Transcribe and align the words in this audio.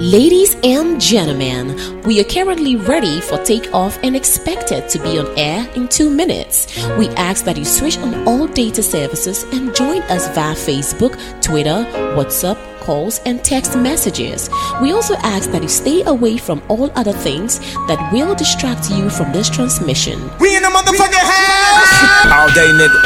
Ladies 0.00 0.54
and 0.62 1.00
gentlemen, 1.00 2.00
we 2.02 2.20
are 2.20 2.24
currently 2.24 2.76
ready 2.76 3.20
for 3.20 3.36
takeoff 3.42 3.98
and 4.04 4.14
expected 4.14 4.88
to 4.90 4.98
be 5.00 5.18
on 5.18 5.26
air 5.36 5.68
in 5.74 5.88
two 5.88 6.08
minutes. 6.08 6.68
We 6.96 7.08
ask 7.16 7.44
that 7.46 7.56
you 7.56 7.64
switch 7.64 7.98
on 7.98 8.14
all 8.28 8.46
data 8.46 8.80
services 8.80 9.42
and 9.52 9.74
join 9.74 10.02
us 10.02 10.28
via 10.36 10.54
Facebook, 10.54 11.18
Twitter, 11.42 11.84
WhatsApp, 12.14 12.56
calls, 12.78 13.18
and 13.26 13.42
text 13.42 13.76
messages. 13.76 14.48
We 14.80 14.92
also 14.92 15.16
ask 15.16 15.50
that 15.50 15.62
you 15.64 15.68
stay 15.68 16.04
away 16.04 16.36
from 16.36 16.62
all 16.68 16.92
other 16.94 17.12
things 17.12 17.58
that 17.88 18.10
will 18.12 18.36
distract 18.36 18.90
you 18.90 19.10
from 19.10 19.32
this 19.32 19.50
transmission. 19.50 20.20
We 20.38 20.56
in 20.56 20.62
the 20.62 20.68
motherfucking 20.68 21.26
house! 21.26 22.30
All 22.32 22.54
day, 22.54 22.70
nigga. 22.70 23.02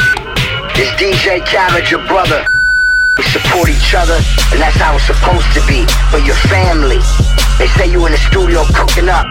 It's 0.75 0.91
DJ 1.01 1.43
Khaled, 1.43 1.89
your 1.89 2.05
brother. 2.05 2.45
We 3.17 3.23
support 3.23 3.69
each 3.69 3.93
other, 3.93 4.15
and 4.51 4.59
that's 4.59 4.77
how 4.77 4.95
it's 4.95 5.05
supposed 5.05 5.45
to 5.53 5.61
be. 5.67 5.85
For 6.09 6.17
your 6.19 6.35
family. 6.49 6.99
They 7.59 7.67
say 7.77 7.91
you 7.91 8.05
in 8.05 8.11
the 8.11 8.17
studio 8.17 8.63
cooking 8.73 9.07
up. 9.09 9.25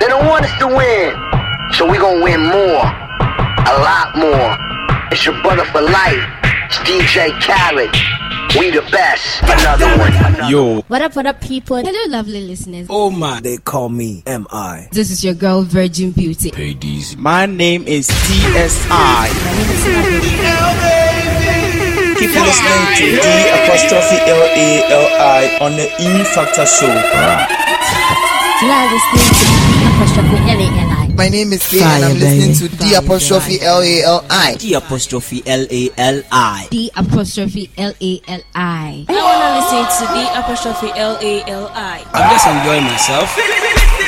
They 0.00 0.08
don't 0.08 0.26
want 0.26 0.44
us 0.44 0.58
to 0.58 0.66
win. 0.66 1.14
So 1.74 1.88
we 1.88 1.98
gonna 1.98 2.22
win 2.22 2.42
more. 2.42 2.82
A 2.82 3.74
lot 3.78 4.16
more. 4.16 4.56
It's 5.12 5.24
your 5.24 5.40
brother 5.42 5.64
for 5.66 5.80
life. 5.80 6.24
It's 6.66 6.78
DJ 6.78 7.30
Khaled. 7.40 7.94
We 8.58 8.70
the 8.70 8.82
best. 8.90 9.42
Another 9.44 9.86
one. 9.98 10.50
Yo. 10.50 10.80
What 10.88 11.02
up, 11.02 11.14
what 11.14 11.24
up, 11.26 11.40
people? 11.40 11.76
Hello, 11.76 12.10
lovely 12.10 12.40
listeners. 12.40 12.88
Oh 12.90 13.10
my. 13.10 13.40
They 13.40 13.58
call 13.58 13.88
me 13.88 14.22
M.I. 14.26 14.88
This 14.90 15.10
is 15.10 15.24
your 15.24 15.34
girl, 15.34 15.62
Virgin 15.62 16.10
Beauty. 16.10 16.50
Hey, 16.54 16.74
Deezy. 16.74 17.16
My 17.16 17.46
name 17.46 17.84
is 17.86 18.08
TSI. 18.08 19.28
My 22.22 22.28
name 22.28 22.38
is 22.46 22.62
Nadia. 22.62 23.02
Keep 23.02 23.18
listening 23.18 23.18
to 23.18 23.18
D 23.18 23.50
apostrophe 23.50 24.18
L 24.30 24.42
A 24.46 24.68
L 24.94 25.06
I 25.18 25.58
on 25.58 25.72
the 25.74 25.90
E 25.98 26.22
Factor 26.30 26.66
Show. 26.66 26.86
You 28.62 28.70
are 28.70 28.86
listening 28.94 29.26
to 29.26 29.42
the 29.42 29.90
apostrophe 29.90 30.38
L-A-L-I. 30.46 31.14
My 31.18 31.28
name 31.28 31.52
is 31.52 31.68
Day 31.68 31.82
and 31.82 32.04
I'm 32.04 32.14
listening 32.14 32.54
to 32.54 32.76
D 32.78 32.94
apostrophe 32.94 33.60
L 33.60 33.82
A 33.82 34.02
L 34.04 34.24
I. 34.30 34.54
D 34.54 34.74
apostrophe 34.74 35.42
L 35.44 35.66
A 35.68 35.90
L 35.98 36.22
I. 36.30 36.68
D 36.70 36.92
apostrophe 36.94 37.68
L-A-L-I. 37.76 39.06
I 39.08 39.10
wanna 39.10 39.58
listen 39.58 39.82
to 39.82 40.04
the 40.14 40.24
apostrophe 40.38 40.92
L 40.94 41.18
A 41.18 41.42
L 41.50 41.72
I. 41.74 42.06
I'm 42.14 42.30
just 42.30 42.46
enjoying 42.46 42.84
myself. 42.84 43.34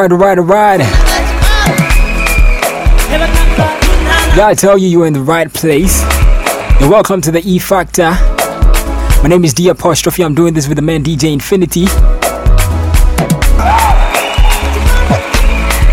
Right, 0.00 0.38
all 0.38 0.44
right. 0.44 0.80
Yeah, 4.34 4.46
I 4.46 4.54
tell 4.56 4.78
you, 4.78 4.88
you're 4.88 5.06
in 5.06 5.12
the 5.12 5.20
right 5.20 5.52
place. 5.52 6.02
And 6.80 6.90
welcome 6.90 7.20
to 7.20 7.30
the 7.30 7.42
E 7.44 7.58
Factor. 7.58 8.12
My 9.22 9.26
name 9.28 9.44
is 9.44 9.52
D 9.52 9.68
apostrophe. 9.68 10.24
I'm 10.24 10.34
doing 10.34 10.54
this 10.54 10.68
with 10.68 10.76
the 10.76 10.82
man 10.82 11.04
DJ 11.04 11.34
Infinity. 11.34 11.84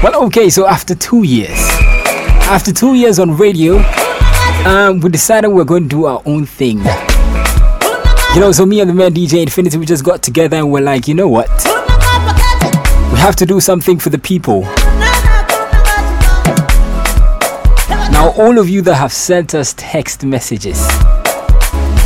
Well, 0.01 0.23
okay, 0.27 0.49
so 0.49 0.67
after 0.67 0.95
two 0.95 1.23
years, 1.23 1.59
after 2.47 2.71
two 2.71 2.93
years 2.93 3.19
on 3.19 3.35
radio, 3.35 3.79
um, 4.65 5.01
we 5.01 5.09
decided 5.09 5.49
we're 5.49 5.65
going 5.65 5.83
to 5.83 5.89
do 5.89 6.05
our 6.05 6.21
own 6.25 6.45
thing. 6.45 6.77
You 6.77 8.39
know, 8.39 8.53
so 8.53 8.65
me 8.65 8.79
and 8.79 8.89
the 8.89 8.93
man 8.93 9.13
DJ 9.13 9.41
Infinity, 9.41 9.77
we 9.77 9.85
just 9.85 10.05
got 10.05 10.23
together 10.23 10.55
and 10.55 10.71
we're 10.71 10.79
like, 10.79 11.09
you 11.09 11.13
know 11.13 11.27
what? 11.27 11.49
Have 13.27 13.35
to 13.35 13.45
do 13.45 13.59
something 13.59 13.99
for 13.99 14.09
the 14.09 14.17
people. 14.17 14.61
Now, 18.09 18.33
all 18.37 18.57
of 18.57 18.69
you 18.69 18.81
that 18.83 18.95
have 18.95 19.11
sent 19.11 19.53
us 19.53 19.73
text 19.75 20.23
messages 20.23 20.79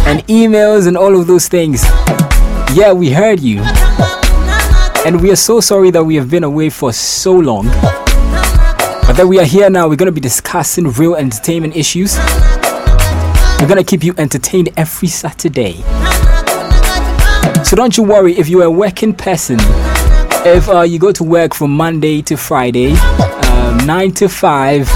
and 0.07 0.25
emails 0.25 0.87
and 0.87 0.97
all 0.97 1.15
of 1.15 1.27
those 1.27 1.47
things, 1.47 1.83
yeah, 2.73 2.91
we 2.91 3.11
heard 3.11 3.39
you. 3.39 3.61
And 5.05 5.21
we 5.21 5.29
are 5.29 5.35
so 5.35 5.59
sorry 5.59 5.91
that 5.91 6.03
we 6.03 6.15
have 6.15 6.31
been 6.31 6.43
away 6.43 6.71
for 6.71 6.91
so 6.91 7.33
long. 7.33 7.67
But 7.67 9.13
that 9.13 9.27
we 9.27 9.39
are 9.39 9.45
here 9.45 9.69
now, 9.69 9.87
we're 9.87 9.97
going 9.97 10.07
to 10.07 10.11
be 10.11 10.21
discussing 10.21 10.87
real 10.87 11.13
entertainment 11.13 11.75
issues. 11.75 12.17
We're 13.59 13.67
going 13.67 13.77
to 13.77 13.83
keep 13.83 14.03
you 14.03 14.15
entertained 14.17 14.69
every 14.75 15.07
Saturday. 15.07 15.83
So 17.63 17.75
don't 17.75 17.95
you 17.95 18.01
worry 18.01 18.35
if 18.39 18.49
you're 18.49 18.63
a 18.63 18.71
working 18.71 19.13
person. 19.13 19.59
If 20.43 20.67
uh, 20.69 20.81
you 20.81 20.97
go 20.97 21.11
to 21.11 21.23
work 21.23 21.53
from 21.53 21.69
Monday 21.77 22.23
to 22.23 22.35
Friday, 22.35 22.93
um, 22.93 23.77
9 23.85 24.11
to 24.13 24.27
5, 24.27 24.89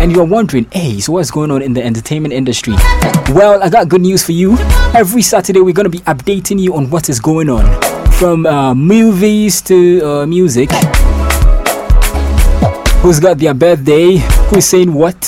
and 0.00 0.10
you're 0.10 0.24
wondering, 0.24 0.66
hey, 0.72 1.00
so 1.00 1.12
what's 1.12 1.30
going 1.30 1.50
on 1.50 1.60
in 1.60 1.74
the 1.74 1.84
entertainment 1.84 2.32
industry? 2.32 2.72
Well, 3.28 3.62
I 3.62 3.68
got 3.68 3.90
good 3.90 4.00
news 4.00 4.24
for 4.24 4.32
you. 4.32 4.56
Every 4.94 5.20
Saturday, 5.20 5.60
we're 5.60 5.74
going 5.74 5.84
to 5.84 5.90
be 5.90 5.98
updating 6.00 6.58
you 6.58 6.74
on 6.74 6.88
what 6.88 7.10
is 7.10 7.20
going 7.20 7.50
on 7.50 7.66
from 8.12 8.46
uh, 8.46 8.74
movies 8.74 9.60
to 9.62 10.00
uh, 10.00 10.26
music. 10.26 10.70
Who's 13.02 13.20
got 13.20 13.36
their 13.36 13.52
birthday? 13.52 14.16
Who's 14.48 14.64
saying 14.64 14.94
what? 14.94 15.26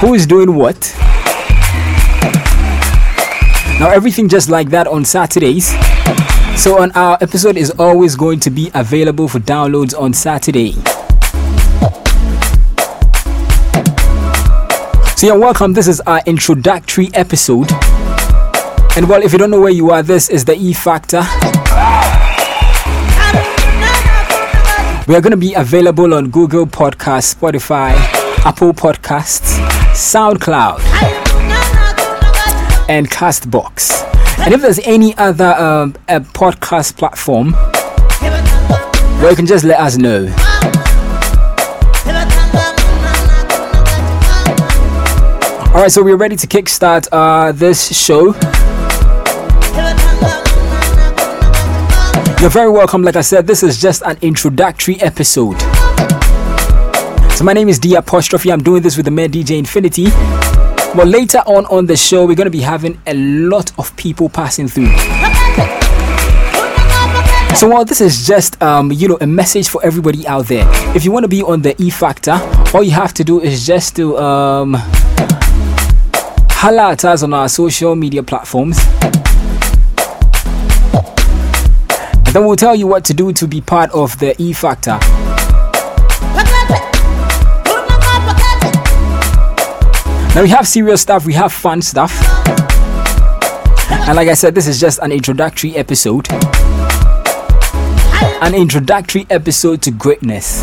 Who 0.00 0.14
is 0.14 0.26
doing 0.26 0.54
what? 0.54 0.80
Now, 3.78 3.90
everything 3.90 4.26
just 4.30 4.48
like 4.48 4.70
that 4.70 4.86
on 4.86 5.04
Saturdays. 5.04 5.74
So, 6.56 6.80
on 6.80 6.92
our 6.92 7.18
episode 7.20 7.56
is 7.56 7.70
always 7.72 8.14
going 8.14 8.38
to 8.40 8.50
be 8.50 8.70
available 8.74 9.26
for 9.26 9.40
downloads 9.40 9.98
on 9.98 10.14
Saturday. 10.14 10.72
So, 15.16 15.26
you're 15.26 15.38
welcome. 15.38 15.72
This 15.72 15.88
is 15.88 16.00
our 16.02 16.20
introductory 16.26 17.10
episode. 17.14 17.70
And 18.96 19.08
well, 19.08 19.22
if 19.22 19.32
you 19.32 19.38
don't 19.38 19.50
know 19.50 19.60
where 19.60 19.72
you 19.72 19.90
are, 19.90 20.02
this 20.02 20.28
is 20.28 20.44
the 20.44 20.54
E 20.54 20.72
Factor. 20.72 21.22
We 25.08 25.16
are 25.16 25.20
going 25.20 25.32
to 25.32 25.36
be 25.36 25.54
available 25.54 26.14
on 26.14 26.30
Google 26.30 26.66
Podcasts, 26.66 27.34
Spotify, 27.34 27.94
Apple 28.46 28.72
Podcasts, 28.72 29.58
SoundCloud, 29.94 30.78
and 32.88 33.10
Castbox. 33.10 34.08
And 34.44 34.52
if 34.52 34.60
there's 34.60 34.80
any 34.80 35.16
other 35.18 35.54
uh, 35.56 35.86
podcast 36.34 36.96
platform, 36.96 37.52
well, 39.22 39.30
you 39.30 39.36
can 39.36 39.46
just 39.46 39.64
let 39.64 39.78
us 39.78 39.96
know. 39.96 40.26
All 45.72 45.80
right, 45.80 45.92
so 45.92 46.02
we're 46.02 46.16
ready 46.16 46.34
to 46.34 46.46
kickstart 46.48 47.06
uh, 47.12 47.52
this 47.52 47.96
show. 47.96 48.34
You're 52.40 52.50
very 52.50 52.70
welcome. 52.70 53.02
Like 53.02 53.14
I 53.14 53.20
said, 53.20 53.46
this 53.46 53.62
is 53.62 53.80
just 53.80 54.02
an 54.02 54.18
introductory 54.22 55.00
episode. 55.00 55.60
So 57.32 57.44
my 57.44 57.52
name 57.52 57.68
is 57.68 57.78
D 57.78 57.94
apostrophe. 57.94 58.50
I'm 58.50 58.62
doing 58.62 58.82
this 58.82 58.96
with 58.96 59.04
the 59.04 59.12
man 59.12 59.30
DJ 59.30 59.56
Infinity. 59.58 60.06
But 60.94 61.08
later 61.08 61.38
on 61.46 61.64
on 61.66 61.86
the 61.86 61.96
show, 61.96 62.26
we're 62.26 62.36
going 62.36 62.46
to 62.46 62.50
be 62.50 62.60
having 62.60 63.00
a 63.06 63.14
lot 63.14 63.72
of 63.78 63.96
people 63.96 64.28
passing 64.28 64.68
through. 64.68 64.88
So 67.56 67.68
while 67.68 67.84
this 67.84 68.02
is 68.02 68.26
just 68.26 68.60
um, 68.62 68.92
you 68.92 69.08
know 69.08 69.16
a 69.20 69.26
message 69.26 69.68
for 69.68 69.82
everybody 69.82 70.26
out 70.26 70.48
there, 70.48 70.66
if 70.94 71.04
you 71.04 71.10
want 71.10 71.24
to 71.24 71.28
be 71.28 71.42
on 71.42 71.62
the 71.62 71.80
E 71.80 71.88
Factor, 71.88 72.38
all 72.74 72.82
you 72.82 72.90
have 72.90 73.14
to 73.14 73.24
do 73.24 73.40
is 73.40 73.66
just 73.66 73.96
to 73.96 74.18
um, 74.18 74.74
holla 76.50 76.90
at 76.90 77.04
us 77.06 77.22
on 77.22 77.32
our 77.32 77.48
social 77.48 77.94
media 77.94 78.22
platforms. 78.22 78.78
And 82.14 82.36
then 82.36 82.44
we'll 82.46 82.56
tell 82.56 82.74
you 82.74 82.86
what 82.86 83.04
to 83.06 83.14
do 83.14 83.32
to 83.32 83.46
be 83.48 83.62
part 83.62 83.90
of 83.92 84.18
the 84.18 84.34
E 84.42 84.52
Factor. 84.52 84.98
Now 90.34 90.42
we 90.42 90.48
have 90.48 90.66
serious 90.66 91.00
stuff, 91.00 91.26
we 91.26 91.34
have 91.34 91.52
fun 91.52 91.82
stuff. 91.82 92.12
And 94.08 94.16
like 94.16 94.28
I 94.28 94.34
said, 94.34 94.54
this 94.54 94.66
is 94.66 94.80
just 94.80 94.98
an 95.00 95.12
introductory 95.12 95.76
episode 95.76 96.28
an 98.42 98.54
introductory 98.56 99.24
episode 99.30 99.80
to 99.82 99.92
greatness. 99.92 100.62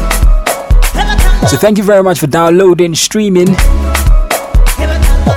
So, 1.49 1.55
thank 1.55 1.77
you 1.77 1.83
very 1.85 2.03
much 2.03 2.19
for 2.19 2.27
downloading, 2.27 2.93
streaming, 2.93 3.47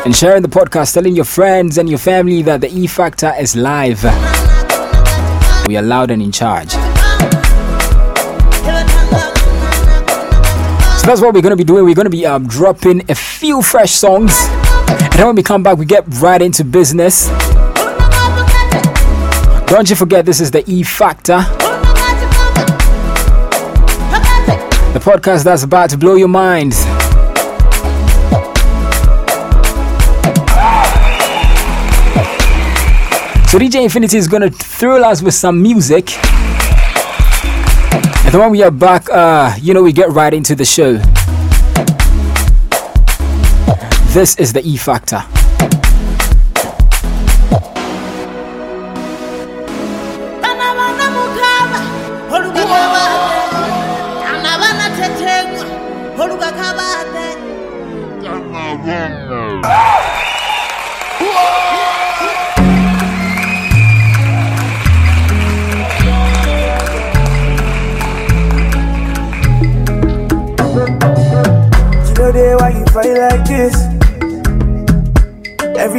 and 0.05 0.15
sharing 0.15 0.43
the 0.43 0.49
podcast, 0.51 0.93
telling 0.93 1.15
your 1.15 1.25
friends 1.25 1.79
and 1.79 1.89
your 1.89 2.01
family 2.01 2.43
that 2.43 2.61
the 2.61 2.69
E 2.69 2.89
Factor 2.89 3.33
is 3.39 3.55
live. 3.55 4.03
We 5.69 5.77
are 5.77 5.83
loud 5.83 6.11
and 6.11 6.21
in 6.21 6.33
charge. 6.33 6.75
So, 11.03 11.09
that's 11.09 11.21
what 11.21 11.35
we're 11.35 11.43
going 11.43 11.51
to 11.51 11.57
be 11.57 11.65
doing. 11.65 11.85
We're 11.85 11.97
going 11.97 12.07
to 12.07 12.11
be 12.11 12.25
um, 12.25 12.47
dropping 12.47 13.11
a 13.11 13.15
few 13.17 13.61
fresh 13.61 13.91
songs. 13.91 14.33
And 14.87 15.13
then 15.15 15.27
when 15.27 15.35
we 15.35 15.43
come 15.43 15.65
back, 15.65 15.77
we 15.77 15.85
get 15.85 16.05
right 16.21 16.41
into 16.41 16.63
business. 16.63 17.27
Don't 19.67 19.91
you 19.91 19.97
forget, 19.97 20.25
this 20.25 20.41
is 20.41 20.53
the 20.53 20.63
E 20.71 20.85
Factor. 20.85 21.39
The 24.93 25.01
podcast 25.01 25.43
that's 25.43 25.65
about 25.65 25.91
to 25.91 25.99
blow 25.99 26.15
your 26.15 26.29
minds. 26.29 26.77
So 33.51 33.59
DJ 33.59 33.83
Infinity 33.83 34.19
is 34.19 34.29
gonna 34.29 34.51
thrill 34.51 35.05
us 35.05 35.21
with 35.21 35.35
some 35.35 35.61
music. 35.61 36.11
Then 38.33 38.41
when 38.41 38.51
we 38.53 38.63
are 38.63 38.71
back, 38.71 39.11
uh, 39.11 39.55
you 39.61 39.75
know, 39.75 39.83
we 39.83 39.93
get 39.93 40.09
right 40.09 40.33
into 40.33 40.55
the 40.55 40.65
show. 40.65 40.95
This 44.15 44.37
is 44.39 44.55
the 44.55 44.63
E 44.65 44.79
Factor. 44.79 45.23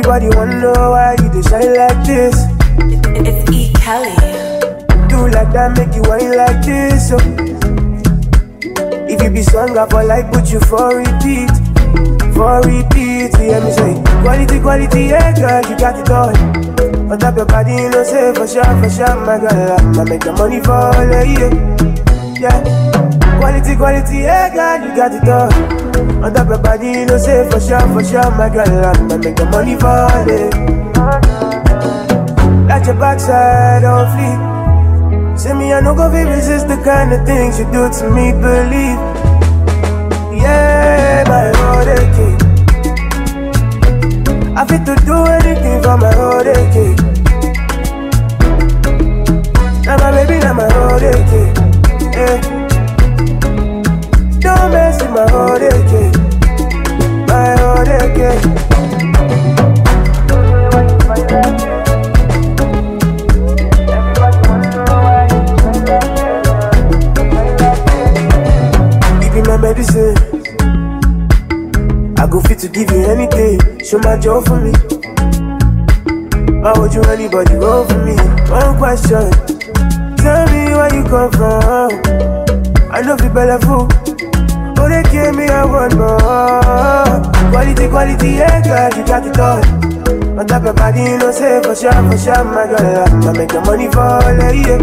Everybody 0.06 0.36
wanna 0.36 0.60
know 0.60 0.92
why 0.92 1.16
you 1.24 1.30
decide 1.32 1.64
like 1.80 2.06
this. 2.06 2.36
It's 3.24 3.50
E. 3.56 3.72
Kelly. 3.72 4.12
Do 5.08 5.32
like 5.32 5.48
that, 5.56 5.80
make 5.80 5.96
you 5.96 6.04
whine 6.04 6.36
like 6.36 6.60
this. 6.60 7.08
So. 7.08 7.16
If 9.08 9.24
you 9.24 9.30
be 9.30 9.42
strong, 9.44 9.78
I 9.78 9.88
for 9.88 10.04
like 10.04 10.30
put 10.34 10.52
you 10.52 10.60
for 10.68 10.92
repeat. 10.92 11.48
For 12.36 12.60
repeat, 12.68 13.32
you 13.40 13.48
hear 13.48 13.62
me 13.64 13.72
say 13.72 13.96
Quality, 14.28 14.60
quality, 14.60 15.02
yeah 15.08 15.32
girl, 15.32 15.72
you 15.72 15.78
got 15.78 15.98
it 15.98 16.10
all 16.10 16.36
On 17.10 17.18
top 17.18 17.38
your 17.38 17.46
body, 17.46 17.72
you 17.72 17.90
know 17.90 18.04
say 18.04 18.34
for 18.34 18.48
sure, 18.48 18.66
for 18.66 18.90
sure, 18.90 19.16
my 19.24 19.40
girl 19.40 20.00
I 20.00 20.04
make 20.04 20.22
the 20.22 20.34
money 20.34 20.60
fall, 20.60 20.92
yeah, 20.96 21.24
yeah 22.42 23.40
Quality, 23.40 23.76
quality, 23.78 24.18
yeah 24.18 24.50
girl, 24.52 24.90
you 24.90 24.96
got 24.96 25.14
it 25.14 25.30
all 25.30 25.83
On 26.24 26.34
top 26.34 26.62
body, 26.64 26.88
you 26.88 27.06
know 27.06 27.18
say 27.18 27.50
for 27.50 27.60
sure, 27.60 27.80
for 27.94 28.04
sure, 28.04 28.32
my 28.38 28.50
girl 28.50 28.68
I'm 28.68 29.08
gonna 29.08 29.18
make 29.18 29.36
the 29.36 29.46
money 29.46 29.76
fall, 29.76 30.28
yeah 30.28 30.50
At 32.74 32.86
your 32.86 32.96
backside 32.96 33.84
on 33.84 34.08
fleek 34.16 34.54
Say 35.40 35.54
me, 35.54 35.74
I 35.74 35.82
no 35.82 35.96
go 35.96 36.10
be 36.12 36.24
resist 36.24 36.68
the 36.68 36.78
kind 36.84 37.12
of 37.14 37.26
things 37.26 37.60
you 37.60 37.66
do 37.66 37.90
to 37.90 38.10
me, 38.10 38.32
believe 38.32 39.00
Yeah, 40.42 41.24
my 41.28 41.52
road 41.60 41.88
king. 42.16 42.38
I 44.56 44.66
fit 44.66 44.86
to 44.86 44.96
do 45.06 45.16
anything 45.26 45.82
for 45.82 45.98
my 45.98 46.14
road 46.16 46.46
king. 46.74 46.96
Now 49.84 49.98
my 49.98 50.12
baby, 50.12 50.40
now 50.40 50.54
my 50.54 50.68
road 50.68 51.02
king. 51.30 51.54
Yeah. 52.14 52.38
Don't 54.40 54.72
mess 54.72 55.02
with 55.02 55.12
my 55.12 55.26
road 55.34 55.62
king. 55.90 55.93
Medicine. 69.64 70.16
I 72.18 72.28
go 72.28 72.42
fit 72.42 72.60
to 72.60 72.68
give 72.68 72.92
you 72.92 73.06
anything. 73.06 73.60
Show 73.80 74.00
my 74.00 74.18
joy 74.20 74.42
for 74.42 74.60
me. 74.60 74.72
Why 76.62 76.74
would 76.78 76.94
you 76.94 77.02
anybody 77.04 77.54
go 77.54 77.88
for 77.88 78.00
me? 78.06 78.16
One 78.52 78.78
question. 78.78 79.32
Tell 80.18 80.46
me 80.52 80.64
where 80.76 80.94
you 80.94 81.04
come 81.04 81.32
from. 81.32 81.92
I 82.92 83.02
know 83.02 83.18
you 83.24 83.30
better. 83.30 84.13
They 85.14 85.22
gave 85.22 85.36
me 85.36 85.46
a 85.46 85.62
one 85.68 85.94
more. 85.94 87.22
Quality, 87.54 87.88
quality, 87.88 88.30
yeah, 88.42 88.58
girl, 88.66 88.90
you 88.98 89.06
got 89.06 89.28
it 89.28 89.38
all. 89.38 89.62
On 90.40 90.48
top 90.48 90.66
of 90.66 90.76
body, 90.76 91.02
you 91.02 91.18
know, 91.20 91.30
say 91.30 91.62
for 91.62 91.76
sure, 91.76 91.94
for 91.94 92.18
sure, 92.18 92.44
my 92.44 92.66
girl. 92.66 93.06
I 93.30 93.32
make 93.38 93.50
the 93.50 93.62
money 93.62 93.92
fall, 93.94 94.24
eh, 94.26 94.58
yeah, 94.58 94.82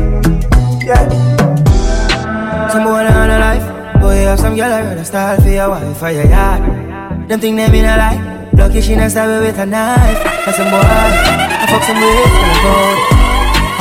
yeah. 0.87 2.69
Someone 2.71 3.07
on 3.07 3.29
a 3.29 3.39
life. 3.43 4.01
Boy, 4.01 4.21
you 4.21 4.29
have 4.29 4.39
some 4.39 4.55
girl 4.55 4.73
I 4.73 4.83
rather 4.83 5.03
style 5.03 5.41
for 5.41 5.49
your 5.49 5.69
wife 5.69 5.97
for 5.97 6.11
your 6.13 6.27
yard. 6.27 6.63
Them 7.29 7.41
think 7.41 7.57
them 7.57 7.75
in 7.75 7.85
a 7.87 7.97
lie. 7.97 8.51
Lucky 8.53 8.81
she 8.83 8.95
not 8.95 9.11
stab 9.11 9.43
with 9.43 9.59
a 9.59 9.67
knife. 9.67 10.47
And 10.47 10.55
some 10.55 10.71
boy, 10.71 10.79
I 10.79 11.67
fuck 11.67 11.83
some 11.83 11.99
with 11.99 12.31
the 12.39 12.55
road. 12.63 13.21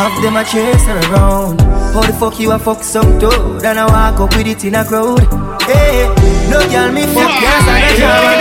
Half 0.02 0.20
them 0.24 0.36
a 0.36 0.44
chase 0.44 0.84
her 0.88 1.14
around. 1.14 1.62
How 1.94 2.02
the 2.02 2.14
fuck 2.14 2.40
you 2.40 2.52
a 2.54 2.58
fuck 2.58 2.82
some 2.82 3.20
dude? 3.20 3.64
And 3.64 3.78
I 3.78 3.86
walk 3.86 4.20
up 4.20 4.36
with 4.36 4.48
it 4.48 4.66
in 4.66 4.74
a 4.74 4.84
crowd. 4.84 5.39
Hey, 5.70 6.10
no 6.50 6.60
girl 6.74 6.90
me 6.92 7.06
fuck 7.14 7.30
yes 7.46 7.66
and 7.70 7.86
a 7.86 7.92
drama. 7.98 8.32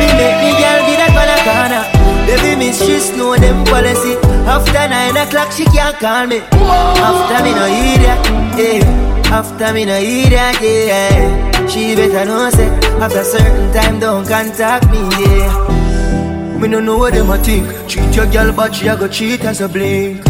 Me 0.00 0.08
make 0.16 0.38
me 0.40 0.50
girl 0.56 0.80
be 0.88 0.94
that 0.96 1.12
on 1.20 1.28
a 1.28 1.38
corner. 1.44 1.84
Baby 2.24 2.56
miss 2.56 2.80
she 2.80 2.96
know 3.16 3.36
them 3.36 3.64
policy. 3.68 4.16
After 4.48 4.88
nine 4.88 5.16
o'clock 5.16 5.52
she 5.52 5.64
can't 5.66 5.96
call 5.98 6.26
me. 6.26 6.38
After 6.48 7.44
me 7.44 7.52
no 7.52 7.66
hear 7.68 7.98
that. 8.04 8.20
Yeah. 8.56 9.08
After 9.30 9.74
me 9.74 9.84
no 9.84 10.00
hear 10.00 10.30
that, 10.30 10.58
yeah 10.62 11.66
She 11.68 11.94
better 11.94 12.24
know 12.24 12.48
say 12.48 12.66
After 12.98 13.22
certain 13.22 13.70
time 13.74 14.00
don't 14.00 14.26
contact 14.26 14.90
me, 14.90 15.00
yeah 15.20 16.58
Me 16.58 16.66
no 16.66 16.80
know 16.80 16.96
what 16.96 17.12
them 17.12 17.28
a 17.28 17.36
think 17.36 17.68
Treat 17.86 18.16
your 18.16 18.26
girl 18.32 18.54
but 18.54 18.74
she 18.74 18.86
a 18.88 18.96
go 18.96 19.06
cheat 19.06 19.44
as 19.44 19.60
a 19.60 19.68
blink 19.68 20.24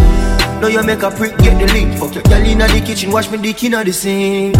Now 0.60 0.66
you 0.66 0.82
make 0.82 1.02
a 1.02 1.12
prick 1.12 1.38
get 1.38 1.60
the 1.60 1.72
link 1.72 1.96
Fuck 1.96 2.16
your 2.16 2.24
girl 2.24 2.44
inna 2.44 2.66
the 2.66 2.80
kitchen 2.84 3.12
Wash 3.12 3.30
me 3.30 3.38
dick 3.38 3.62
inna 3.62 3.84
the 3.84 3.92
sink 3.92 4.56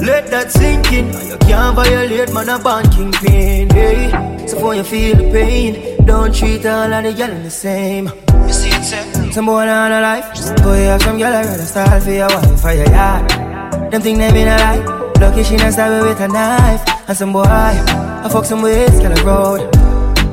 Let 0.00 0.28
that 0.30 0.52
sink 0.52 0.92
in. 0.92 1.06
You 1.28 1.38
can't 1.38 1.74
violate 1.74 2.32
man 2.32 2.48
a 2.48 2.58
banking 2.58 3.12
pain, 3.12 3.70
hey 3.70 4.46
So 4.46 4.58
for 4.60 4.74
you 4.74 4.84
feel 4.84 5.16
the 5.16 5.30
pain 5.32 6.04
Don't 6.04 6.34
treat 6.34 6.66
all 6.66 6.92
of 6.92 7.02
the 7.02 7.12
girl 7.14 7.42
the 7.42 7.50
same. 7.50 8.06
You 8.46 8.52
see 8.52 8.68
it, 8.68 8.84
sir? 8.84 9.32
Some 9.32 9.46
boy 9.46 9.66
on 9.66 9.92
a 9.92 10.00
life 10.00 10.26
Boy, 10.62 10.80
you 10.80 10.88
have 10.88 11.02
some 11.02 11.18
girl 11.18 11.32
I 11.32 11.44
rather 11.44 11.64
style 11.64 12.00
for 12.00 12.10
your 12.10 12.28
wife 12.28 12.60
for 12.60 12.72
your 12.72 12.88
yard. 12.90 13.30
Them 13.90 14.02
think 14.02 14.18
them 14.18 14.36
in 14.36 14.48
a 14.48 14.56
lie. 14.56 15.12
Lucky 15.18 15.42
she 15.44 15.56
not 15.56 15.72
stab 15.72 16.02
with 16.02 16.20
a 16.20 16.28
knife. 16.28 17.08
And 17.08 17.16
some 17.16 17.32
boy, 17.32 17.44
I 17.44 18.28
fuck 18.30 18.44
some 18.44 18.60
ways, 18.62 18.98
of 18.98 19.24
road 19.24 19.74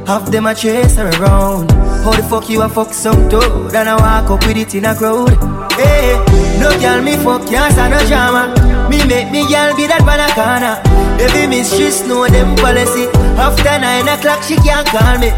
Half 0.05 0.29
them 0.29 0.45
a 0.45 0.53
chase 0.53 0.97
her 0.97 1.07
around. 1.21 1.71
How 2.03 2.11
the 2.11 2.23
fuck 2.23 2.49
you 2.49 2.61
a 2.61 2.67
fuck 2.67 2.93
some 2.93 3.29
dude 3.29 3.73
And 3.73 3.87
I 3.87 3.95
walk 3.95 4.29
up 4.29 4.45
with 4.45 4.57
it 4.57 4.75
in 4.75 4.83
a 4.83 4.93
crowd? 4.93 5.29
Hey, 5.73 6.19
no 6.59 6.69
girl 6.81 7.01
me 7.01 7.15
fuck 7.15 7.47
can't 7.47 7.71
stand 7.71 7.93
no 7.93 8.05
drama 8.07 8.72
Me 8.93 9.01
make 9.09 9.31
me 9.31 9.41
girl 9.49 9.73
be 9.73 9.89
that 9.89 10.05
banana 10.05 10.77
Baby 11.17 11.65
she 11.65 11.89
know 12.05 12.29
them 12.29 12.53
policy 12.61 13.09
After 13.41 13.81
nine 13.81 14.05
o'clock, 14.05 14.45
she 14.45 14.53
can't 14.61 14.85
call 14.85 15.17
me. 15.17 15.33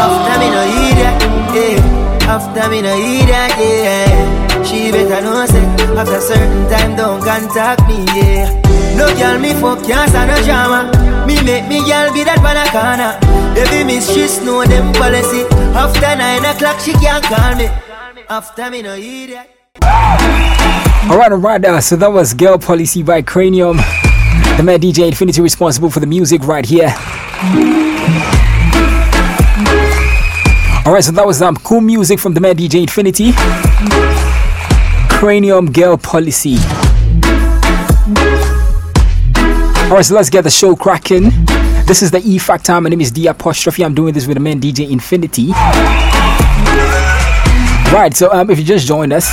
After 0.00 0.36
me 0.40 0.48
no 0.48 0.64
idiot, 0.64 1.16
yeah. 1.52 2.24
After 2.24 2.72
me 2.72 2.80
no 2.80 2.96
idiot, 2.96 3.52
yeah. 3.60 4.64
She 4.64 4.90
better 4.90 5.20
know 5.20 5.44
say 5.44 5.60
after 5.92 6.20
certain 6.24 6.64
time 6.72 6.96
don't 6.96 7.20
contact 7.20 7.84
me, 7.84 8.00
yeah. 8.16 8.48
No 8.96 9.12
girl 9.20 9.38
me 9.44 9.52
fuck 9.60 9.84
can't 9.84 10.08
stand 10.08 10.32
no 10.32 10.36
drama. 10.48 10.88
Me 11.28 11.36
make 11.44 11.68
me 11.68 11.84
girl 11.84 12.08
be 12.16 12.24
that 12.24 12.40
banana 12.40 13.20
miss 13.84 14.08
she 14.08 14.24
know 14.42 14.64
them 14.64 14.94
policy. 14.94 15.44
After 15.76 16.16
nine 16.16 16.48
o'clock 16.48 16.80
she 16.80 16.92
can't 16.96 17.22
call 17.24 17.56
me. 17.60 17.68
After 18.30 18.70
me 18.70 18.80
no 18.80 18.94
idiot. 18.96 19.52
Alright, 21.08 21.30
alright, 21.30 21.64
uh, 21.64 21.80
so 21.80 21.94
that 21.94 22.10
was 22.10 22.34
Girl 22.34 22.58
Policy 22.58 23.00
by 23.04 23.22
Kranium. 23.22 23.76
The 24.56 24.62
man 24.64 24.80
DJ 24.80 25.06
Infinity 25.06 25.40
responsible 25.40 25.88
for 25.88 26.00
the 26.00 26.06
music 26.06 26.42
right 26.42 26.66
here. 26.66 26.92
Alright, 30.84 31.04
so 31.04 31.12
that 31.12 31.22
was 31.24 31.40
um, 31.42 31.54
cool 31.58 31.80
music 31.80 32.18
from 32.18 32.34
the 32.34 32.40
man 32.40 32.56
DJ 32.56 32.82
Infinity. 32.82 33.30
Kranium 35.08 35.72
Girl 35.72 35.96
Policy. 35.96 36.56
Alright, 39.88 40.06
so 40.06 40.16
let's 40.16 40.28
get 40.28 40.42
the 40.42 40.50
show 40.50 40.74
cracking. 40.74 41.30
This 41.86 42.02
is 42.02 42.10
the 42.10 42.20
E 42.24 42.36
Factor. 42.38 42.80
My 42.80 42.88
name 42.88 43.00
is 43.00 43.12
D 43.12 43.28
Apostrophe. 43.28 43.84
I'm 43.84 43.94
doing 43.94 44.12
this 44.12 44.26
with 44.26 44.34
the 44.34 44.42
man 44.42 44.60
DJ 44.60 44.90
Infinity. 44.90 45.52
Right, 47.92 48.12
so 48.12 48.32
um, 48.32 48.50
if 48.50 48.58
you 48.58 48.64
just 48.64 48.88
joined 48.88 49.12
us, 49.12 49.32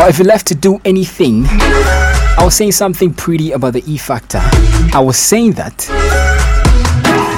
or 0.00 0.08
if 0.08 0.18
you 0.18 0.24
left 0.24 0.46
to 0.46 0.54
do 0.54 0.80
anything, 0.84 1.44
I 1.46 2.40
was 2.42 2.54
saying 2.54 2.72
something 2.72 3.12
pretty 3.12 3.52
about 3.52 3.74
the 3.74 3.84
E 3.86 3.98
Factor. 3.98 4.40
I 4.94 5.00
was 5.00 5.18
saying 5.18 5.52
that 5.52 5.76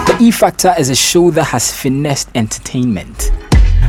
the 0.07 0.16
E 0.21 0.31
Factor 0.31 0.73
is 0.78 0.88
a 0.88 0.95
show 0.95 1.33
that 1.33 1.45
has 1.45 1.75
finessed 1.75 2.28
entertainment. 2.37 3.33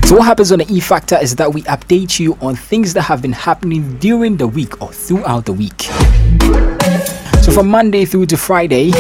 So, 0.06 0.16
what 0.18 0.26
happens 0.26 0.52
on 0.52 0.60
the 0.60 0.74
E 0.74 0.80
Factor 0.80 1.18
is 1.22 1.36
that 1.36 1.54
we 1.54 1.62
update 1.64 2.20
you 2.20 2.36
on 2.42 2.56
things 2.56 2.94
that 2.96 3.04
have 3.04 3.22
been 3.22 3.34
happening 3.34 3.98
during 4.00 4.38
the 4.38 4.48
week 4.48 4.82
or 4.82 4.92
throughout 4.92 5.46
the 5.46 5.54
week. 5.54 5.84
So, 7.44 7.52
from 7.52 7.68
Monday 7.68 8.06
through 8.06 8.26
to 8.28 8.38
Friday, 8.38 8.92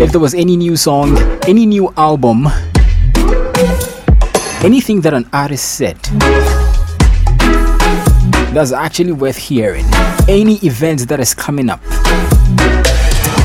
if 0.00 0.12
there 0.12 0.20
was 0.20 0.34
any 0.34 0.56
new 0.56 0.76
song, 0.76 1.18
any 1.48 1.66
new 1.66 1.92
album, 1.96 2.46
anything 4.62 5.00
that 5.00 5.14
an 5.14 5.28
artist 5.32 5.74
said 5.74 5.98
that's 8.52 8.72
actually 8.72 9.12
worth 9.12 9.36
hearing, 9.36 9.84
any 10.28 10.56
event 10.56 11.08
that 11.08 11.20
is 11.20 11.34
coming 11.34 11.70
up, 11.70 11.80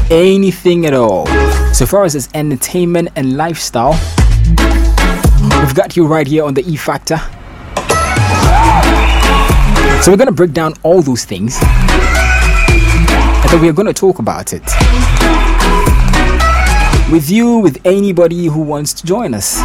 anything 0.10 0.86
at 0.88 0.94
all, 0.94 1.28
so 1.74 1.86
far 1.86 2.06
as 2.06 2.16
it's 2.16 2.28
entertainment 2.34 3.10
and 3.16 3.38
lifestyle, 3.38 3.92
we've 5.60 5.76
got 5.76 5.96
you 5.96 6.08
right 6.08 6.26
here 6.26 6.44
on 6.44 6.56
the 6.56 6.64
E 6.68 6.76
Factor. 6.76 7.18
So 10.02 10.12
we're 10.12 10.18
gonna 10.18 10.32
break 10.32 10.54
down 10.54 10.74
all 10.82 11.02
those 11.04 11.24
things, 11.24 11.60
and 11.62 13.50
then 13.50 13.62
we're 13.62 13.74
gonna 13.74 13.94
talk 13.94 14.18
about 14.20 14.54
it 14.54 14.64
with 17.12 17.30
you, 17.30 17.60
with 17.60 17.80
anybody 17.86 18.48
who 18.48 18.62
wants 18.62 18.92
to 18.96 19.06
join 19.06 19.36
us. 19.36 19.58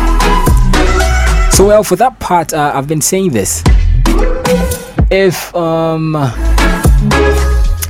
So, 1.56 1.66
well, 1.66 1.82
for 1.82 1.96
that 1.96 2.18
part, 2.20 2.52
uh, 2.52 2.72
I've 2.74 2.86
been 2.86 3.00
saying 3.00 3.30
this. 3.30 3.62
If 5.12 5.52
um, 5.56 6.14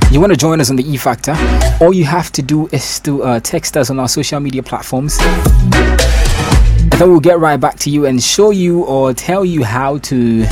you 0.09 0.19
want 0.19 0.31
to 0.31 0.37
join 0.37 0.59
us 0.59 0.71
on 0.71 0.75
the 0.75 0.83
E 0.83 0.97
Factor, 0.97 1.35
all 1.79 1.93
you 1.93 2.03
have 2.03 2.31
to 2.31 2.41
do 2.41 2.67
is 2.71 2.99
to 3.01 3.21
uh, 3.21 3.39
text 3.39 3.77
us 3.77 3.91
on 3.91 3.99
our 3.99 4.07
social 4.07 4.39
media 4.39 4.63
platforms. 4.63 5.19
And 5.21 6.91
then 6.93 7.11
we'll 7.11 7.19
get 7.19 7.37
right 7.37 7.59
back 7.59 7.77
to 7.79 7.91
you 7.91 8.07
and 8.07 8.23
show 8.23 8.49
you 8.49 8.85
or 8.85 9.13
tell 9.13 9.45
you 9.45 9.63
how 9.63 9.99
to 9.99 10.47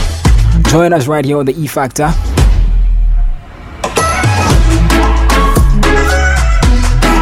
join 0.68 0.94
us 0.94 1.08
right 1.08 1.26
here 1.26 1.40
on 1.40 1.48
the 1.48 1.60
E 1.60 1.66
Factor. 1.66 2.12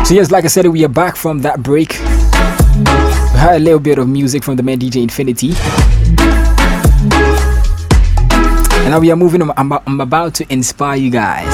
So, 0.05 0.13
yes, 0.13 0.29
like 0.29 0.43
I 0.43 0.47
said, 0.47 0.67
we 0.67 0.83
are 0.83 0.89
back 0.89 1.15
from 1.15 1.39
that 1.43 1.63
break. 1.63 1.91
We 1.91 3.39
had 3.39 3.55
a 3.55 3.59
little 3.59 3.79
bit 3.79 3.97
of 3.97 4.09
music 4.09 4.43
from 4.43 4.57
the 4.57 4.63
man 4.63 4.77
DJ 4.79 5.03
Infinity. 5.03 5.53
And 8.87 8.93
now 8.93 8.99
we 8.99 9.11
are 9.11 9.17
moving 9.17 9.41
on. 9.41 9.51
I'm, 9.57 9.73
I'm 9.73 9.99
about 9.99 10.33
to 10.35 10.49
inspire 10.49 10.95
you 10.95 11.11
guys. 11.11 11.45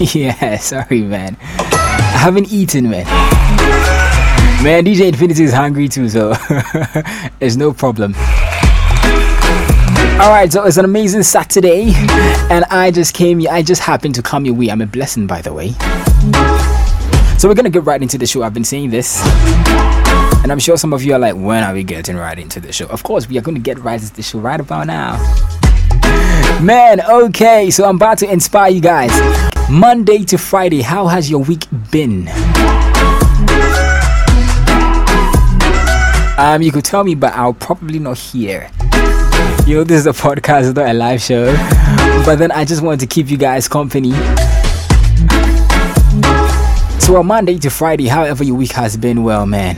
yeah, 0.14 0.58
sorry, 0.58 1.00
man. 1.00 1.34
I 1.40 2.18
haven't 2.18 2.52
eaten, 2.52 2.90
man. 2.90 3.06
Man, 4.62 4.84
DJ 4.84 5.08
Infinity 5.08 5.44
is 5.44 5.52
hungry 5.54 5.88
too, 5.88 6.10
so 6.10 6.34
there's 7.38 7.56
no 7.56 7.72
problem. 7.72 8.14
Alright, 10.20 10.52
so 10.52 10.62
it's 10.64 10.76
an 10.76 10.84
amazing 10.84 11.22
Saturday, 11.22 11.94
and 12.50 12.66
I 12.66 12.90
just 12.90 13.14
came. 13.14 13.40
I 13.50 13.62
just 13.62 13.80
happened 13.80 14.16
to 14.16 14.22
come 14.22 14.44
your 14.44 14.54
way. 14.54 14.68
I'm 14.68 14.82
a 14.82 14.86
blessing, 14.86 15.26
by 15.26 15.40
the 15.40 15.54
way. 15.54 15.70
So 17.38 17.48
we're 17.48 17.54
gonna 17.54 17.70
get 17.70 17.84
right 17.84 18.02
into 18.02 18.18
the 18.18 18.26
show. 18.26 18.42
I've 18.42 18.52
been 18.52 18.62
saying 18.62 18.90
this. 18.90 19.22
And 20.42 20.52
I'm 20.52 20.58
sure 20.58 20.76
some 20.76 20.92
of 20.92 21.02
you 21.02 21.14
are 21.14 21.18
like, 21.18 21.34
when 21.34 21.64
are 21.64 21.72
we 21.72 21.82
getting 21.82 22.16
right 22.16 22.38
into 22.38 22.60
the 22.60 22.74
show? 22.74 22.84
Of 22.88 23.04
course, 23.04 23.26
we 23.26 23.38
are 23.38 23.40
going 23.40 23.54
to 23.54 23.60
get 23.62 23.78
right 23.78 23.98
into 23.98 24.12
the 24.12 24.22
show 24.22 24.38
right 24.38 24.60
about 24.60 24.86
now. 24.86 25.16
Man, 26.64 27.02
okay, 27.02 27.70
so 27.70 27.84
I'm 27.84 27.96
about 27.96 28.16
to 28.18 28.32
inspire 28.32 28.70
you 28.70 28.80
guys. 28.80 29.12
Monday 29.68 30.24
to 30.24 30.38
Friday, 30.38 30.80
how 30.80 31.06
has 31.08 31.28
your 31.28 31.42
week 31.44 31.66
been? 31.90 32.26
Um, 36.38 36.62
you 36.62 36.72
could 36.72 36.86
tell 36.86 37.04
me, 37.04 37.14
but 37.16 37.34
I'll 37.34 37.52
probably 37.52 37.98
not 37.98 38.16
hear. 38.16 38.70
You 39.66 39.74
know, 39.74 39.84
this 39.84 40.00
is 40.00 40.06
a 40.06 40.12
podcast, 40.12 40.68
it's 40.68 40.74
not 40.74 40.88
a 40.88 40.94
live 40.94 41.20
show. 41.20 41.52
But 42.24 42.36
then 42.36 42.50
I 42.50 42.64
just 42.64 42.80
want 42.80 42.98
to 43.00 43.06
keep 43.06 43.28
you 43.28 43.36
guys 43.36 43.68
company. 43.68 44.12
So 46.98 47.16
on 47.16 47.26
Monday 47.26 47.58
to 47.58 47.68
Friday, 47.68 48.06
however 48.06 48.42
your 48.42 48.56
week 48.56 48.72
has 48.72 48.96
been, 48.96 49.22
well, 49.22 49.44
man, 49.44 49.76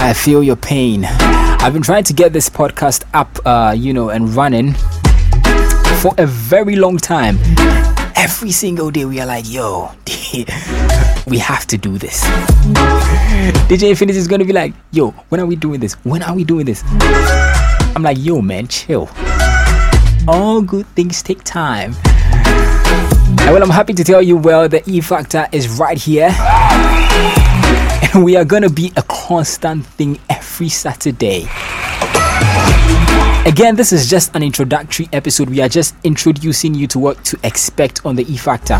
I 0.00 0.14
feel 0.14 0.42
your 0.42 0.56
pain. 0.56 1.04
I've 1.04 1.74
been 1.74 1.82
trying 1.82 2.04
to 2.04 2.14
get 2.14 2.32
this 2.32 2.48
podcast 2.48 3.04
up, 3.12 3.38
uh, 3.44 3.74
you 3.76 3.92
know, 3.92 4.08
and 4.08 4.34
running 4.34 4.76
for 6.06 6.14
a 6.22 6.26
very 6.26 6.76
long 6.76 6.96
time. 6.96 7.36
Every 8.14 8.52
single 8.52 8.92
day, 8.92 9.04
we 9.04 9.18
are 9.20 9.26
like, 9.26 9.44
yo, 9.48 9.90
we 11.26 11.38
have 11.38 11.66
to 11.66 11.76
do 11.76 11.98
this. 11.98 12.22
DJ 13.66 13.90
Infinity 13.90 14.16
is 14.18 14.28
going 14.28 14.38
to 14.38 14.44
be 14.44 14.52
like, 14.52 14.72
yo, 14.92 15.10
when 15.30 15.40
are 15.40 15.46
we 15.46 15.56
doing 15.56 15.80
this? 15.80 15.94
When 16.04 16.22
are 16.22 16.32
we 16.32 16.44
doing 16.44 16.64
this? 16.64 16.84
I'm 17.96 18.04
like, 18.04 18.18
yo, 18.20 18.40
man, 18.40 18.68
chill. 18.68 19.10
All 20.28 20.62
good 20.62 20.86
things 20.94 21.24
take 21.24 21.42
time. 21.42 21.94
And 22.06 23.50
well, 23.52 23.62
I'm 23.64 23.70
happy 23.70 23.92
to 23.94 24.04
tell 24.04 24.22
you, 24.22 24.36
well, 24.36 24.68
the 24.68 24.88
E 24.88 25.00
Factor 25.00 25.48
is 25.50 25.68
right 25.68 25.98
here. 25.98 26.30
And 28.14 28.24
we 28.24 28.36
are 28.36 28.44
going 28.44 28.62
to 28.62 28.70
be 28.70 28.92
a 28.96 29.02
constant 29.02 29.84
thing 29.84 30.20
every 30.30 30.68
Saturday. 30.68 31.48
Again, 33.46 33.76
this 33.76 33.92
is 33.92 34.10
just 34.10 34.34
an 34.34 34.42
introductory 34.42 35.08
episode. 35.12 35.48
We 35.48 35.60
are 35.60 35.68
just 35.68 35.94
introducing 36.04 36.74
you 36.74 36.86
to 36.88 36.98
what 36.98 37.24
to 37.26 37.38
expect 37.44 38.04
on 38.04 38.16
the 38.16 38.24
E 38.30 38.36
Factor. 38.36 38.78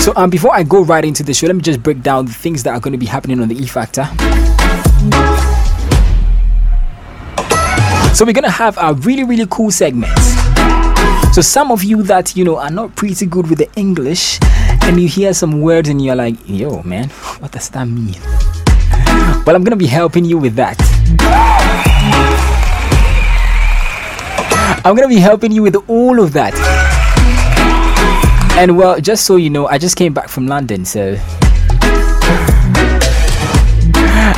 So, 0.00 0.12
um, 0.16 0.30
before 0.30 0.54
I 0.54 0.62
go 0.62 0.84
right 0.84 1.04
into 1.04 1.22
the 1.22 1.34
show, 1.34 1.46
let 1.46 1.56
me 1.56 1.62
just 1.62 1.82
break 1.82 2.02
down 2.02 2.26
the 2.26 2.32
things 2.32 2.62
that 2.62 2.70
are 2.70 2.80
going 2.80 2.92
to 2.92 2.98
be 2.98 3.06
happening 3.06 3.40
on 3.40 3.48
the 3.48 3.56
E 3.56 3.66
Factor. 3.66 4.04
So, 8.14 8.24
we're 8.24 8.32
going 8.32 8.44
to 8.44 8.50
have 8.50 8.78
a 8.80 8.94
really, 8.94 9.24
really 9.24 9.46
cool 9.50 9.70
segments. 9.70 10.32
So 11.32 11.40
some 11.40 11.72
of 11.72 11.82
you 11.82 12.02
that 12.02 12.36
you 12.36 12.44
know 12.44 12.58
are 12.58 12.70
not 12.70 12.94
pretty 12.94 13.24
good 13.24 13.48
with 13.48 13.58
the 13.58 13.70
English 13.74 14.38
and 14.82 15.00
you 15.00 15.08
hear 15.08 15.32
some 15.32 15.62
words 15.62 15.88
and 15.88 16.04
you're 16.04 16.14
like, 16.14 16.36
yo 16.46 16.82
man, 16.82 17.08
what 17.40 17.52
does 17.52 17.70
that 17.70 17.86
mean? 17.86 18.20
Well, 19.44 19.56
I'm 19.56 19.64
gonna 19.64 19.74
be 19.74 19.88
helping 19.88 20.24
you 20.24 20.38
with 20.38 20.54
that. 20.54 20.78
I'm 24.84 24.94
gonna 24.94 25.08
be 25.08 25.18
helping 25.18 25.50
you 25.50 25.64
with 25.64 25.74
all 25.88 26.20
of 26.20 26.32
that. 26.34 26.54
And 28.56 28.78
well, 28.78 29.00
just 29.00 29.26
so 29.26 29.34
you 29.34 29.50
know, 29.50 29.66
I 29.66 29.78
just 29.78 29.96
came 29.96 30.14
back 30.14 30.28
from 30.28 30.46
London, 30.46 30.84
so 30.84 31.18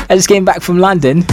I 0.09 0.13
just 0.13 0.29
came 0.29 0.47
back 0.47 0.63
from 0.63 0.79
London. 0.79 1.25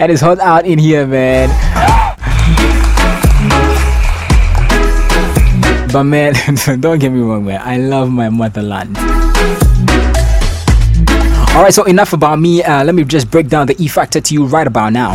And 0.00 0.10
it's 0.10 0.20
hot 0.20 0.40
out 0.40 0.66
in 0.66 0.80
here, 0.80 1.06
man. 1.06 1.50
But 5.92 6.02
man, 6.02 6.34
don't 6.80 6.98
get 6.98 7.12
me 7.12 7.20
wrong, 7.20 7.44
man. 7.44 7.60
I 7.62 7.76
love 7.76 8.10
my 8.10 8.28
motherland. 8.28 8.98
Alright, 11.58 11.74
so 11.74 11.82
enough 11.82 12.12
about 12.12 12.38
me. 12.38 12.62
Uh, 12.62 12.84
let 12.84 12.94
me 12.94 13.02
just 13.02 13.32
break 13.32 13.48
down 13.48 13.66
the 13.66 13.74
E 13.82 13.88
factor 13.88 14.20
to 14.20 14.32
you 14.32 14.46
right 14.46 14.64
about 14.64 14.92
now. 14.92 15.12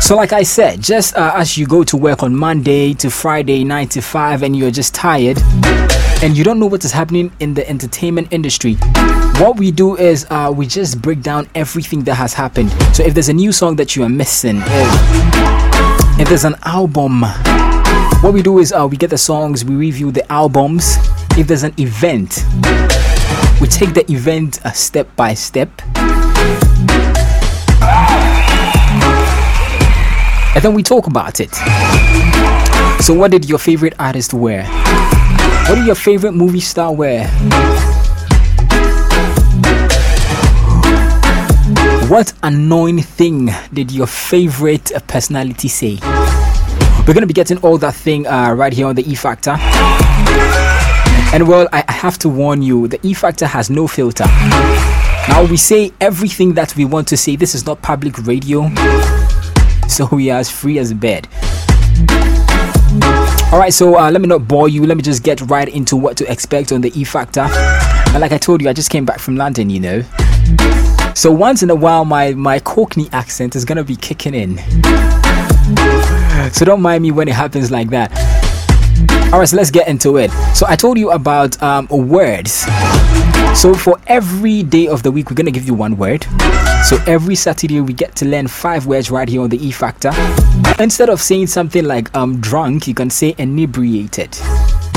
So, 0.00 0.16
like 0.16 0.32
I 0.32 0.42
said, 0.42 0.82
just 0.82 1.14
uh, 1.14 1.30
as 1.36 1.56
you 1.56 1.64
go 1.64 1.84
to 1.84 1.96
work 1.96 2.24
on 2.24 2.34
Monday 2.34 2.92
to 2.94 3.08
Friday, 3.08 3.62
9 3.62 3.88
to 3.90 4.02
5, 4.02 4.42
and 4.42 4.56
you're 4.56 4.72
just 4.72 4.96
tired 4.96 5.40
and 6.24 6.36
you 6.36 6.42
don't 6.42 6.58
know 6.58 6.66
what 6.66 6.84
is 6.84 6.90
happening 6.90 7.30
in 7.38 7.54
the 7.54 7.68
entertainment 7.70 8.32
industry, 8.32 8.74
what 9.36 9.56
we 9.58 9.70
do 9.70 9.96
is 9.96 10.26
uh, 10.30 10.52
we 10.52 10.66
just 10.66 11.00
break 11.00 11.22
down 11.22 11.48
everything 11.54 12.02
that 12.02 12.16
has 12.16 12.34
happened. 12.34 12.72
So, 12.96 13.04
if 13.04 13.14
there's 13.14 13.28
a 13.28 13.34
new 13.34 13.52
song 13.52 13.76
that 13.76 13.94
you 13.94 14.02
are 14.02 14.08
missing, 14.08 14.56
if, 14.64 16.20
if 16.20 16.28
there's 16.28 16.44
an 16.44 16.56
album, 16.64 17.22
what 18.24 18.34
we 18.34 18.42
do 18.42 18.58
is 18.58 18.72
uh, 18.72 18.88
we 18.90 18.96
get 18.96 19.10
the 19.10 19.18
songs, 19.18 19.64
we 19.64 19.76
review 19.76 20.10
the 20.10 20.28
albums. 20.32 20.96
If 21.38 21.46
there's 21.46 21.62
an 21.62 21.74
event, 21.78 22.44
we 23.60 23.66
take 23.66 23.92
the 23.94 24.04
event 24.10 24.64
uh, 24.64 24.72
step 24.72 25.08
by 25.16 25.34
step 25.34 25.68
and 30.54 30.64
then 30.64 30.74
we 30.74 30.82
talk 30.82 31.06
about 31.06 31.40
it. 31.40 31.54
So, 33.00 33.14
what 33.14 33.30
did 33.30 33.48
your 33.48 33.58
favorite 33.58 33.94
artist 33.98 34.34
wear? 34.34 34.64
What 35.68 35.76
did 35.76 35.86
your 35.86 35.94
favorite 35.94 36.32
movie 36.32 36.60
star 36.60 36.92
wear? 36.92 37.28
What 42.08 42.32
annoying 42.42 43.02
thing 43.02 43.50
did 43.72 43.92
your 43.92 44.06
favorite 44.06 44.90
personality 45.06 45.68
say? 45.68 45.98
We're 47.06 47.14
gonna 47.14 47.26
be 47.26 47.34
getting 47.34 47.58
all 47.58 47.78
that 47.78 47.94
thing 47.94 48.26
uh, 48.26 48.52
right 48.52 48.72
here 48.72 48.86
on 48.86 48.94
the 48.94 49.08
E 49.08 49.14
Factor. 49.14 49.56
And 51.32 51.46
well, 51.46 51.68
I 51.72 51.84
have 51.88 52.18
to 52.18 52.28
warn 52.28 52.62
you, 52.62 52.88
the 52.88 52.98
E 53.06 53.14
Factor 53.14 53.46
has 53.46 53.70
no 53.70 53.86
filter. 53.86 54.24
Now 55.28 55.46
we 55.48 55.56
say 55.56 55.92
everything 56.00 56.54
that 56.54 56.74
we 56.74 56.84
want 56.84 57.06
to 57.08 57.16
say. 57.16 57.36
This 57.36 57.54
is 57.54 57.66
not 57.66 57.82
public 57.82 58.26
radio 58.26 58.70
so 59.88 60.06
we 60.12 60.30
are 60.30 60.38
as 60.38 60.50
free 60.50 60.78
as 60.78 60.90
a 60.90 60.94
bed. 60.94 61.26
Alright, 63.52 63.74
so 63.74 63.98
uh, 63.98 64.10
let 64.10 64.20
me 64.20 64.28
not 64.28 64.46
bore 64.46 64.68
you. 64.68 64.86
Let 64.86 64.96
me 64.96 65.02
just 65.02 65.22
get 65.22 65.40
right 65.42 65.68
into 65.68 65.96
what 65.96 66.16
to 66.18 66.30
expect 66.30 66.72
on 66.72 66.82
the 66.82 66.92
E 66.98 67.04
Factor. 67.04 67.40
And 67.40 68.20
like 68.20 68.32
I 68.32 68.38
told 68.38 68.62
you, 68.62 68.68
I 68.68 68.72
just 68.72 68.90
came 68.90 69.04
back 69.04 69.18
from 69.18 69.36
London, 69.36 69.70
you 69.70 69.80
know. 69.80 70.02
So 71.14 71.32
once 71.32 71.62
in 71.62 71.70
a 71.70 71.74
while, 71.74 72.04
my, 72.04 72.32
my 72.34 72.60
Cockney 72.60 73.08
accent 73.12 73.56
is 73.56 73.64
gonna 73.64 73.82
be 73.82 73.96
kicking 73.96 74.34
in. 74.34 74.58
So 76.52 76.64
don't 76.64 76.80
mind 76.80 77.02
me 77.02 77.10
when 77.10 77.28
it 77.28 77.34
happens 77.34 77.70
like 77.70 77.90
that. 77.90 78.37
All 79.30 79.38
right, 79.38 79.48
so 79.48 79.58
let's 79.58 79.70
get 79.70 79.88
into 79.88 80.16
it. 80.16 80.30
So 80.54 80.64
I 80.66 80.74
told 80.74 80.98
you 80.98 81.10
about 81.10 81.62
um, 81.62 81.86
words. 81.88 82.64
So 83.58 83.74
for 83.74 83.98
every 84.06 84.62
day 84.62 84.86
of 84.86 85.02
the 85.02 85.10
week, 85.10 85.30
we're 85.30 85.34
gonna 85.34 85.50
give 85.50 85.66
you 85.66 85.74
one 85.74 85.96
word. 85.96 86.24
So 86.84 86.96
every 87.08 87.34
Saturday, 87.34 87.80
we 87.80 87.92
get 87.92 88.14
to 88.14 88.24
learn 88.24 88.46
five 88.46 88.86
words 88.86 89.10
right 89.10 89.28
here 89.28 89.42
on 89.42 89.48
the 89.48 89.58
E 89.58 89.72
Factor. 89.72 90.12
Instead 90.78 91.08
of 91.08 91.20
saying 91.20 91.48
something 91.48 91.84
like 91.84 92.14
um 92.16 92.40
drunk, 92.40 92.86
you 92.86 92.94
can 92.94 93.10
say 93.10 93.34
inebriated. 93.36 94.38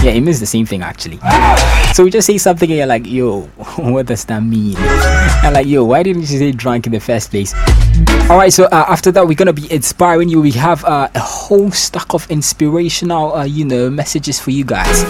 Yeah, 0.03 0.11
it 0.11 0.21
means 0.21 0.39
the 0.39 0.45
same 0.45 0.67
thing 0.67 0.83
actually. 0.83 1.17
So 1.95 2.03
we 2.03 2.11
just 2.11 2.27
say 2.27 2.37
something 2.37 2.69
and 2.69 2.77
you're 2.77 2.85
like, 2.85 3.07
yo, 3.07 3.41
what 3.77 4.05
does 4.05 4.25
that 4.25 4.43
mean? 4.43 4.75
And 4.77 5.55
like, 5.55 5.65
yo, 5.65 5.83
why 5.83 6.03
didn't 6.03 6.21
you 6.21 6.27
say 6.27 6.51
drunk 6.51 6.85
in 6.85 6.91
the 6.91 6.99
first 6.99 7.31
place? 7.31 7.55
All 8.29 8.37
right, 8.37 8.53
so 8.53 8.65
uh, 8.65 8.85
after 8.87 9.11
that, 9.11 9.27
we're 9.27 9.33
gonna 9.33 9.53
be 9.53 9.71
inspiring 9.73 10.29
you. 10.29 10.39
We 10.39 10.51
have 10.51 10.85
uh, 10.85 11.09
a 11.15 11.19
whole 11.19 11.71
stack 11.71 12.13
of 12.13 12.29
inspirational, 12.29 13.33
uh, 13.33 13.43
you 13.43 13.65
know, 13.65 13.89
messages 13.89 14.39
for 14.39 14.51
you 14.51 14.65
guys. 14.65 15.03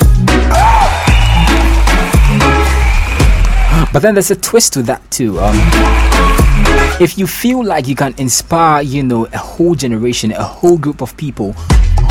But 3.93 4.01
then 4.01 4.15
there's 4.15 4.31
a 4.31 4.38
twist 4.38 4.71
to 4.74 4.83
that 4.83 5.01
too. 5.12 5.38
Um, 5.39 5.55
if 7.01 7.17
you 7.17 7.27
feel 7.27 7.62
like 7.63 7.88
you 7.88 7.95
can 7.95 8.15
inspire, 8.17 8.81
you 8.81 9.03
know, 9.03 9.25
a 9.25 9.38
whole 9.38 9.75
generation, 9.75 10.31
a 10.31 10.43
whole 10.43 10.77
group 10.77 11.01
of 11.01 11.17
people, 11.17 11.53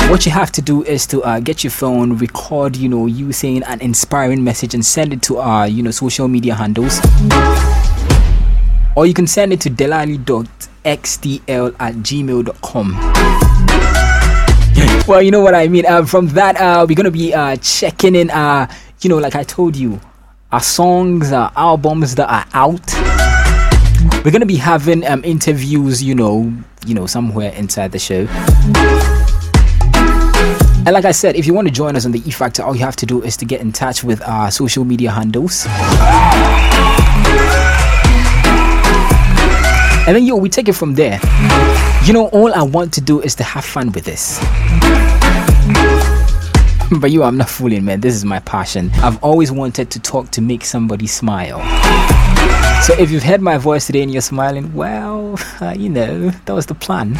what 0.07 0.25
you 0.25 0.31
have 0.31 0.51
to 0.51 0.61
do 0.61 0.83
is 0.83 1.07
to 1.07 1.23
uh, 1.23 1.39
get 1.39 1.63
your 1.63 1.71
phone, 1.71 2.17
record, 2.17 2.75
you 2.75 2.87
know, 2.87 3.07
you 3.07 3.31
saying 3.31 3.63
an 3.63 3.81
inspiring 3.81 4.43
message 4.43 4.75
and 4.75 4.85
send 4.85 5.11
it 5.11 5.23
to 5.23 5.37
our, 5.37 5.67
you 5.67 5.81
know, 5.81 5.89
social 5.89 6.27
media 6.27 6.53
handles. 6.53 6.99
Or 8.95 9.07
you 9.07 9.13
can 9.15 9.25
send 9.25 9.51
it 9.53 9.61
to 9.61 9.69
delali.xtl 9.69 10.25
at 11.79 11.93
gmail.com. 11.95 12.95
well, 15.07 15.21
you 15.21 15.31
know 15.31 15.39
what 15.39 15.55
I 15.55 15.67
mean. 15.67 15.85
Uh, 15.87 16.05
from 16.05 16.27
that, 16.29 16.59
uh, 16.59 16.85
we're 16.87 16.95
going 16.95 17.05
to 17.05 17.11
be 17.11 17.33
uh, 17.33 17.55
checking 17.55 18.13
in, 18.13 18.29
uh, 18.29 18.67
you 19.01 19.09
know, 19.09 19.17
like 19.17 19.35
I 19.35 19.43
told 19.43 19.75
you, 19.75 19.99
our 20.51 20.59
songs, 20.59 21.31
our 21.31 21.51
albums 21.55 22.15
that 22.15 22.29
are 22.29 22.45
out. 22.53 22.81
We're 24.25 24.31
to 24.31 24.45
be 24.45 24.57
having 24.57 25.07
um, 25.07 25.23
interviews, 25.23 26.03
you 26.03 26.13
know, 26.13 26.53
you 26.85 26.93
know, 26.93 27.05
somewhere 27.05 27.53
inside 27.53 27.93
the 27.93 27.99
show. 27.99 28.27
And 30.83 30.93
like 30.93 31.05
I 31.05 31.11
said, 31.11 31.35
if 31.35 31.45
you 31.45 31.53
want 31.53 31.67
to 31.67 31.73
join 31.73 31.95
us 31.95 32.05
on 32.05 32.11
the 32.11 32.21
E 32.27 32.31
Factor, 32.31 32.63
all 32.63 32.75
you 32.75 32.81
have 32.81 32.95
to 32.97 33.05
do 33.05 33.21
is 33.21 33.37
to 33.37 33.45
get 33.45 33.61
in 33.61 33.71
touch 33.71 34.03
with 34.03 34.21
our 34.23 34.51
social 34.51 34.83
media 34.83 35.11
handles. 35.11 35.65
And 40.07 40.15
then, 40.15 40.25
yo, 40.25 40.35
we 40.35 40.49
take 40.49 40.67
it 40.67 40.73
from 40.73 40.95
there. 40.95 41.19
You 42.03 42.13
know, 42.13 42.27
all 42.29 42.51
I 42.53 42.63
want 42.63 42.91
to 42.93 43.01
do 43.01 43.21
is 43.21 43.35
to 43.35 43.43
have 43.43 43.63
fun 43.63 43.91
with 43.91 44.03
this. 44.03 44.39
but 46.99 47.11
you, 47.11 47.23
I'm 47.23 47.37
not 47.37 47.49
fooling, 47.49 47.85
man. 47.85 48.01
This 48.01 48.15
is 48.15 48.25
my 48.25 48.39
passion. 48.39 48.91
I've 48.95 49.23
always 49.23 49.51
wanted 49.51 49.89
to 49.91 49.99
talk 49.99 50.29
to 50.31 50.41
make 50.41 50.65
somebody 50.65 51.07
smile. 51.07 51.59
So 52.81 52.93
if 52.97 53.11
you've 53.11 53.23
heard 53.23 53.41
my 53.41 53.57
voice 53.57 53.85
today 53.85 54.01
and 54.01 54.11
you're 54.11 54.21
smiling, 54.21 54.73
well, 54.73 55.35
uh, 55.61 55.73
you 55.77 55.89
know, 55.89 56.29
that 56.29 56.53
was 56.53 56.65
the 56.65 56.75
plan. 56.75 57.15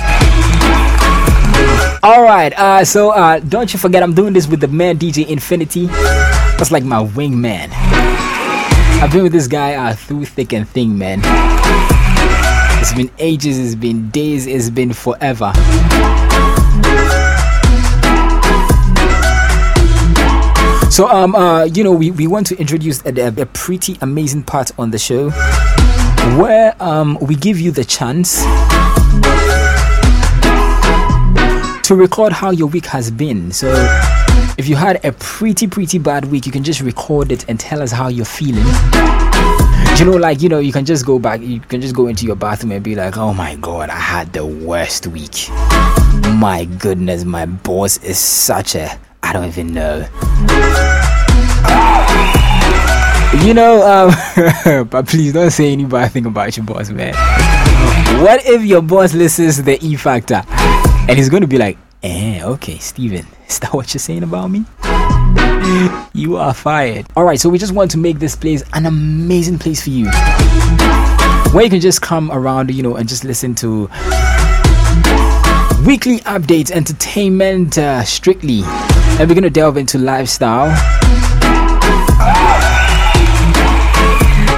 All 2.04 2.24
right, 2.24 2.52
uh, 2.58 2.84
so 2.84 3.12
uh, 3.12 3.40
don't 3.40 3.72
you 3.72 3.80
forget, 3.80 4.04
I'm 4.04 4.14
doing 4.14 4.34
this 4.34 4.48
with 4.48 4.60
the 4.60 4.68
man 4.68 4.98
DJ 4.98 5.28
Infinity. 5.28 5.86
That's 5.86 6.72
like 6.72 6.84
my 6.84 7.04
wingman. 7.04 7.70
I've 9.02 9.12
been 9.12 9.24
with 9.24 9.32
this 9.32 9.48
guy 9.48 9.76
uh, 9.76 9.94
through 9.94 10.26
thick 10.26 10.54
and 10.54 10.68
thin, 10.68 10.98
man. 10.98 11.22
It's 12.82 12.94
been 12.94 13.12
ages, 13.20 13.58
it's 13.60 13.76
been 13.76 14.10
days, 14.10 14.48
it's 14.48 14.70
been 14.70 14.92
forever. 14.92 15.54
So, 20.92 21.08
um, 21.08 21.36
uh, 21.36 21.64
you 21.64 21.86
know, 21.86 21.94
we, 21.94 22.12
we 22.12 22.28
want 22.28 22.48
to 22.48 22.58
introduce 22.58 23.02
a, 23.06 23.28
a 23.28 23.46
pretty 23.46 23.98
amazing 24.02 24.44
part 24.44 24.78
on 24.78 24.92
the 24.92 25.00
show 25.00 25.30
where 26.38 26.76
um, 26.82 27.18
we 27.22 27.34
give 27.34 27.62
you 27.62 27.72
the 27.72 27.86
chance 27.86 28.42
to 31.88 31.96
record 31.96 32.34
how 32.34 32.52
your 32.52 32.68
week 32.68 32.88
has 32.88 33.10
been. 33.10 33.54
So, 33.54 33.72
if 34.58 34.68
you 34.68 34.76
had 34.76 35.04
a 35.06 35.14
pretty, 35.14 35.66
pretty 35.66 35.98
bad 35.98 36.26
week, 36.26 36.46
you 36.46 36.52
can 36.52 36.62
just 36.62 36.82
record 36.82 37.32
it 37.32 37.48
and 37.48 37.58
tell 37.58 37.82
us 37.82 37.94
how 37.94 38.10
you're 38.10 38.26
feeling. 38.26 38.66
You 39.98 40.06
know, 40.06 40.18
like, 40.20 40.42
you 40.42 40.50
know, 40.50 40.60
you 40.60 40.74
can 40.74 40.84
just 40.84 41.06
go 41.06 41.20
back, 41.20 41.40
you 41.40 41.62
can 41.62 41.80
just 41.80 41.96
go 41.96 42.08
into 42.08 42.26
your 42.26 42.36
bathroom 42.36 42.74
and 42.74 42.84
be 42.84 42.96
like, 42.96 43.16
oh 43.16 43.34
my 43.34 43.56
god, 43.56 43.90
I 43.90 43.98
had 43.98 44.34
the 44.34 44.46
worst 44.46 45.08
week. 45.08 45.48
My 46.36 46.68
goodness, 46.80 47.24
my 47.24 47.46
boss 47.46 47.98
is 48.04 48.20
such 48.20 48.76
a, 48.76 49.00
I 49.32 49.36
don't 49.36 49.48
even 49.48 49.74
know. 49.74 50.00
You 53.46 53.54
know, 53.54 53.82
um, 53.88 54.88
but 54.90 55.08
please 55.08 55.32
don't 55.32 55.52
say 55.52 55.72
any 55.72 55.86
bad 55.86 56.12
thing 56.12 56.26
about 56.26 56.58
your 56.58 56.66
boss, 56.66 56.90
man. 56.90 57.14
What 58.22 58.46
if 58.46 58.62
your 58.66 58.82
boss 58.82 59.14
listens 59.14 59.56
to 59.56 59.62
the 59.62 59.80
E 59.82 59.96
Factor 59.96 60.44
and 60.50 61.12
he's 61.12 61.30
going 61.30 61.44
to 61.44 61.48
be 61.48 61.58
like, 61.58 61.78
eh, 62.04 62.44
okay, 62.44 62.78
Steven, 62.80 63.26
is 63.48 63.60
that 63.60 63.74
what 63.74 63.94
you're 63.94 64.00
saying 64.00 64.24
about 64.24 64.52
me? 64.52 64.66
you 66.14 66.36
are 66.36 66.54
fired. 66.54 67.06
Alright, 67.16 67.40
so 67.40 67.48
we 67.48 67.58
just 67.58 67.72
want 67.72 67.90
to 67.92 67.98
make 67.98 68.20
this 68.20 68.36
place 68.36 68.66
an 68.74 68.86
amazing 68.86 69.60
place 69.60 69.82
for 69.82 69.92
you. 69.92 70.08
Where 71.54 71.64
you 71.64 71.70
can 71.70 71.80
just 71.80 72.02
come 72.02 72.32
around, 72.34 72.70
you 72.76 72.84
know, 72.84 72.98
and 72.98 73.08
just 73.08 73.24
listen 73.24 73.56
to 73.56 73.88
weekly 75.86 76.20
updates, 76.20 76.72
entertainment 76.72 77.78
uh, 77.78 78.04
strictly. 78.04 78.62
And 78.64 79.30
we're 79.30 79.36
going 79.36 79.44
to 79.44 79.50
delve 79.50 79.78
into 79.78 79.98
lifestyle. 79.98 80.70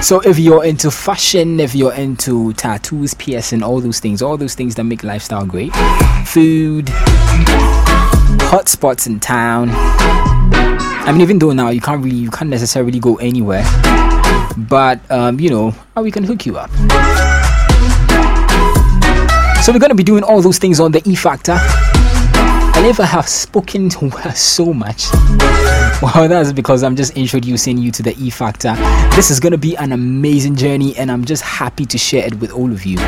So 0.02 0.20
if 0.20 0.38
you're 0.38 0.66
into 0.66 0.92
fashion, 0.92 1.62
if 1.62 1.74
you're 1.74 1.94
into 1.94 2.52
tattoos, 2.54 3.14
piercing, 3.14 3.64
all 3.64 3.80
those 3.80 4.02
things, 4.02 4.22
all 4.22 4.36
those 4.36 4.54
things 4.54 4.76
that 4.76 4.84
make 4.84 5.02
lifestyle 5.04 5.46
great, 5.46 5.72
food, 6.26 6.90
hot 8.50 8.68
spots 8.68 9.08
in 9.08 9.22
town. 9.22 9.70
I 11.06 11.12
mean, 11.12 11.22
even 11.22 11.40
though 11.40 11.54
now 11.54 11.70
you 11.70 11.80
can't 11.80 12.04
really, 12.04 12.18
you 12.18 12.32
can't 12.32 12.50
necessarily 12.50 13.00
go 13.00 13.16
anywhere, 13.16 13.64
but 14.58 15.00
um, 15.10 15.40
you 15.40 15.50
know, 15.50 15.74
we 15.96 16.12
can 16.12 16.26
hook 16.26 16.46
you 16.46 16.58
up. 16.58 16.70
So 19.64 19.72
we're 19.72 19.80
gonna 19.80 19.96
be 19.96 20.04
doing 20.04 20.24
all 20.24 20.42
those 20.42 20.58
things 20.58 20.82
on 20.82 20.92
the 20.92 21.02
E 21.10 21.16
Factor. 21.16 21.56
I 21.56 22.82
never 22.82 23.06
have 23.06 23.30
spoken 23.30 23.88
to 23.92 24.10
her 24.10 24.32
so 24.34 24.74
much, 24.74 25.06
well, 26.02 26.28
that's 26.28 26.52
because 26.52 26.84
I'm 26.84 26.98
just 26.98 27.16
introducing 27.16 27.78
you 27.78 27.90
to 27.92 28.04
the 28.04 28.14
E 28.20 28.30
Factor. 28.30 28.74
This 29.16 29.32
is 29.32 29.40
gonna 29.40 29.58
be 29.58 29.78
an 29.78 29.94
amazing 29.94 30.58
journey, 30.58 30.98
and 30.98 31.10
I'm 31.10 31.24
just 31.24 31.44
happy 31.44 31.86
to 31.86 31.98
share 31.98 32.28
it 32.28 32.36
with 32.42 32.52
all 32.52 32.74
of 32.74 32.84
you. 32.84 33.00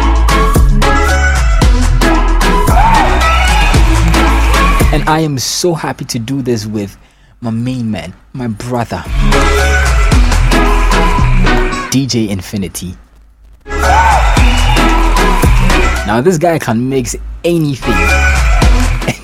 And 4.93 5.03
I 5.09 5.19
am 5.25 5.37
so 5.37 5.73
happy 5.73 6.05
to 6.05 6.19
do 6.19 6.41
this 6.41 6.65
with 6.65 6.97
my 7.41 7.51
main 7.51 7.91
man, 7.91 8.13
my 8.31 8.47
brother, 8.47 9.03
DJ 11.91 12.29
Infinity. 12.29 12.95
Now, 16.07 16.21
this 16.21 16.37
guy 16.37 16.59
can 16.59 16.87
mix 16.87 17.15
anything, 17.43 17.95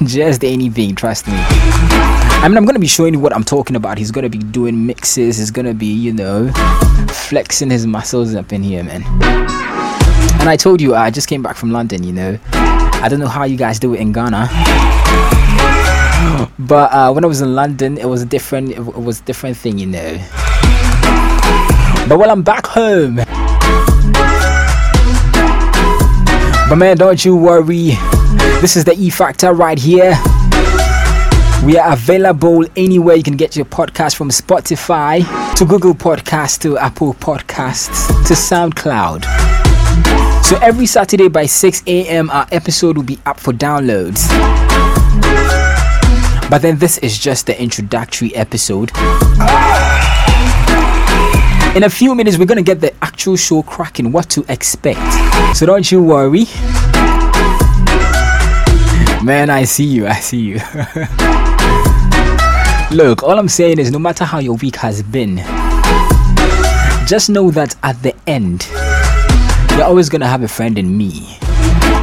just 0.07 0.43
anything, 0.43 0.95
trust 0.95 1.27
me. 1.27 1.33
I 1.35 2.47
mean, 2.47 2.57
I'm 2.57 2.65
gonna 2.65 2.79
be 2.79 2.87
showing 2.87 3.13
you 3.13 3.19
what 3.19 3.35
I'm 3.35 3.43
talking 3.43 3.75
about. 3.75 3.99
He's 3.99 4.09
gonna 4.09 4.29
be 4.29 4.39
doing 4.39 4.87
mixes, 4.87 5.37
he's 5.37 5.51
gonna 5.51 5.75
be, 5.75 5.85
you 5.85 6.11
know, 6.11 6.51
flexing 7.09 7.69
his 7.69 7.85
muscles 7.85 8.33
up 8.33 8.51
in 8.51 8.63
here, 8.63 8.83
man. 8.83 9.03
And 10.39 10.49
I 10.49 10.57
told 10.57 10.81
you, 10.81 10.95
I 10.95 11.11
just 11.11 11.27
came 11.27 11.43
back 11.43 11.55
from 11.55 11.69
London, 11.71 12.03
you 12.03 12.13
know. 12.13 12.39
I 12.51 13.07
don't 13.09 13.19
know 13.19 13.27
how 13.27 13.43
you 13.43 13.57
guys 13.57 13.77
do 13.77 13.93
it 13.93 13.99
in 13.99 14.11
Ghana. 14.11 14.49
But 16.57 16.91
uh, 16.93 17.11
when 17.11 17.23
I 17.23 17.27
was 17.27 17.41
in 17.41 17.53
London, 17.55 17.97
it 17.97 18.05
was 18.05 18.21
a 18.21 18.25
different, 18.25 18.71
it 18.71 18.79
was 18.79 19.19
a 19.19 19.23
different 19.23 19.57
thing, 19.57 19.77
you 19.77 19.85
know. 19.85 20.13
But 22.07 22.17
while 22.17 22.31
I'm 22.31 22.41
back 22.41 22.65
home, 22.65 23.19
but 26.71 26.77
man, 26.77 26.95
don't 26.95 27.25
you 27.25 27.35
worry. 27.35 27.97
This 28.61 28.77
is 28.77 28.85
the 28.85 28.95
E 28.97 29.09
Factor 29.09 29.51
right 29.51 29.77
here. 29.77 30.11
We 31.65 31.77
are 31.77 31.91
available 31.91 32.65
anywhere 32.77 33.17
you 33.17 33.23
can 33.23 33.35
get 33.35 33.57
your 33.57 33.65
podcast 33.65 34.15
from 34.15 34.29
Spotify 34.29 35.19
to 35.57 35.65
Google 35.65 35.93
Podcasts 35.93 36.57
to 36.61 36.77
Apple 36.77 37.13
Podcasts 37.15 38.07
to 38.25 38.35
SoundCloud. 38.35 39.25
So 40.45 40.57
every 40.61 40.85
Saturday 40.85 41.27
by 41.27 41.45
6 41.45 41.83
a.m., 41.87 42.29
our 42.29 42.47
episode 42.53 42.95
will 42.95 43.03
be 43.03 43.19
up 43.25 43.37
for 43.37 43.51
downloads. 43.51 44.29
But 46.49 46.61
then 46.61 46.77
this 46.77 46.99
is 46.99 47.19
just 47.19 47.47
the 47.47 47.61
introductory 47.61 48.33
episode. 48.33 48.91
In 51.73 51.83
a 51.83 51.89
few 51.89 52.13
minutes, 52.13 52.37
we're 52.37 52.45
gonna 52.45 52.61
get 52.61 52.81
the 52.81 52.93
actual 53.01 53.37
show 53.37 53.61
cracking, 53.63 54.11
what 54.11 54.29
to 54.31 54.43
expect. 54.49 54.99
So 55.55 55.65
don't 55.65 55.89
you 55.89 56.03
worry. 56.03 56.43
Man, 59.23 59.49
I 59.49 59.63
see 59.63 59.85
you, 59.85 60.05
I 60.05 60.15
see 60.15 60.39
you. 60.41 60.55
Look, 62.97 63.23
all 63.23 63.39
I'm 63.39 63.47
saying 63.47 63.79
is 63.79 63.89
no 63.89 63.99
matter 63.99 64.25
how 64.25 64.39
your 64.39 64.57
week 64.57 64.75
has 64.75 65.01
been, 65.01 65.37
just 67.07 67.29
know 67.29 67.49
that 67.51 67.73
at 67.83 68.03
the 68.03 68.13
end, 68.27 68.67
you're 69.77 69.85
always 69.85 70.09
gonna 70.09 70.27
have 70.27 70.43
a 70.43 70.49
friend 70.49 70.77
in 70.77 70.97
me, 70.97 71.37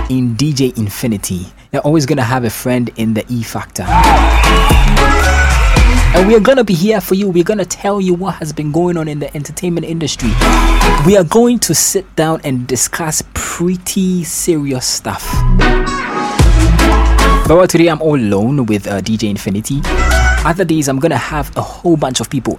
in 0.09 0.35
DJ 0.35 0.78
Infinity. 0.78 1.46
You're 1.72 1.83
always 1.83 2.07
gonna 2.07 2.22
have 2.22 2.44
a 2.44 2.50
friend 2.50 2.90
in 2.96 3.12
the 3.12 3.22
E 3.28 3.42
Factor. 3.42 3.85
And 6.14 6.27
we 6.27 6.35
are 6.35 6.40
gonna 6.40 6.64
be 6.64 6.75
here 6.75 7.01
for 7.01 7.14
you. 7.14 7.29
We're 7.29 7.44
gonna 7.44 7.64
tell 7.64 8.01
you 8.01 8.14
what 8.14 8.37
has 8.37 8.53
been 8.53 8.73
going 8.73 8.97
on 8.97 9.09
in 9.09 9.18
the 9.18 9.35
entertainment 9.37 9.87
industry. 9.87 10.31
We 11.07 11.16
are 11.16 11.25
going 11.25 11.59
to 11.61 11.75
sit 11.75 12.16
down 12.16 12.40
and 12.44 12.66
discuss 12.66 13.23
pretty 13.35 14.25
serious 14.25 14.87
stuff. 14.87 15.25
But 17.47 17.71
today 17.71 17.88
I'm 17.88 18.03
all 18.03 18.16
alone 18.16 18.66
with 18.66 18.87
uh, 18.87 19.01
DJ 19.01 19.31
Infinity. 19.31 19.81
Other 20.44 20.64
days 20.64 20.88
I'm 20.88 20.99
gonna 20.99 21.16
have 21.16 21.57
a 21.57 21.62
whole 21.62 21.97
bunch 21.97 22.21
of 22.21 22.29
people. 22.29 22.59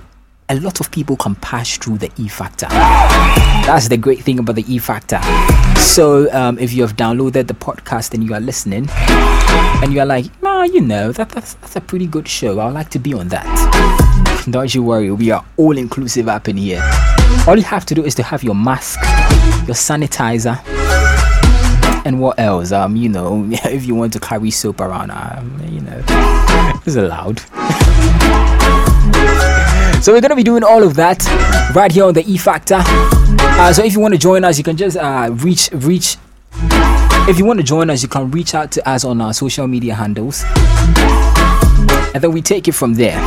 A 0.52 0.60
lot 0.62 0.80
of 0.80 0.90
people 0.90 1.16
can 1.16 1.36
pass 1.36 1.78
through 1.78 2.00
the 2.00 2.12
E 2.18 2.28
Factor. 2.28 2.66
That's 2.70 3.88
the 3.88 3.98
great 3.98 4.24
thing 4.24 4.40
about 4.40 4.56
the 4.56 4.66
E 4.68 4.80
Factor. 4.80 5.22
So 5.78 6.28
um, 6.34 6.58
if 6.58 6.74
you 6.74 6.82
have 6.82 6.96
downloaded 6.96 7.46
the 7.46 7.54
podcast 7.54 8.16
and 8.16 8.24
you 8.24 8.34
are 8.34 8.40
listening, 8.40 8.90
and 8.90 9.94
you 9.94 10.00
are 10.00 10.08
like, 10.08 10.26
nah, 10.42 10.64
you 10.64 10.82
know, 10.82 11.12
that, 11.12 11.30
that's, 11.30 11.54
that's 11.54 11.76
a 11.76 11.82
pretty 11.82 12.08
good 12.08 12.28
show. 12.28 12.60
I'd 12.60 12.74
like 12.74 12.90
to 12.90 13.00
be 13.00 13.14
on 13.14 13.28
that. 13.28 14.46
Don't 14.50 14.74
you 14.74 14.82
worry, 14.82 15.12
we 15.12 15.30
are 15.30 15.46
all 15.58 15.78
inclusive 15.78 16.28
up 16.28 16.48
in 16.50 16.58
here. 16.58 16.82
All 17.48 17.56
you 17.56 17.64
have 17.64 17.86
to 17.86 17.94
do 17.94 18.04
is 18.04 18.16
to 18.16 18.24
have 18.24 18.44
your 18.44 18.56
mask, 18.56 19.00
your 19.68 19.76
sanitizer, 19.76 20.60
and 22.06 22.20
what 22.20 22.40
else? 22.40 22.72
Um, 22.72 22.96
you 22.96 23.10
know, 23.10 23.48
if 23.52 23.86
you 23.86 23.94
want 23.94 24.14
to 24.14 24.20
carry 24.20 24.50
soap 24.50 24.82
around, 24.82 25.12
um, 25.12 25.62
you 25.70 25.82
know, 25.82 26.04
it's 26.88 26.96
allowed. 26.96 27.40
So 30.02 30.14
we're 30.14 30.22
gonna 30.22 30.36
be 30.36 30.44
doing 30.44 30.64
all 30.64 30.84
of 30.84 30.96
that 30.96 31.26
right 31.76 31.92
here 31.92 32.06
on 32.06 32.14
the 32.14 32.24
E 32.26 32.38
Factor. 32.38 32.82
Uh, 32.82 33.74
so 33.74 33.84
if 33.84 33.94
you 33.94 34.00
want 34.00 34.14
to 34.14 34.18
join 34.18 34.44
us, 34.44 34.58
you 34.58 34.64
can 34.64 34.78
just 34.78 34.98
uh, 34.98 35.30
reach 35.32 35.70
reach. 35.72 36.18
If 37.28 37.38
you 37.38 37.46
want 37.46 37.60
to 37.60 37.66
join 37.66 37.90
us, 37.90 38.02
you 38.02 38.10
can 38.10 38.32
reach 38.32 38.56
out 38.56 38.72
to 38.74 38.90
us 38.90 39.04
on 39.04 39.22
our 39.22 39.34
social 39.34 39.68
media 39.68 39.94
handles, 39.96 40.44
and 42.14 42.24
then 42.24 42.32
we 42.32 42.42
take 42.42 42.68
it 42.68 42.74
from 42.74 42.94
there. 42.96 43.20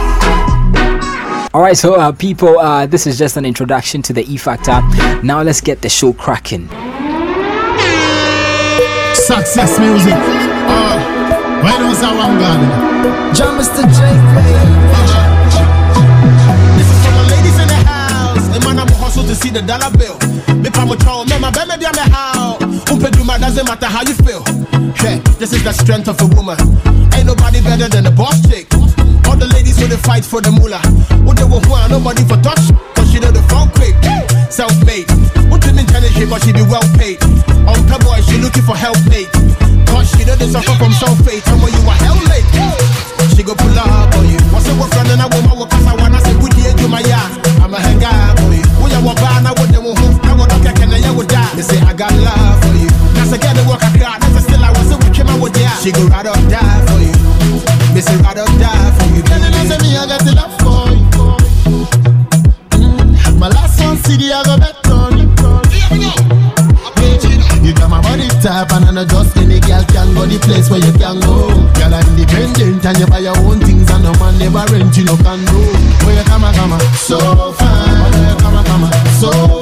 All 1.54 1.60
right, 1.60 1.76
so 1.76 1.94
uh, 1.96 2.12
people, 2.12 2.58
uh, 2.58 2.86
this 2.86 3.06
is 3.06 3.18
just 3.18 3.36
an 3.36 3.44
introduction 3.44 4.00
to 4.02 4.14
the 4.14 4.24
E 4.32 4.38
Factor. 4.38 4.80
Now 5.22 5.42
let's 5.42 5.60
get 5.60 5.82
the 5.82 5.88
show 5.90 6.14
cracking. 6.14 6.68
Success 9.14 9.78
music. 9.78 10.14
Uh, 10.16 11.62
when 11.62 11.86
was 11.86 12.02
our 12.02 12.16
one 12.16 12.38
gun? 12.38 13.34
John 13.34 13.60
Mr. 13.60 13.82
J. 13.82 14.91
to 19.32 19.40
see 19.40 19.48
the 19.48 19.64
dollar 19.64 19.88
bill. 19.96 20.16
Me 20.60 20.68
pa 20.68 20.84
mo 20.84 20.92
chow, 21.00 21.24
me 21.24 21.40
ma 21.40 21.48
be 21.48 21.64
me 21.64 21.80
me 21.80 22.04
how. 22.12 22.60
Umpe 22.92 23.08
duma 23.16 23.40
doesn't 23.40 23.64
matter 23.64 23.88
how 23.88 24.04
you 24.04 24.12
feel. 24.20 24.44
Yeah, 25.00 25.16
this 25.40 25.56
is 25.56 25.64
the 25.64 25.72
strength 25.72 26.08
of 26.08 26.20
a 26.20 26.28
woman. 26.36 26.60
Ain't 27.16 27.24
nobody 27.24 27.64
better 27.64 27.88
than 27.88 28.04
the 28.04 28.12
boss 28.12 28.36
chick. 28.44 28.68
All 29.24 29.36
the 29.40 29.48
ladies 29.56 29.80
who 29.80 29.88
they 29.88 29.96
fight 29.96 30.24
for 30.24 30.44
the 30.44 30.52
moolah. 30.52 30.84
What 31.24 31.40
they 31.40 31.48
want, 31.48 31.64
nobody 31.88 32.24
for 32.28 32.36
touch. 32.44 32.60
Cause 32.92 33.08
she 33.08 33.20
know 33.24 33.32
the 33.32 33.40
phone 33.48 33.72
quick. 33.72 33.96
Self-made. 34.52 35.08
What 35.48 35.64
you 35.64 35.72
mean 35.72 35.88
shit, 35.88 36.28
but 36.28 36.44
she 36.44 36.52
be 36.52 36.60
well 36.68 36.84
paid. 37.00 37.16
On 37.64 37.80
boy, 38.04 38.20
she 38.28 38.36
looking 38.36 38.66
for 38.68 38.76
help 38.76 39.00
mate. 39.08 39.32
Cause 39.88 40.12
she 40.12 40.28
know 40.28 40.36
they 40.36 40.48
suffer 40.52 40.76
from 40.76 40.92
sulfate. 40.92 41.40
And 41.48 41.56
when 41.64 41.72
you 41.72 41.82
are 41.88 42.00
hell 42.04 42.20
late, 42.28 42.44
she 43.32 43.40
go 43.40 43.56
pull 43.56 43.78
up 43.80 44.12
on 44.12 44.28
you. 44.28 44.40
What's 44.52 44.68
it 44.68 44.76
work 44.76 44.92
and 44.92 45.24
I 45.24 45.26
want 45.32 45.48
my 45.48 45.71
She 55.82 55.90
go 55.90 56.06
right 56.06 56.24
up 56.24 56.38
die 56.46 56.86
for 56.86 57.02
you. 57.02 57.10
Me 57.92 58.00
say 58.00 58.14
right 58.22 58.38
up 58.38 58.46
die 58.62 58.90
for 58.94 59.06
you. 59.10 59.22
Then 59.26 59.50
they 59.50 59.66
say 59.66 59.78
me 59.82 59.96
I 59.98 60.06
got 60.06 60.22
the 60.22 60.30
love 60.38 60.54
for 60.62 60.94
you. 60.94 61.10
Mm. 62.78 63.40
My 63.40 63.48
last 63.48 63.82
one 63.82 63.96
CD 63.96 64.30
I 64.30 64.44
go 64.44 64.56
bet 64.62 64.78
on 64.86 65.18
you. 65.18 65.26
You 67.66 67.74
got 67.74 67.90
my 67.90 68.00
body 68.00 68.28
type 68.38 68.70
and 68.70 68.84
I 68.84 68.90
know 68.92 69.04
just 69.04 69.36
any 69.36 69.58
girl 69.58 69.82
can 69.90 70.14
go 70.14 70.22
the 70.22 70.38
place 70.38 70.70
where 70.70 70.78
you 70.78 70.92
can 70.94 71.18
go. 71.18 71.50
Girl 71.74 71.94
are 71.94 72.06
independent 72.14 72.86
and 72.86 72.98
you 72.98 73.06
buy 73.06 73.18
your 73.18 73.36
own 73.38 73.58
things 73.58 73.90
and 73.90 74.04
no 74.04 74.14
man 74.22 74.38
never 74.38 74.62
rent 74.70 74.96
you 74.96 75.02
no 75.02 75.16
condo. 75.18 75.66
Where 76.06 76.14
you 76.14 76.22
come, 76.30 76.46
come, 76.46 76.78
so 76.94 77.18
fine. 77.58 78.06
Where 78.06 78.30
you 78.30 78.38
come, 78.38 78.62
come, 78.70 78.86
so 79.18 79.61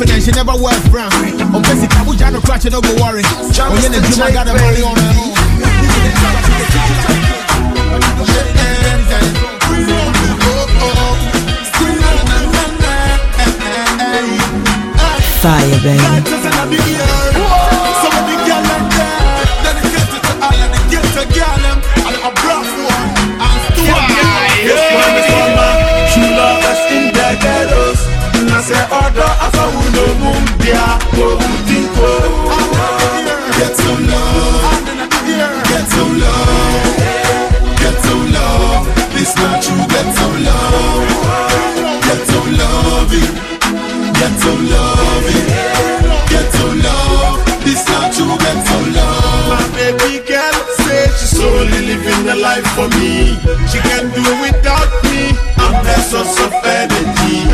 Confident, 0.00 0.24
she 0.24 0.30
never 0.30 0.56
wears 0.56 0.88
brown. 0.88 1.12
On 1.54 1.60
basic, 1.60 1.94
I 1.94 2.02
would 2.08 2.16
no 2.32 2.40
crash, 2.40 2.64
no 2.64 2.80
go 2.80 2.88
worry. 3.02 3.20
Oh, 3.36 3.50
the 3.92 4.00
I 4.22 4.32
got 4.32 4.46
money 4.56 4.80
on 4.80 4.96
her. 4.96 5.12
Fire, 15.42 15.80
baby. 15.82 16.99
yeah. 30.70 30.98
Get 33.60 33.76
some 33.76 34.06
love, 34.06 34.84
get 35.68 35.86
some 35.90 36.18
love. 36.18 36.86
This 39.14 39.34
not 39.36 39.62
true. 39.62 39.76
Get 39.92 40.08
some 40.16 40.44
love. 40.44 41.26
Get 42.06 42.20
some. 42.26 42.50
Get 44.18 44.34
some. 44.40 44.66
Get 46.30 46.48
some 46.56 46.78
love. 46.80 47.44
It's 47.66 47.84
not 47.88 48.12
true. 48.14 48.36
Get 48.38 48.58
some 48.66 48.92
love. 48.94 49.48
My 49.50 49.62
baby 49.76 50.24
girl 50.26 50.56
says 50.84 51.10
she's 51.20 51.36
solely 51.36 51.80
living 51.90 52.24
life 52.40 52.66
for 52.76 52.88
me. 52.96 53.36
She 53.68 53.78
can 53.78 54.08
do 54.16 54.24
without 54.40 54.88
me. 55.04 55.36
I'm 55.60 55.84
that 55.84 56.00
source 56.08 56.38
of 56.40 56.52
energy. 56.64 57.44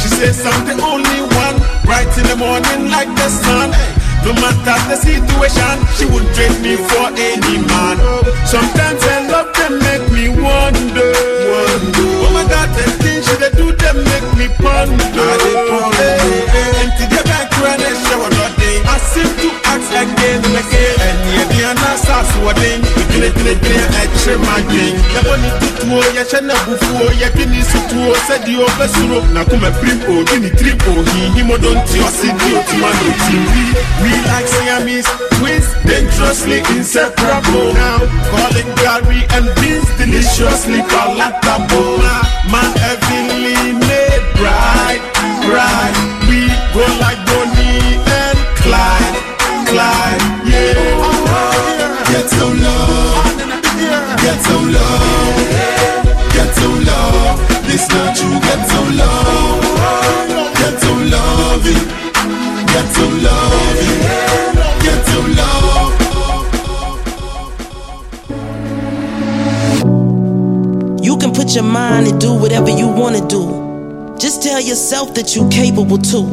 She 0.00 0.08
says 0.08 0.36
something 0.42 0.78
in 2.18 2.26
the 2.28 2.36
morning 2.36 2.90
like 2.90 3.08
the 3.14 3.28
sun. 3.28 3.70
No 4.24 4.32
matter 4.38 4.78
the 4.88 4.96
situation, 4.96 5.76
she 5.96 6.04
would 6.06 6.26
trade 6.34 6.54
me 6.62 6.76
for 6.76 7.08
any 7.12 7.58
man. 7.58 7.96
Sometimes 8.46 9.02
I 9.02 9.26
love 9.28 9.50
them 9.54 9.78
make 9.80 10.06
me 10.12 10.28
wonder. 10.28 11.10
wonder. 11.50 12.08
Oh 12.22 12.30
my 12.32 12.44
God, 12.48 12.70
the 12.76 12.84
things 13.02 13.26
she 13.26 13.36
they 13.36 13.50
do 13.56 13.72
them 13.72 13.98
make 14.04 14.28
me 14.38 14.46
ponder. 14.62 15.32
Empty 16.82 17.06
the 17.10 17.22
back 17.24 17.50
when 17.60 17.80
I 17.80 17.92
shower 18.06 18.30
not 18.30 18.52
day. 18.58 18.78
I 18.86 18.98
seem 18.98 19.30
to 19.42 19.51
yeah, 20.08 21.46
the 21.46 21.58
answer 21.70 22.18
is 22.22 22.32
what 22.42 22.56
they 22.56 22.80
Gine 23.12 23.28
gine 23.36 23.54
gine 23.60 23.86
ɛkyerɛ 24.02 24.34
ma 24.46 24.56
dwen 24.66 24.94
yɛbɔ 25.14 25.34
ne 25.42 25.50
tutuo 25.60 25.98
yɛhyɛ 26.16 26.40
ne 26.42 26.52
abufuo 26.54 27.06
yɛtwe 27.20 27.44
ne 27.50 27.60
sutuo 27.70 28.14
sɛdeɛ 28.26 28.64
ɔbɛsoro 28.66 29.18
na 29.34 29.44
koma 29.44 29.70
pirim 29.78 30.00
ɔdi 30.08 30.36
ne 30.40 30.50
tirim 30.56 30.78
ɔhihimɔdɔnti 30.90 31.98
ɔse 32.06 32.28
de 32.38 32.48
ɔtuma 32.58 32.90
no 32.98 33.10
tim 33.24 33.44
we 34.02 34.10
like 34.26 34.48
Siamese 34.48 35.10
twins 35.38 35.66
dangerously 35.86 36.58
inseparable 36.74 37.72
now 37.74 37.98
calling 38.30 38.70
gari 38.80 39.22
and 39.36 39.46
beans 39.60 39.86
deliciously 39.98 40.80
palatable. 40.90 41.98
My 42.50 42.64
heavenly 42.82 43.72
made 43.86 44.24
bride 44.36 45.02
bride 45.46 46.11
get. 54.70 56.22
This 57.66 57.88
you, 58.22 58.40
get 58.40 58.58
get 58.68 58.92
get 64.82 64.96
get. 64.96 65.42
You 71.02 71.14
can 71.18 71.32
put 71.32 71.54
your 71.54 71.64
mind 71.64 72.06
to 72.06 72.18
do 72.18 72.34
whatever 72.34 72.70
you 72.70 72.86
want 72.88 73.16
to 73.16 73.26
do. 73.26 74.16
Just 74.18 74.42
tell 74.42 74.60
yourself 74.60 75.14
that 75.14 75.34
you're 75.34 75.50
capable 75.50 75.98
too. 75.98 76.26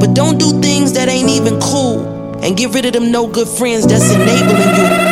But 0.00 0.14
don't 0.14 0.38
do 0.38 0.60
things 0.60 0.92
that 0.94 1.08
ain't 1.08 1.28
even 1.28 1.60
cool. 1.60 2.38
And 2.42 2.56
get 2.56 2.72
rid 2.72 2.86
of 2.86 2.92
them 2.94 3.10
no 3.12 3.26
good 3.26 3.48
friends 3.48 3.86
that's 3.86 4.10
enabling 4.10 4.76
you. 4.76 5.09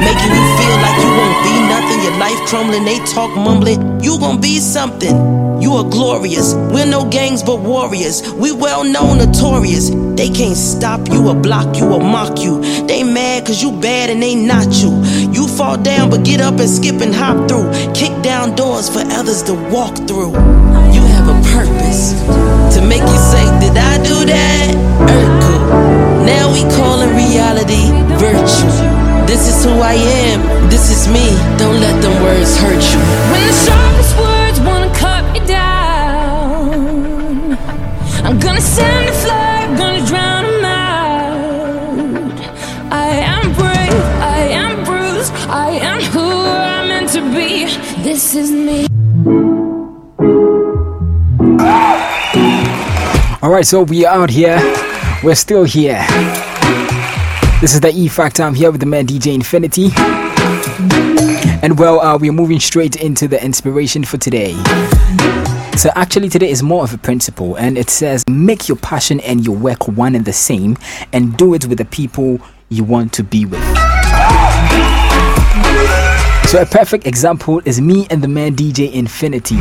Making 0.00 0.32
you 0.32 0.44
feel 0.56 0.76
like 0.80 0.96
you 1.04 1.10
won't 1.12 1.38
be 1.44 1.54
nothing. 1.68 2.00
Your 2.02 2.16
life 2.18 2.40
crumbling, 2.48 2.84
they 2.84 2.98
talk 3.04 3.36
mumbling. 3.36 4.00
You 4.02 4.18
gon' 4.18 4.40
be 4.40 4.58
something. 4.58 5.14
You 5.60 5.74
are 5.74 5.84
glorious. 5.84 6.54
We're 6.54 6.86
no 6.86 7.04
gangs 7.10 7.42
but 7.42 7.60
warriors. 7.60 8.32
We 8.32 8.50
well 8.50 8.82
known, 8.82 9.18
notorious. 9.18 9.90
They 9.90 10.30
can't 10.30 10.56
stop 10.56 11.06
you 11.10 11.28
or 11.28 11.34
block 11.34 11.76
you 11.76 11.92
or 11.92 12.00
mock 12.00 12.40
you. 12.40 12.62
They 12.86 13.02
mad 13.02 13.46
cause 13.46 13.62
you 13.62 13.72
bad 13.72 14.08
and 14.08 14.22
they 14.22 14.34
not 14.34 14.72
you. 14.80 14.90
You 15.32 15.46
fall 15.46 15.76
down 15.76 16.08
but 16.08 16.24
get 16.24 16.40
up 16.40 16.58
and 16.58 16.68
skip 16.68 17.02
and 17.02 17.14
hop 17.14 17.46
through. 17.48 17.70
Kick 17.92 18.22
down 18.22 18.56
doors 18.56 18.88
for 18.88 19.00
others 19.18 19.42
to 19.44 19.54
walk 19.70 19.94
through. 20.08 20.32
You 20.96 21.02
have 21.12 21.28
a 21.28 21.38
purpose 21.52 22.12
to 22.74 22.80
make 22.86 23.02
you 23.02 23.18
say, 23.32 23.44
Did 23.60 23.76
I 23.76 24.02
do 24.02 24.24
that? 24.24 24.74
Urkel. 25.12 26.24
Now 26.24 26.52
we 26.52 26.62
callin' 26.76 27.10
reality 27.10 27.92
virtue. 28.16 28.99
This 29.30 29.46
is 29.46 29.62
who 29.64 29.70
I 29.70 29.94
am. 29.94 30.42
This 30.68 30.90
is 30.90 31.06
me. 31.06 31.30
Don't 31.56 31.78
let 31.78 32.02
them 32.02 32.20
words 32.20 32.58
hurt 32.58 32.82
you. 32.90 32.98
When 33.30 33.46
the 33.46 33.54
sharpest 33.64 34.18
words 34.18 34.58
wanna 34.66 34.90
cut 34.92 35.22
me 35.32 35.38
down, 35.46 37.56
I'm 38.26 38.40
gonna 38.40 38.60
send 38.60 39.08
a 39.08 39.12
flag, 39.12 39.78
gonna 39.78 40.04
drown 40.04 40.46
'em 40.46 40.64
out. 40.64 42.34
I 42.90 43.10
am 43.34 43.52
brave, 43.52 44.02
I 44.38 44.40
am 44.62 44.82
bruised, 44.82 45.32
I 45.48 45.78
am 45.90 46.00
who 46.12 46.26
I'm 46.72 46.88
meant 46.88 47.10
to 47.10 47.20
be. 47.36 47.66
This 48.02 48.34
is 48.34 48.50
me. 48.50 48.88
All 53.42 53.50
right, 53.50 53.64
so 53.64 53.84
we 53.84 54.04
are 54.04 54.22
out 54.22 54.30
here. 54.30 54.60
We're 55.22 55.40
still 55.46 55.62
here. 55.62 56.04
This 57.60 57.74
is 57.74 57.80
the 57.80 57.92
E 57.94 58.08
Factor. 58.08 58.42
I'm 58.42 58.54
here 58.54 58.70
with 58.70 58.80
the 58.80 58.86
man 58.86 59.06
DJ 59.06 59.34
Infinity. 59.34 59.90
And 61.62 61.78
well, 61.78 62.00
uh, 62.00 62.16
we're 62.16 62.32
moving 62.32 62.58
straight 62.58 62.96
into 62.96 63.28
the 63.28 63.44
inspiration 63.44 64.02
for 64.02 64.16
today. 64.16 64.54
So, 65.76 65.90
actually, 65.94 66.30
today 66.30 66.48
is 66.48 66.62
more 66.62 66.84
of 66.84 66.94
a 66.94 66.96
principle, 66.96 67.56
and 67.56 67.76
it 67.76 67.90
says 67.90 68.24
make 68.26 68.66
your 68.66 68.78
passion 68.78 69.20
and 69.20 69.44
your 69.44 69.54
work 69.54 69.88
one 69.88 70.14
and 70.14 70.24
the 70.24 70.32
same, 70.32 70.78
and 71.12 71.36
do 71.36 71.52
it 71.52 71.66
with 71.66 71.76
the 71.76 71.84
people 71.84 72.40
you 72.70 72.82
want 72.82 73.12
to 73.12 73.22
be 73.22 73.44
with. 73.44 73.62
So, 76.48 76.62
a 76.62 76.66
perfect 76.66 77.06
example 77.06 77.60
is 77.66 77.78
me 77.78 78.06
and 78.08 78.22
the 78.22 78.28
man 78.28 78.56
DJ 78.56 78.90
Infinity. 78.90 79.56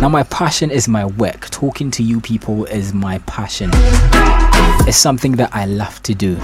Now, 0.00 0.10
my 0.10 0.22
passion 0.22 0.70
is 0.70 0.86
my 0.86 1.06
work. 1.06 1.50
Talking 1.50 1.90
to 1.90 2.04
you 2.04 2.20
people 2.20 2.66
is 2.66 2.94
my 2.94 3.18
passion. 3.26 3.72
It's 4.88 4.96
something 4.96 5.32
that 5.32 5.50
I 5.52 5.66
love 5.66 6.02
to 6.04 6.14
do. 6.14 6.36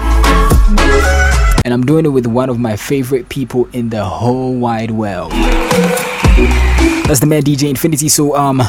And 1.65 1.73
I'm 1.73 1.83
doing 1.85 2.05
it 2.05 2.09
with 2.09 2.27
one 2.27 2.49
of 2.49 2.59
my 2.59 2.75
favorite 2.75 3.29
people 3.29 3.69
in 3.71 3.89
the 3.89 4.03
whole 4.03 4.53
wide 4.53 4.91
world. 4.91 5.31
That's 7.07 7.19
the 7.19 7.25
man 7.25 7.43
DJ 7.43 7.69
Infinity. 7.69 8.09
So, 8.09 8.35
um, 8.35 8.61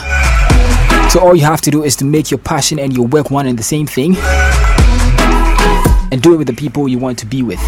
so 1.10 1.20
all 1.20 1.34
you 1.34 1.44
have 1.44 1.60
to 1.62 1.70
do 1.70 1.82
is 1.82 1.96
to 1.96 2.04
make 2.04 2.30
your 2.30 2.38
passion 2.38 2.78
and 2.78 2.92
your 2.92 3.06
work 3.06 3.30
one 3.30 3.46
and 3.46 3.58
the 3.58 3.62
same 3.64 3.86
thing. 3.86 4.16
And 6.12 6.22
do 6.22 6.34
it 6.34 6.36
with 6.36 6.46
the 6.46 6.54
people 6.54 6.86
you 6.86 6.98
want 6.98 7.18
to 7.18 7.26
be 7.26 7.42
with. 7.42 7.60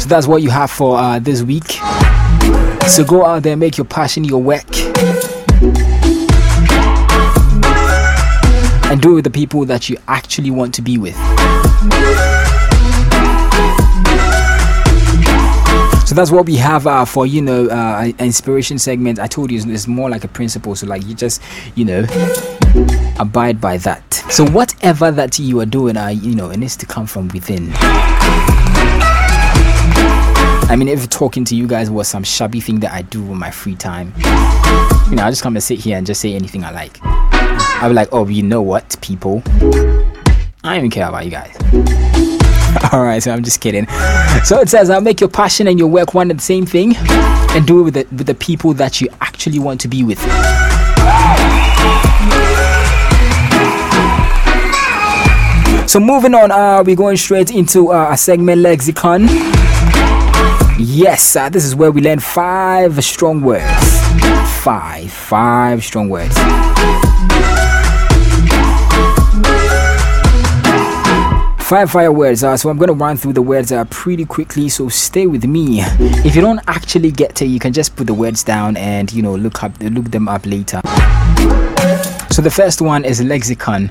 So 0.00 0.08
that's 0.08 0.26
what 0.26 0.42
you 0.42 0.50
have 0.50 0.70
for 0.70 0.96
uh, 0.98 1.18
this 1.18 1.42
week. 1.42 1.80
So 2.88 3.04
go 3.04 3.24
out 3.24 3.42
there, 3.42 3.56
make 3.56 3.76
your 3.76 3.86
passion 3.86 4.22
your 4.22 4.40
work. 4.42 4.66
And 8.94 9.02
do 9.02 9.10
it 9.10 9.14
with 9.14 9.24
the 9.24 9.30
people 9.30 9.64
that 9.64 9.90
you 9.90 9.96
actually 10.06 10.52
want 10.52 10.72
to 10.72 10.80
be 10.80 10.98
with. 10.98 11.16
So 16.06 16.14
that's 16.14 16.30
what 16.30 16.46
we 16.46 16.54
have 16.54 16.86
uh, 16.86 17.04
for 17.04 17.26
you 17.26 17.42
know 17.42 17.66
uh, 17.66 18.12
inspiration 18.20 18.78
segment. 18.78 19.18
I 19.18 19.26
told 19.26 19.50
you 19.50 19.60
it's 19.68 19.88
more 19.88 20.08
like 20.08 20.22
a 20.22 20.28
principle, 20.28 20.76
so 20.76 20.86
like 20.86 21.04
you 21.06 21.14
just 21.16 21.42
you 21.74 21.84
know 21.84 22.04
abide 23.18 23.60
by 23.60 23.78
that. 23.78 24.14
So 24.30 24.46
whatever 24.46 25.10
that 25.10 25.40
you 25.40 25.58
are 25.58 25.66
doing, 25.66 25.96
uh, 25.96 26.06
you 26.08 26.36
know, 26.36 26.50
it 26.50 26.58
needs 26.58 26.76
to 26.76 26.86
come 26.86 27.08
from 27.08 27.26
within. 27.28 27.72
I 30.70 30.76
mean, 30.78 30.86
if 30.86 31.08
talking 31.08 31.44
to 31.46 31.56
you 31.56 31.66
guys 31.66 31.90
was 31.90 32.06
some 32.06 32.22
shabby 32.22 32.60
thing 32.60 32.78
that 32.78 32.92
I 32.92 33.02
do 33.02 33.20
in 33.24 33.38
my 33.38 33.50
free 33.50 33.74
time, 33.74 34.12
you 35.10 35.16
know, 35.16 35.24
I 35.24 35.30
just 35.30 35.42
come 35.42 35.56
and 35.56 35.64
sit 35.64 35.80
here 35.80 35.98
and 35.98 36.06
just 36.06 36.20
say 36.20 36.32
anything 36.32 36.62
I 36.62 36.70
like. 36.70 37.00
I'll 37.80 37.90
be 37.90 37.94
like, 37.94 38.08
oh, 38.12 38.26
you 38.28 38.42
know 38.42 38.62
what, 38.62 38.96
people? 39.00 39.42
I 40.62 40.76
don't 40.76 40.76
even 40.76 40.90
care 40.90 41.08
about 41.08 41.24
you 41.24 41.30
guys. 41.30 41.56
Alright, 42.92 43.22
so 43.22 43.30
I'm 43.30 43.44
just 43.44 43.60
kidding. 43.60 43.86
So 44.44 44.60
it 44.60 44.68
says, 44.68 44.90
I'll 44.90 45.00
make 45.00 45.20
your 45.20 45.30
passion 45.30 45.68
and 45.68 45.78
your 45.78 45.88
work 45.88 46.14
one 46.14 46.30
and 46.30 46.38
the 46.38 46.44
same 46.44 46.66
thing, 46.66 46.96
and 46.96 47.66
do 47.66 47.80
it 47.80 47.82
with 47.82 47.94
the, 47.94 48.06
with 48.16 48.26
the 48.26 48.34
people 48.34 48.72
that 48.74 49.00
you 49.00 49.08
actually 49.20 49.58
want 49.58 49.80
to 49.82 49.88
be 49.88 50.02
with. 50.02 50.18
So 55.86 56.00
moving 56.00 56.34
on, 56.34 56.50
uh, 56.50 56.82
we're 56.84 56.96
going 56.96 57.16
straight 57.16 57.52
into 57.52 57.92
uh, 57.92 58.08
a 58.10 58.16
segment 58.16 58.62
lexicon. 58.62 59.28
Yes, 60.76 61.36
uh, 61.36 61.48
this 61.48 61.64
is 61.64 61.76
where 61.76 61.92
we 61.92 62.00
learn 62.00 62.18
five 62.18 63.04
strong 63.04 63.42
words. 63.42 64.00
Five, 64.62 65.12
five 65.12 65.84
strong 65.84 66.08
words. 66.08 66.34
Five 71.64 71.90
fire 71.92 72.12
words. 72.12 72.44
Uh, 72.44 72.58
so 72.58 72.68
I'm 72.68 72.76
going 72.76 72.88
to 72.88 72.94
run 72.94 73.16
through 73.16 73.32
the 73.32 73.40
words 73.40 73.72
uh, 73.72 73.86
pretty 73.86 74.26
quickly. 74.26 74.68
So 74.68 74.90
stay 74.90 75.26
with 75.26 75.46
me. 75.46 75.80
If 75.80 76.36
you 76.36 76.42
don't 76.42 76.60
actually 76.68 77.10
get 77.10 77.40
it, 77.40 77.46
you 77.46 77.58
can 77.58 77.72
just 77.72 77.96
put 77.96 78.06
the 78.06 78.12
words 78.12 78.44
down 78.44 78.76
and 78.76 79.10
you 79.10 79.22
know 79.22 79.34
look 79.34 79.64
up, 79.64 79.72
look 79.80 80.10
them 80.10 80.28
up 80.28 80.44
later. 80.44 80.82
So 82.30 82.42
the 82.42 82.52
first 82.54 82.82
one 82.82 83.06
is 83.06 83.22
lexicon. 83.22 83.90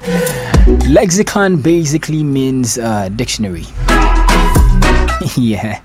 Lexicon 0.87 1.63
basically 1.63 2.23
means 2.23 2.77
uh, 2.77 3.09
dictionary. 3.09 3.65
yeah. 5.37 5.81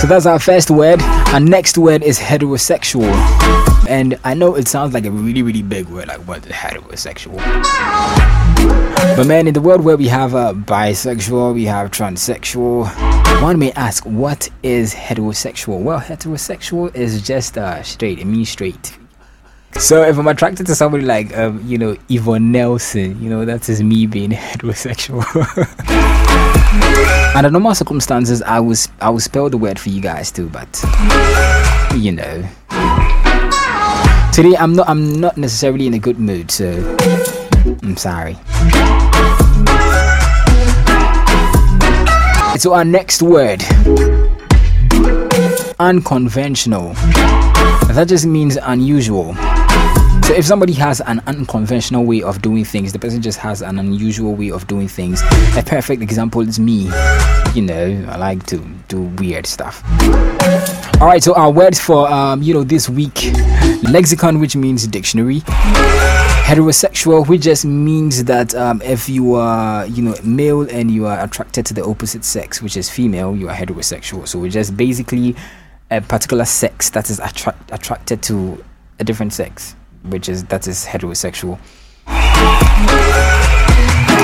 So 0.00 0.06
that's 0.06 0.26
our 0.26 0.38
first 0.38 0.70
word. 0.70 1.00
Our 1.02 1.40
next 1.40 1.76
word 1.76 2.02
is 2.02 2.18
heterosexual. 2.18 3.12
And 3.88 4.18
I 4.24 4.34
know 4.34 4.54
it 4.54 4.66
sounds 4.66 4.94
like 4.94 5.04
a 5.04 5.10
really, 5.10 5.42
really 5.42 5.62
big 5.62 5.88
word, 5.88 6.08
like 6.08 6.26
what 6.26 6.46
is 6.46 6.52
heterosexual? 6.52 7.36
But 9.16 9.26
man, 9.26 9.46
in 9.46 9.54
the 9.54 9.60
world 9.60 9.82
where 9.82 9.96
we 9.96 10.08
have 10.08 10.34
uh, 10.34 10.54
bisexual, 10.54 11.54
we 11.54 11.64
have 11.64 11.90
transsexual, 11.90 12.86
one 13.42 13.58
may 13.58 13.72
ask, 13.72 14.04
what 14.04 14.48
is 14.62 14.94
heterosexual? 14.94 15.82
Well, 15.82 16.00
heterosexual 16.00 16.94
is 16.94 17.20
just 17.20 17.58
uh, 17.58 17.82
straight. 17.82 18.18
It 18.18 18.24
means 18.24 18.48
straight. 18.48 18.96
So 19.78 20.02
if 20.02 20.18
I'm 20.18 20.28
attracted 20.28 20.66
to 20.66 20.74
somebody 20.74 21.04
like, 21.04 21.36
um, 21.36 21.62
you 21.66 21.78
know, 21.78 21.96
Yvonne 22.08 22.52
Nelson, 22.52 23.20
you 23.22 23.28
know, 23.28 23.44
that 23.44 23.68
is 23.68 23.82
me 23.82 24.06
being 24.06 24.30
heterosexual. 24.32 25.22
Under 27.34 27.50
normal 27.50 27.74
circumstances, 27.74 28.42
I 28.42 28.60
was 28.60 28.88
I 29.00 29.10
will 29.10 29.20
spell 29.20 29.48
the 29.48 29.56
word 29.56 29.78
for 29.78 29.88
you 29.88 30.00
guys 30.00 30.30
too, 30.30 30.48
but 30.48 30.68
you 31.96 32.12
know. 32.12 32.44
Today 34.32 34.56
I'm 34.56 34.74
not 34.74 34.88
I'm 34.88 35.20
not 35.20 35.36
necessarily 35.36 35.86
in 35.86 35.94
a 35.94 35.98
good 35.98 36.18
mood, 36.18 36.50
so 36.50 36.72
I'm 37.82 37.96
sorry. 37.96 38.36
So 42.58 42.74
our 42.74 42.84
next 42.84 43.22
word 43.22 43.62
unconventional. 45.78 46.92
That 47.92 48.06
just 48.08 48.26
means 48.26 48.56
unusual. 48.56 49.34
So 50.32 50.38
if 50.38 50.46
somebody 50.46 50.72
has 50.72 51.02
an 51.02 51.20
unconventional 51.26 52.06
way 52.06 52.22
of 52.22 52.40
doing 52.40 52.64
things, 52.64 52.90
the 52.94 52.98
person 52.98 53.20
just 53.20 53.38
has 53.40 53.60
an 53.60 53.78
unusual 53.78 54.34
way 54.34 54.50
of 54.50 54.66
doing 54.66 54.88
things. 54.88 55.20
A 55.58 55.62
perfect 55.62 56.00
example 56.00 56.40
is 56.40 56.58
me. 56.58 56.90
You 57.54 57.60
know, 57.60 58.06
I 58.08 58.16
like 58.16 58.46
to 58.46 58.56
do 58.88 59.02
weird 59.18 59.46
stuff. 59.46 59.84
All 61.02 61.06
right, 61.06 61.22
so 61.22 61.34
our 61.34 61.50
words 61.50 61.78
for 61.78 62.10
um, 62.10 62.42
you 62.42 62.54
know 62.54 62.64
this 62.64 62.88
week: 62.88 63.30
lexicon, 63.90 64.40
which 64.40 64.56
means 64.56 64.86
dictionary. 64.86 65.40
Heterosexual, 66.48 67.28
which 67.28 67.42
just 67.42 67.66
means 67.66 68.24
that 68.24 68.54
um, 68.54 68.80
if 68.80 69.10
you 69.10 69.34
are, 69.34 69.84
you 69.84 70.02
know, 70.02 70.14
male 70.24 70.62
and 70.62 70.90
you 70.90 71.04
are 71.04 71.22
attracted 71.22 71.66
to 71.66 71.74
the 71.74 71.84
opposite 71.84 72.24
sex, 72.24 72.62
which 72.62 72.78
is 72.78 72.88
female, 72.88 73.36
you 73.36 73.50
are 73.50 73.54
heterosexual. 73.54 74.26
So 74.26 74.38
we're 74.38 74.50
just 74.50 74.78
basically 74.78 75.36
a 75.90 76.00
particular 76.00 76.46
sex 76.46 76.88
that 76.88 77.10
is 77.10 77.20
attra- 77.20 77.58
attracted 77.70 78.22
to 78.22 78.64
a 78.98 79.04
different 79.04 79.34
sex 79.34 79.76
which 80.04 80.28
is 80.28 80.44
that 80.44 80.66
is 80.66 80.84
heterosexual. 80.84 81.58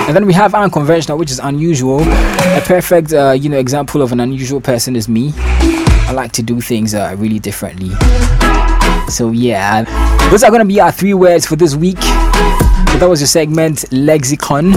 And 0.09 0.17
then 0.17 0.25
we 0.25 0.33
have 0.33 0.55
unconventional, 0.55 1.19
which 1.19 1.31
is 1.31 1.39
unusual. 1.39 2.01
A 2.01 2.63
perfect, 2.65 3.13
uh, 3.13 3.33
you 3.33 3.51
know, 3.51 3.59
example 3.59 4.01
of 4.01 4.11
an 4.11 4.21
unusual 4.21 4.61
person 4.61 4.97
is 4.97 5.09
me. 5.09 5.33
I 5.37 6.13
like 6.13 6.33
to 6.33 6.43
do 6.43 6.61
things 6.63 6.95
uh, 6.95 7.15
really 7.19 7.39
differently. 7.39 7.91
So 9.09 9.31
yeah, 9.31 9.85
those 10.31 10.43
are 10.43 10.51
gonna 10.51 10.65
be 10.65 10.81
our 10.81 10.93
three 10.93 11.15
words 11.15 11.47
for 11.47 11.57
this 11.57 11.75
week. 11.75 12.01
So 12.01 12.99
that 12.99 13.07
was 13.09 13.21
your 13.21 13.29
segment, 13.29 13.85
lexicon. 13.93 14.73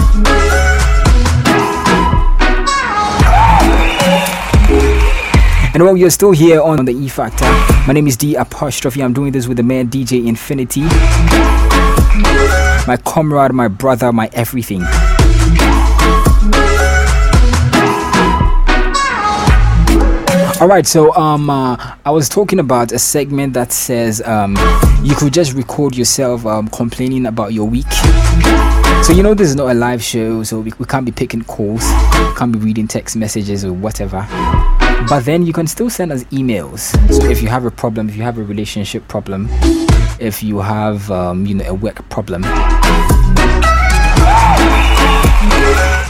And 5.74 5.82
while 5.84 5.96
you're 5.96 6.10
still 6.10 6.32
here 6.32 6.60
on 6.60 6.84
the 6.84 6.92
E 6.92 7.08
Factor, 7.08 7.46
my 7.86 7.94
name 7.94 8.06
is 8.06 8.18
D 8.18 8.34
Apostrophe. 8.34 9.02
I'm 9.02 9.14
doing 9.14 9.32
this 9.32 9.48
with 9.48 9.56
the 9.56 9.62
man 9.62 9.88
DJ 9.88 10.26
Infinity, 10.26 10.82
my 12.86 12.98
comrade, 13.06 13.52
my 13.52 13.68
brother, 13.68 14.12
my 14.12 14.28
everything. 14.34 14.82
All 20.60 20.68
right, 20.68 20.86
so 20.86 21.14
um, 21.14 21.48
uh, 21.48 21.96
I 22.04 22.10
was 22.10 22.28
talking 22.28 22.58
about 22.58 22.92
a 22.92 22.98
segment 22.98 23.54
that 23.54 23.72
says 23.72 24.20
um, 24.26 24.58
you 25.02 25.14
could 25.14 25.32
just 25.32 25.54
record 25.54 25.96
yourself 25.96 26.44
um, 26.44 26.68
complaining 26.68 27.24
about 27.24 27.54
your 27.54 27.66
week. 27.66 27.86
So 29.02 29.12
you 29.12 29.24
know 29.24 29.34
this 29.34 29.48
is 29.48 29.56
not 29.56 29.68
a 29.68 29.74
live 29.74 30.00
show, 30.02 30.44
so 30.44 30.60
we, 30.60 30.72
we 30.78 30.86
can't 30.86 31.04
be 31.04 31.10
picking 31.10 31.42
calls, 31.42 31.82
can't 32.36 32.52
be 32.52 32.58
reading 32.60 32.86
text 32.86 33.16
messages 33.16 33.64
or 33.64 33.72
whatever. 33.72 34.24
But 35.08 35.24
then 35.24 35.44
you 35.44 35.52
can 35.52 35.66
still 35.66 35.90
send 35.90 36.12
us 36.12 36.22
emails. 36.24 36.92
So 37.12 37.26
if 37.26 37.42
you 37.42 37.48
have 37.48 37.64
a 37.64 37.70
problem 37.72 38.08
if 38.08 38.14
you 38.14 38.22
have 38.22 38.38
a 38.38 38.44
relationship 38.44 39.06
problem 39.08 39.48
if 40.20 40.40
you 40.42 40.60
have 40.60 41.10
um, 41.10 41.44
you 41.46 41.56
know 41.56 41.64
a 41.66 41.74
work 41.74 42.08
problem 42.10 42.42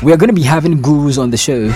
we 0.02 0.12
are 0.12 0.18
going 0.18 0.28
to 0.28 0.34
be 0.34 0.42
having 0.42 0.82
gurus 0.82 1.16
on 1.16 1.30
the 1.30 1.38
show. 1.38 1.70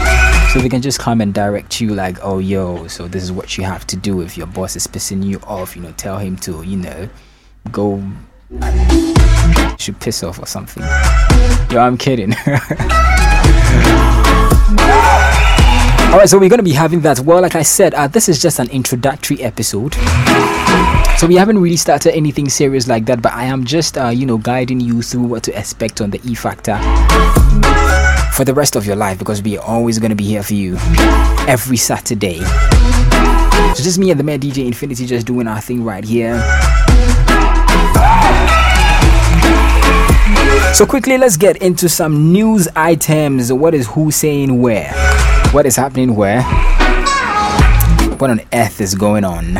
So 0.52 0.60
they 0.60 0.68
can 0.68 0.82
just 0.82 0.98
come 0.98 1.22
and 1.22 1.32
direct 1.32 1.80
you 1.80 1.94
like 1.94 2.18
oh 2.22 2.38
yo 2.38 2.86
so 2.88 3.08
this 3.08 3.22
is 3.22 3.32
what 3.32 3.56
you 3.56 3.64
have 3.64 3.86
to 3.88 3.96
do 3.96 4.20
if 4.20 4.36
your 4.36 4.46
boss 4.46 4.76
is 4.76 4.86
pissing 4.86 5.24
you 5.24 5.38
off 5.46 5.76
you 5.76 5.82
know 5.82 5.92
tell 5.92 6.18
him 6.18 6.36
to 6.36 6.62
you 6.62 6.76
know 6.76 7.08
go 7.72 8.02
should 9.78 9.98
piss 10.00 10.22
off 10.22 10.38
or 10.38 10.46
something 10.46 10.82
yo 11.70 11.80
i'm 11.80 11.96
kidding 11.96 12.34
All 16.06 16.20
right, 16.20 16.28
so 16.28 16.38
we're 16.38 16.48
going 16.48 16.60
to 16.60 16.64
be 16.64 16.72
having 16.72 17.00
that. 17.00 17.18
Well, 17.20 17.42
like 17.42 17.56
I 17.56 17.62
said, 17.62 17.92
uh, 17.92 18.06
this 18.06 18.28
is 18.28 18.40
just 18.40 18.58
an 18.58 18.70
introductory 18.70 19.42
episode. 19.42 19.94
So 21.18 21.26
we 21.26 21.34
haven't 21.34 21.58
really 21.58 21.76
started 21.76 22.14
anything 22.14 22.48
serious 22.48 22.86
like 22.86 23.04
that, 23.06 23.20
but 23.20 23.32
I 23.32 23.44
am 23.44 23.64
just, 23.64 23.98
uh, 23.98 24.08
you 24.08 24.24
know, 24.24 24.38
guiding 24.38 24.80
you 24.80 25.02
through 25.02 25.24
what 25.24 25.42
to 25.42 25.58
expect 25.58 26.00
on 26.00 26.10
the 26.10 26.20
E 26.24 26.34
Factor 26.34 26.76
for 28.32 28.44
the 28.44 28.54
rest 28.54 28.76
of 28.76 28.86
your 28.86 28.96
life 28.96 29.18
because 29.18 29.42
we 29.42 29.58
are 29.58 29.64
always 29.66 29.98
going 29.98 30.10
to 30.10 30.16
be 30.16 30.24
here 30.24 30.42
for 30.42 30.54
you 30.54 30.76
every 31.48 31.76
Saturday. 31.76 32.38
So 33.74 33.82
just 33.82 33.98
me 33.98 34.10
and 34.10 34.18
the 34.18 34.24
man 34.24 34.40
DJ 34.40 34.66
Infinity 34.66 35.06
just 35.06 35.26
doing 35.26 35.48
our 35.48 35.60
thing 35.60 35.84
right 35.84 36.04
here. 36.04 36.36
So 40.74 40.84
quickly, 40.84 41.16
let's 41.16 41.36
get 41.36 41.56
into 41.62 41.88
some 41.88 42.32
news 42.32 42.68
items. 42.76 43.52
What 43.52 43.74
is 43.74 43.86
who 43.88 44.10
saying 44.10 44.60
where? 44.60 44.92
what 45.52 45.64
is 45.64 45.76
happening 45.76 46.14
where? 46.14 46.42
What 48.18 48.30
on 48.30 48.40
earth 48.52 48.80
is 48.80 48.94
going 48.94 49.24
on? 49.24 49.56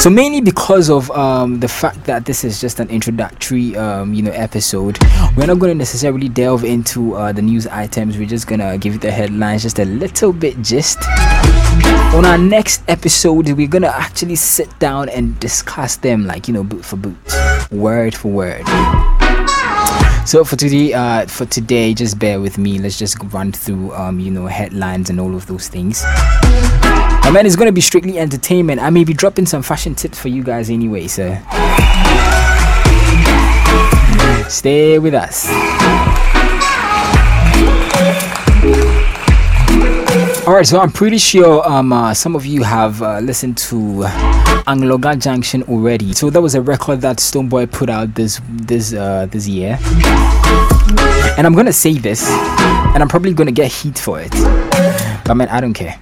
So 0.00 0.10
mainly 0.10 0.40
because 0.40 0.90
of 0.90 1.10
um, 1.12 1.60
the 1.60 1.68
fact 1.68 2.04
that 2.04 2.24
this 2.24 2.42
is 2.42 2.60
just 2.60 2.80
an 2.80 2.88
introductory, 2.88 3.76
um, 3.76 4.14
you 4.14 4.22
know, 4.22 4.32
episode, 4.32 4.98
we're 5.36 5.46
not 5.46 5.58
going 5.60 5.70
to 5.70 5.78
necessarily 5.78 6.28
delve 6.28 6.64
into 6.64 7.14
uh, 7.14 7.32
the 7.32 7.42
news 7.42 7.66
items. 7.68 8.18
We're 8.18 8.26
just 8.26 8.46
gonna 8.46 8.78
give 8.78 8.94
you 8.94 8.98
the 8.98 9.10
headlines, 9.10 9.62
just 9.62 9.78
a 9.78 9.84
little 9.84 10.32
bit. 10.32 10.60
Just 10.62 10.98
on 12.14 12.24
our 12.24 12.38
next 12.38 12.82
episode, 12.88 13.48
we're 13.50 13.66
gonna 13.66 13.88
actually 13.88 14.36
sit 14.36 14.78
down 14.78 15.08
and 15.08 15.38
discuss 15.40 15.96
them, 15.96 16.26
like 16.26 16.48
you 16.48 16.54
know, 16.54 16.64
boot 16.64 16.84
for 16.84 16.96
boot, 16.96 17.16
word 17.70 18.14
for 18.14 18.28
word. 18.28 18.66
So 20.26 20.42
for 20.44 20.56
today, 20.56 20.92
uh, 20.92 21.26
for 21.26 21.46
today, 21.46 21.94
just 21.94 22.18
bear 22.18 22.40
with 22.40 22.58
me. 22.58 22.78
Let's 22.78 22.98
just 22.98 23.16
run 23.32 23.52
through, 23.52 23.92
um, 23.94 24.18
you 24.18 24.30
know, 24.30 24.46
headlines 24.46 25.08
and 25.08 25.20
all 25.20 25.34
of 25.34 25.46
those 25.46 25.68
things. 25.68 26.02
I 26.04 27.30
mean, 27.32 27.46
it's 27.46 27.56
gonna 27.56 27.72
be 27.72 27.80
strictly 27.80 28.18
entertainment. 28.18 28.80
I 28.80 28.90
may 28.90 29.04
be 29.04 29.12
dropping 29.12 29.46
some 29.46 29.62
fashion 29.62 29.94
tips 29.94 30.18
for 30.18 30.28
you 30.28 30.42
guys 30.42 30.70
anyway, 30.70 31.06
so 31.06 31.36
stay 34.48 34.98
with 34.98 35.14
us. 35.14 35.46
All 40.46 40.54
right, 40.54 40.64
so 40.64 40.78
I'm 40.78 40.92
pretty 40.92 41.18
sure 41.18 41.68
um, 41.68 41.92
uh, 41.92 42.14
some 42.14 42.36
of 42.36 42.46
you 42.46 42.62
have 42.62 43.02
uh, 43.02 43.18
listened 43.18 43.58
to 43.66 44.04
Anloga 44.68 45.20
Junction 45.20 45.64
already. 45.64 46.12
So 46.12 46.30
that 46.30 46.40
was 46.40 46.54
a 46.54 46.62
record 46.62 47.00
that 47.00 47.16
Stonebwoy 47.16 47.72
put 47.72 47.90
out 47.90 48.14
this 48.14 48.40
this 48.48 48.94
uh, 48.94 49.26
this 49.26 49.48
year. 49.48 49.76
And 51.36 51.48
I'm 51.48 51.54
gonna 51.56 51.72
say 51.72 51.94
this, 51.94 52.30
and 52.30 53.02
I'm 53.02 53.08
probably 53.08 53.34
gonna 53.34 53.50
get 53.50 53.72
heat 53.72 53.98
for 53.98 54.20
it. 54.20 54.30
But 55.24 55.34
man, 55.34 55.48
I 55.48 55.60
don't 55.60 55.74
care. 55.74 55.98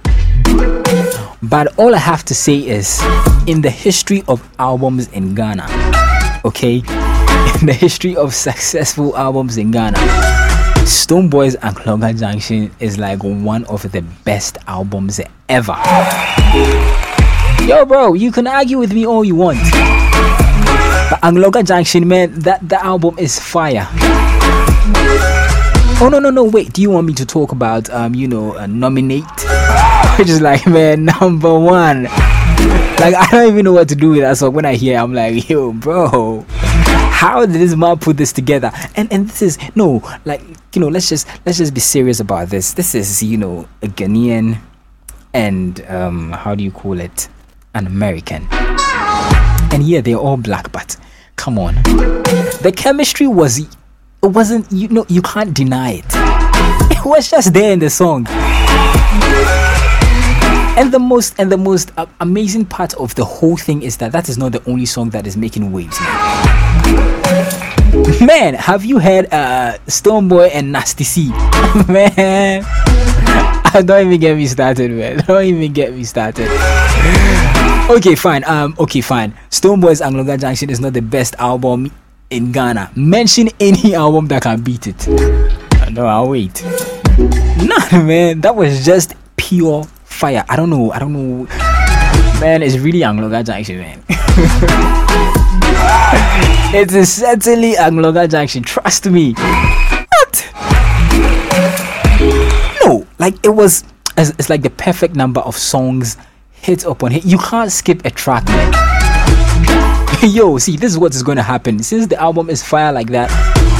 But 1.41 1.73
all 1.79 1.95
I 1.95 1.97
have 1.97 2.23
to 2.25 2.35
say 2.35 2.59
is, 2.59 3.01
in 3.47 3.61
the 3.61 3.71
history 3.71 4.23
of 4.27 4.47
albums 4.59 5.07
in 5.07 5.33
Ghana, 5.33 5.65
okay, 6.45 6.75
in 7.59 7.65
the 7.65 7.75
history 7.75 8.15
of 8.15 8.35
successful 8.35 9.17
albums 9.17 9.57
in 9.57 9.71
Ghana 9.71 10.45
Stonebwoy's 10.85 11.55
Anloga 11.57 12.17
Junction 12.17 12.69
is 12.79 12.99
like 12.99 13.23
one 13.23 13.65
of 13.65 13.91
the 13.91 14.03
best 14.23 14.59
albums 14.67 15.19
ever. 15.49 15.75
Yo, 17.65 17.85
bro, 17.85 18.13
you 18.13 18.31
can 18.31 18.45
argue 18.45 18.77
with 18.77 18.93
me 18.93 19.03
all 19.03 19.25
you 19.25 19.33
want. 19.33 19.57
But 21.09 21.19
Anloga 21.23 21.65
Junction, 21.65 22.07
man, 22.07 22.39
that, 22.41 22.69
that 22.69 22.83
album 22.83 23.17
is 23.17 23.39
fire. 23.39 23.87
Oh 26.01 26.09
no 26.11 26.19
no 26.19 26.29
no 26.29 26.43
wait! 26.43 26.73
Do 26.73 26.83
you 26.83 26.91
want 26.91 27.07
me 27.07 27.13
to 27.13 27.25
talk 27.25 27.51
about 27.51 27.89
um 27.89 28.13
you 28.13 28.27
know 28.27 28.55
uh, 28.55 28.67
nominate? 28.67 29.23
Which 30.19 30.29
is 30.29 30.41
like 30.41 30.67
man 30.67 31.05
number 31.05 31.57
one. 31.57 32.03
Like 32.03 33.15
I 33.15 33.27
don't 33.31 33.47
even 33.47 33.65
know 33.65 33.73
what 33.73 33.89
to 33.89 33.95
do 33.95 34.09
with 34.09 34.19
that. 34.19 34.37
So 34.37 34.49
when 34.49 34.65
I 34.65 34.75
hear, 34.75 34.99
I'm 34.99 35.13
like 35.13 35.49
yo 35.49 35.71
bro, 35.71 36.45
how 37.15 37.45
did 37.45 37.55
this 37.55 37.75
man 37.75 37.97
put 37.97 38.17
this 38.17 38.33
together? 38.33 38.71
And 38.95 39.11
and 39.11 39.29
this 39.29 39.41
is 39.41 39.57
no 39.73 40.03
like 40.25 40.41
you 40.73 40.81
know 40.81 40.89
let's 40.89 41.07
just 41.07 41.25
let's 41.45 41.57
just 41.57 41.73
be 41.73 41.79
serious 41.79 42.19
about 42.19 42.49
this. 42.49 42.73
This 42.73 42.93
is 42.93 43.23
you 43.23 43.37
know 43.37 43.67
a 43.81 43.87
Ghanaian 43.87 44.59
and 45.33 45.79
um, 45.89 46.33
how 46.33 46.55
do 46.55 46.63
you 46.63 46.71
call 46.71 46.99
it? 46.99 47.29
An 47.73 47.87
American. 47.87 48.47
And 49.71 49.83
yeah, 49.83 50.01
they're 50.01 50.17
all 50.17 50.37
black, 50.37 50.71
but 50.71 50.97
come 51.35 51.57
on. 51.57 51.75
The 52.63 52.73
chemistry 52.75 53.27
was 53.27 53.59
it 53.59 53.67
wasn't 54.21 54.69
you 54.71 54.89
know 54.89 55.05
you 55.07 55.21
can't 55.21 55.53
deny 55.53 56.01
it. 56.03 56.05
It 56.91 57.05
was 57.05 57.29
just 57.29 57.53
there 57.53 57.71
in 57.71 57.79
the 57.79 57.89
song. 57.89 58.27
And 60.77 60.91
the 60.91 60.99
most 60.99 61.39
and 61.39 61.49
the 61.49 61.57
most 61.57 61.93
uh, 61.95 62.07
amazing 62.19 62.65
part 62.65 62.93
of 62.95 63.15
the 63.15 63.23
whole 63.23 63.55
thing 63.55 63.83
is 63.83 63.95
that 63.97 64.11
that 64.11 64.27
is 64.27 64.37
not 64.37 64.51
the 64.51 64.69
only 64.69 64.85
song 64.85 65.11
that 65.11 65.25
is 65.25 65.37
making 65.37 65.71
waves. 65.71 65.97
Man, 68.25 68.55
have 68.55 68.83
you 68.83 68.97
heard 68.97 69.31
uh 69.31 69.77
Stonebwoy 69.85 70.49
and 70.51 70.71
Nasty 70.71 71.03
C? 71.03 71.29
man. 71.87 72.63
I 72.65 73.83
Don't 73.85 74.07
even 74.07 74.19
get 74.19 74.35
me 74.35 74.47
started, 74.47 74.89
man. 74.89 75.17
Don't 75.27 75.43
even 75.43 75.71
get 75.73 75.93
me 75.93 76.03
started. 76.03 76.49
Okay, 77.87 78.15
fine. 78.15 78.43
Um, 78.45 78.73
okay, 78.79 79.01
fine. 79.01 79.31
Stonebwoy's 79.51 80.01
Anloga 80.01 80.39
Junction 80.39 80.71
is 80.71 80.79
not 80.79 80.93
the 80.93 81.03
best 81.03 81.35
album 81.37 81.91
in 82.31 82.51
Ghana. 82.51 82.93
Mention 82.95 83.49
any 83.59 83.93
album 83.93 84.25
that 84.29 84.41
can 84.41 84.59
beat 84.63 84.87
it. 84.87 85.07
No, 85.91 86.07
I'll 86.07 86.29
wait. 86.29 86.63
Nah, 87.61 88.01
man, 88.01 88.41
that 88.41 88.55
was 88.55 88.83
just 88.83 89.13
pure 89.37 89.83
fire. 90.03 90.43
I 90.49 90.55
don't 90.55 90.71
know. 90.71 90.91
I 90.91 90.97
don't 90.97 91.13
know. 91.13 91.45
Man, 92.41 92.63
it's 92.63 92.79
really 92.79 93.01
Anloga 93.01 93.45
Junction, 93.45 93.77
man. 93.77 94.01
It 96.75 96.91
is 96.91 97.13
certainly 97.13 97.75
Anloga 97.75 98.29
Junction. 98.29 98.61
Trust 98.61 99.05
me. 99.05 99.31
What? 99.31 100.45
No, 102.83 103.07
like 103.17 103.35
it 103.45 103.49
was. 103.49 103.85
It's 104.17 104.49
like 104.49 104.61
the 104.61 104.71
perfect 104.71 105.15
number 105.15 105.39
of 105.39 105.55
songs 105.55 106.17
hit 106.51 106.83
upon 106.83 107.11
hit. 107.11 107.23
You 107.23 107.37
can't 107.37 107.71
skip 107.71 108.03
a 108.03 108.09
track. 108.09 108.43
Yo, 110.21 110.57
see, 110.57 110.75
this 110.75 110.91
is 110.91 110.97
what 110.97 111.15
is 111.15 111.23
going 111.23 111.37
to 111.37 111.43
happen. 111.43 111.81
Since 111.81 112.07
the 112.07 112.21
album 112.21 112.49
is 112.49 112.61
fire 112.61 112.91
like 112.91 113.07
that, 113.07 113.31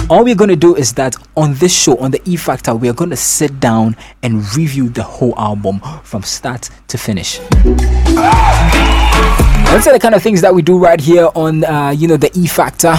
all 0.10 0.24
we're 0.24 0.34
going 0.34 0.52
to 0.52 0.56
do 0.56 0.74
is 0.78 0.94
that 0.94 1.18
on 1.36 1.56
this 1.56 1.78
show, 1.78 1.98
on 1.98 2.12
the 2.12 2.22
E 2.24 2.38
Factor, 2.38 2.74
we're 2.74 2.94
going 2.94 3.10
to 3.10 3.18
sit 3.18 3.60
down 3.60 3.98
and 4.24 4.56
review 4.56 4.88
the 4.88 5.04
whole 5.04 5.38
album 5.38 5.82
from 6.04 6.24
start 6.24 6.70
to 6.88 6.98
finish. 6.98 7.42
That's 9.72 9.92
the 9.92 10.00
kind 10.00 10.16
of 10.16 10.24
things 10.24 10.42
that 10.42 10.54
we 10.56 10.62
do 10.62 10.78
right 10.78 11.00
here 11.00 11.30
on, 11.36 11.64
uh, 11.66 11.90
you 11.90 12.08
know, 12.08 12.18
the 12.18 12.32
E 12.34 12.48
Factor. 12.48 12.94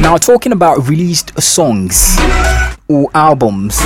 Now, 0.00 0.16
talking 0.16 0.52
about 0.52 0.88
released 0.88 1.40
songs 1.40 2.16
or 2.88 3.08
albums. 3.14 3.80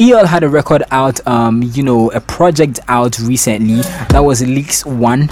EL 0.00 0.26
had 0.26 0.42
a 0.42 0.48
record 0.48 0.82
out, 0.90 1.24
um, 1.26 1.62
you 1.62 1.82
know, 1.82 2.10
a 2.12 2.20
project 2.20 2.80
out 2.88 3.18
recently 3.20 3.82
that 4.10 4.20
was 4.20 4.42
Leaks 4.42 4.84
One. 4.86 5.28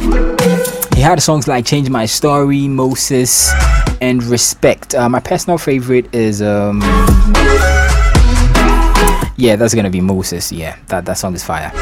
He 0.95 1.01
had 1.01 1.20
songs 1.22 1.49
like 1.49 1.64
Change 1.64 1.88
My 1.90 2.07
Story, 2.07 2.68
Moses, 2.68 3.51
and 4.01 4.22
Respect. 4.24 4.95
Uh, 4.95 5.09
my 5.09 5.20
personal 5.20 5.59
favorite 5.59 6.14
is 6.14 6.43
um 6.43 6.80
Yeah, 9.36 9.57
that's 9.57 9.74
gonna 9.74 9.90
be 9.90 10.01
Moses. 10.01 10.53
Yeah, 10.53 10.76
that, 10.88 11.05
that 11.07 11.18
song 11.18 11.34
is 11.34 11.43
fire. 11.45 11.72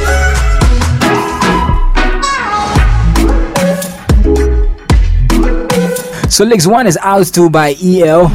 So 6.31 6.45
Leaks 6.45 6.65
1 6.65 6.87
is 6.87 6.97
out 7.03 7.27
too 7.27 7.51
by 7.51 7.75
EL, 7.83 8.29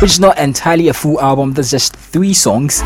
which 0.00 0.10
is 0.10 0.18
not 0.18 0.36
entirely 0.38 0.88
a 0.88 0.92
full 0.92 1.20
album, 1.20 1.52
that's 1.52 1.70
just 1.70 1.94
three 1.94 2.34
songs, 2.34 2.80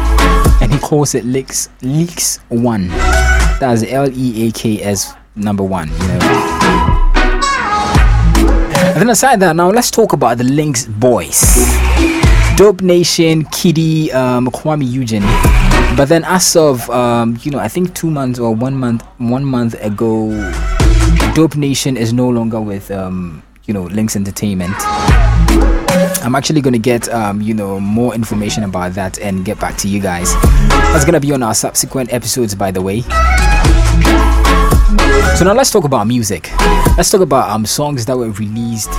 and 0.61 0.71
he 0.71 0.79
calls 0.79 1.15
it 1.15 1.25
Leaks 1.25 1.71
Leaks 1.81 2.37
1. 2.51 2.89
That's 3.59 3.83
L 3.85 4.11
E 4.13 4.47
A 4.47 4.53
K 4.53 4.83
S 4.83 5.15
number 5.35 5.65
one, 5.65 5.89
you 5.89 5.99
know. 6.09 6.19
And 8.93 9.01
then 9.01 9.09
aside 9.09 9.41
that, 9.41 9.57
now 9.57 9.71
let's 9.71 9.91
talk 9.91 10.13
about 10.13 10.37
the 10.37 10.45
Lynx 10.45 10.85
boys. 10.85 11.41
Dope 12.57 12.83
Nation, 12.83 13.45
KiDi, 13.47 14.13
um, 14.15 14.49
Kuami 14.49 14.87
Eugene. 14.87 15.23
But 15.97 16.11
then 16.11 16.25
as 16.25 16.55
of 16.57 16.89
um, 16.91 17.39
you 17.41 17.51
know, 17.51 17.59
I 17.59 17.69
think 17.69 17.95
two 17.95 18.11
months 18.11 18.39
or 18.39 18.55
one 18.55 18.77
month 18.77 19.03
one 19.17 19.47
month 19.47 19.75
ago, 19.83 20.31
Dope 21.35 21.57
Nation 21.57 21.97
is 21.97 22.13
no 22.13 22.29
longer 22.29 22.61
with 22.61 22.91
um, 22.91 23.43
you 23.67 23.75
know, 23.75 23.85
Lynx 23.85 24.17
Entertainment. 24.17 24.75
I'm 26.23 26.35
actually 26.35 26.61
gonna 26.61 26.79
get 26.79 27.09
um, 27.09 27.41
you 27.41 27.55
know 27.55 27.79
more 27.81 28.15
information 28.15 28.65
about 28.65 28.95
that 28.95 29.19
and 29.19 29.45
get 29.45 29.59
back 29.61 29.77
to 29.79 29.89
you 29.89 30.01
guys. 30.01 30.35
That's 30.93 31.05
gonna 31.05 31.21
be 31.21 31.33
on 31.33 31.43
our 31.43 31.55
subsequent 31.55 32.13
episodes, 32.13 32.55
by 32.55 32.71
the 32.71 32.81
way. 32.83 33.03
So 35.37 35.45
now 35.45 35.53
let's 35.53 35.71
talk 35.71 35.85
about 35.85 36.07
music. 36.07 36.51
Let's 36.97 37.11
talk 37.11 37.21
about 37.21 37.51
um 37.51 37.67
songs 37.67 38.07
that 38.07 38.17
were 38.17 38.31
released 38.31 38.91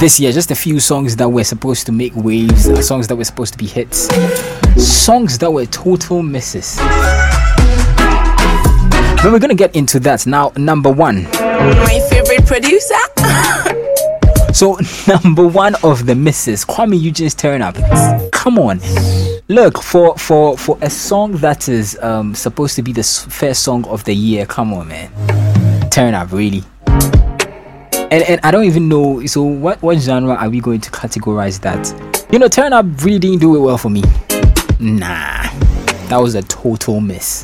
this 0.00 0.20
year. 0.20 0.32
Just 0.32 0.50
a 0.50 0.54
few 0.54 0.80
songs 0.80 1.16
that 1.16 1.28
were 1.28 1.44
supposed 1.44 1.86
to 1.86 1.92
make 1.92 2.14
waves, 2.14 2.68
uh, 2.68 2.80
songs 2.82 3.08
that 3.08 3.16
were 3.16 3.24
supposed 3.24 3.52
to 3.52 3.58
be 3.58 3.66
hits, 3.66 4.08
songs 4.76 5.38
that 5.38 5.50
were 5.50 5.66
total 5.66 6.22
misses. 6.22 6.76
But 9.22 9.32
we're 9.32 9.38
gonna 9.38 9.54
get 9.54 9.76
into 9.76 10.00
that 10.00 10.26
now. 10.26 10.52
Number 10.56 10.90
one. 10.90 11.26
Favorite 12.30 12.46
producer. 12.46 12.94
So 14.52 14.78
number 15.08 15.44
one 15.48 15.74
of 15.82 16.06
the 16.06 16.14
misses, 16.14 16.64
Kuami 16.64 17.00
Eugene's 17.00 17.34
turn 17.34 17.60
up. 17.60 17.74
Come 18.30 18.56
on, 18.56 18.78
look 19.48 19.82
for 19.82 20.16
for 20.16 20.56
for 20.56 20.78
a 20.80 20.88
song 20.88 21.32
that 21.38 21.68
is 21.68 21.98
um 22.02 22.36
supposed 22.36 22.76
to 22.76 22.82
be 22.82 22.92
the 22.92 23.02
first 23.02 23.64
song 23.64 23.84
of 23.86 24.04
the 24.04 24.14
year. 24.14 24.46
Come 24.46 24.72
on, 24.72 24.86
man, 24.86 25.90
turn 25.90 26.14
up 26.14 26.30
really. 26.30 26.62
And 28.12 28.22
and 28.22 28.40
I 28.44 28.52
don't 28.52 28.64
even 28.64 28.88
know. 28.88 29.26
So 29.26 29.42
what 29.42 29.82
what 29.82 29.98
genre 29.98 30.34
are 30.34 30.48
we 30.48 30.60
going 30.60 30.80
to 30.82 30.90
categorize 30.92 31.60
that? 31.62 32.30
You 32.30 32.38
know, 32.38 32.46
turn 32.46 32.72
up 32.72 32.86
really 33.02 33.18
didn't 33.18 33.40
do 33.40 33.56
it 33.56 33.60
well 33.60 33.76
for 33.76 33.90
me. 33.90 34.02
Nah, 34.78 35.50
that 36.08 36.18
was 36.20 36.36
a 36.36 36.42
total 36.42 37.00
miss. 37.00 37.42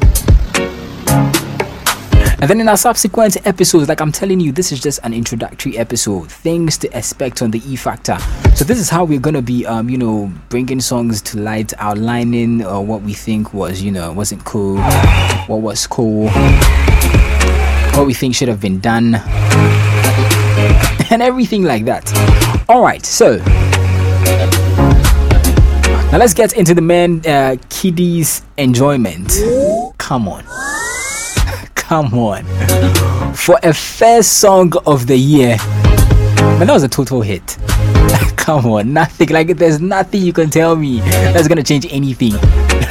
And 2.39 2.51
then 2.51 2.61
in 2.61 2.69
our 2.69 2.77
subsequent 2.77 3.47
episodes, 3.47 3.89
like 3.89 4.03
I'm 4.03 4.13
telling 4.13 4.41
you, 4.41 4.53
this 4.53 4.71
is 4.71 4.79
just 4.79 5.01
an 5.05 5.15
introductory 5.15 5.79
episode. 5.79 6.31
Things 6.31 6.77
to 6.79 6.97
expect 6.99 7.41
on 7.41 7.51
the 7.51 7.63
E 7.67 7.77
Factor. 7.77 8.19
So 8.55 8.63
this 8.63 8.79
is 8.79 8.91
how 8.91 9.05
we're 9.05 9.21
gonna 9.21 9.41
be, 9.41 9.65
um, 9.65 9.89
you 9.89 9.97
know, 9.97 10.31
bringing 10.51 10.81
songs 10.81 11.23
to 11.23 11.39
light, 11.39 11.73
outlining 11.79 12.63
uh, 12.63 12.79
what 12.79 13.01
we 13.01 13.15
think 13.15 13.55
was, 13.55 13.81
you 13.81 13.91
know, 13.91 14.13
wasn't 14.13 14.45
cool, 14.45 14.77
what 15.47 15.63
was 15.63 15.87
cool, 15.87 16.29
what 17.95 18.07
we 18.07 18.13
think 18.13 18.35
should 18.35 18.49
have 18.49 18.61
been 18.61 18.81
done, 18.81 19.15
and 21.11 21.23
everything 21.23 21.63
like 21.63 21.87
that. 21.87 22.13
All 22.69 22.83
right, 22.83 23.05
so 23.07 23.39
now 26.13 26.19
let's 26.19 26.35
get 26.35 26.53
into 26.53 26.75
the 26.75 26.83
man 26.83 27.21
uh, 27.21 27.57
KiDi's 27.71 28.43
enjoyment. 28.59 29.33
Come 29.97 30.29
on 30.29 30.45
come 31.87 32.13
on. 32.15 32.45
For 33.33 33.61
a 33.63 33.73
first 33.73 34.41
song 34.41 34.73
of 34.87 35.07
the 35.07 35.17
year, 35.17 35.57
man, 36.59 36.67
that 36.67 36.73
was 36.73 36.83
a 36.83 36.89
total 36.89 37.23
hit. 37.23 37.57
come 38.37 38.67
on, 38.67 38.93
nothing 38.93 39.29
like 39.29 39.57
there's 39.57 39.81
nothing 39.81 40.23
you 40.23 40.33
can 40.33 40.51
tell 40.51 40.75
me 40.75 40.99
that's 40.99 41.47
gonna 41.47 41.63
change 41.63 41.87
anything. 41.91 42.33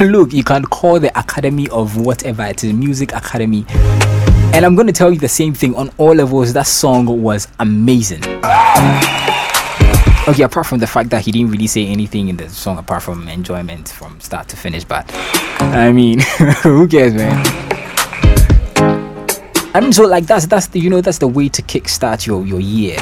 Look, 0.00 0.32
you 0.32 0.42
can 0.42 0.64
call 0.64 0.98
the 0.98 1.16
Academy 1.18 1.68
of 1.68 1.98
whatever 1.98 2.44
it 2.46 2.64
is, 2.64 2.72
Music 2.72 3.12
Academy. 3.12 3.66
And 4.54 4.64
I'm 4.64 4.74
gonna 4.74 4.92
tell 4.92 5.12
you 5.12 5.18
the 5.18 5.28
same 5.28 5.52
thing 5.52 5.74
on 5.74 5.90
all 5.98 6.14
levels. 6.14 6.54
That 6.54 6.66
song 6.66 7.22
was 7.22 7.48
amazing. 7.58 8.22
Okay, 10.28 10.42
apart 10.42 10.66
from 10.66 10.78
the 10.78 10.86
fact 10.86 11.10
that 11.10 11.22
he 11.22 11.32
didn't 11.32 11.50
really 11.50 11.66
say 11.66 11.86
anything 11.86 12.28
in 12.28 12.38
the 12.38 12.48
song 12.48 12.78
apart 12.78 13.02
from 13.02 13.28
enjoyment 13.28 13.90
from 13.90 14.18
start 14.20 14.48
to 14.48 14.56
finish, 14.56 14.84
but 14.84 15.04
I 15.60 15.92
mean, 15.92 16.20
who 16.62 16.88
cares, 16.88 17.12
man? 17.12 17.44
I 19.76 19.90
so 19.90 20.06
like 20.06 20.24
that's 20.24 20.46
that's 20.46 20.68
the 20.68 20.80
you 20.80 20.88
know 20.88 21.02
that's 21.02 21.18
the 21.18 21.28
way 21.28 21.50
to 21.50 21.60
kickstart 21.60 22.26
your 22.26 22.46
your 22.46 22.60
year. 22.60 22.96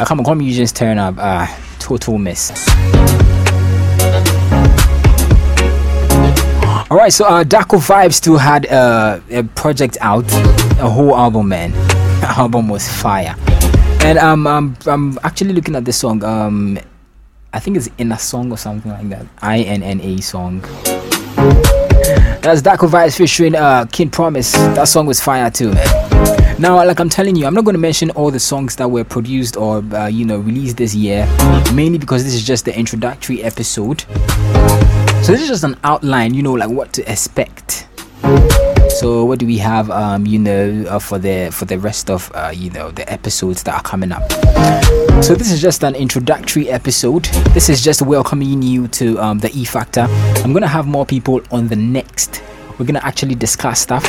I 0.00 0.06
come 0.06 0.20
on, 0.20 0.40
you 0.40 0.54
just 0.54 0.74
turn 0.74 0.96
up, 0.96 1.16
uh, 1.18 1.46
total 1.80 2.16
miss. 2.16 2.50
All 6.90 6.96
right, 6.96 7.12
so 7.12 7.26
uh, 7.26 7.44
Darko 7.44 7.76
Vibes 7.76 8.14
still 8.14 8.38
had 8.38 8.64
uh, 8.72 9.20
a 9.30 9.42
project 9.42 9.98
out, 10.00 10.24
a 10.80 10.88
whole 10.88 11.14
album, 11.14 11.48
man. 11.48 11.74
Album 12.38 12.70
was 12.70 12.88
fire, 12.90 13.36
and 14.02 14.16
um, 14.18 14.46
um, 14.46 14.74
I'm 14.86 15.18
actually 15.24 15.52
looking 15.52 15.76
at 15.76 15.84
this 15.84 15.98
song. 15.98 16.24
Um, 16.24 16.78
I 17.52 17.58
think 17.60 17.76
it's 17.76 17.90
in 17.98 18.12
a 18.12 18.18
song 18.18 18.50
or 18.50 18.56
something 18.56 18.90
like 18.90 19.10
that. 19.10 19.26
I 19.42 19.58
N 19.58 19.82
N 19.82 20.00
A 20.00 20.22
song. 20.22 20.64
That's 22.42 22.60
Darko 22.60 22.88
Vibes 22.88 23.16
featuring 23.16 23.54
uh, 23.54 23.86
King 23.92 24.10
Promise. 24.10 24.50
That 24.50 24.88
song 24.88 25.06
was 25.06 25.20
fire 25.20 25.48
too. 25.48 25.72
Now, 26.58 26.84
like 26.84 26.98
I'm 26.98 27.08
telling 27.08 27.36
you, 27.36 27.46
I'm 27.46 27.54
not 27.54 27.64
going 27.64 27.74
to 27.74 27.80
mention 27.80 28.10
all 28.10 28.32
the 28.32 28.40
songs 28.40 28.74
that 28.76 28.90
were 28.90 29.04
produced 29.04 29.56
or 29.56 29.78
uh, 29.94 30.08
you 30.08 30.24
know 30.24 30.38
released 30.38 30.76
this 30.76 30.92
year, 30.92 31.24
mainly 31.72 31.98
because 31.98 32.24
this 32.24 32.34
is 32.34 32.44
just 32.44 32.64
the 32.64 32.76
introductory 32.76 33.44
episode. 33.44 34.00
So 35.22 35.30
this 35.30 35.42
is 35.42 35.48
just 35.48 35.62
an 35.62 35.76
outline, 35.84 36.34
you 36.34 36.42
know, 36.42 36.54
like 36.54 36.68
what 36.68 36.92
to 36.94 37.10
expect. 37.10 37.86
So 38.94 39.24
what 39.24 39.38
do 39.40 39.46
we 39.46 39.58
have? 39.58 39.90
Um, 39.90 40.26
you 40.26 40.38
know, 40.38 40.84
uh, 40.88 40.98
for 40.98 41.18
the 41.18 41.50
for 41.50 41.64
the 41.64 41.78
rest 41.78 42.08
of 42.10 42.30
uh, 42.34 42.52
you 42.54 42.70
know 42.70 42.90
the 42.90 43.10
episodes 43.10 43.62
that 43.64 43.74
are 43.74 43.82
coming 43.82 44.12
up. 44.12 44.30
So 45.24 45.34
this 45.34 45.50
is 45.50 45.60
just 45.60 45.82
an 45.82 45.94
introductory 45.96 46.68
episode. 46.68 47.24
This 47.54 47.68
is 47.68 47.82
just 47.82 48.02
welcoming 48.02 48.62
you 48.62 48.86
to 48.88 49.18
um, 49.18 49.38
the 49.38 49.50
E 49.54 49.64
Factor. 49.64 50.06
I'm 50.44 50.52
gonna 50.52 50.68
have 50.68 50.86
more 50.86 51.04
people 51.04 51.40
on 51.50 51.68
the 51.68 51.76
next. 51.76 52.42
We're 52.78 52.86
gonna 52.86 53.00
actually 53.02 53.34
discuss 53.34 53.80
stuff. 53.80 54.06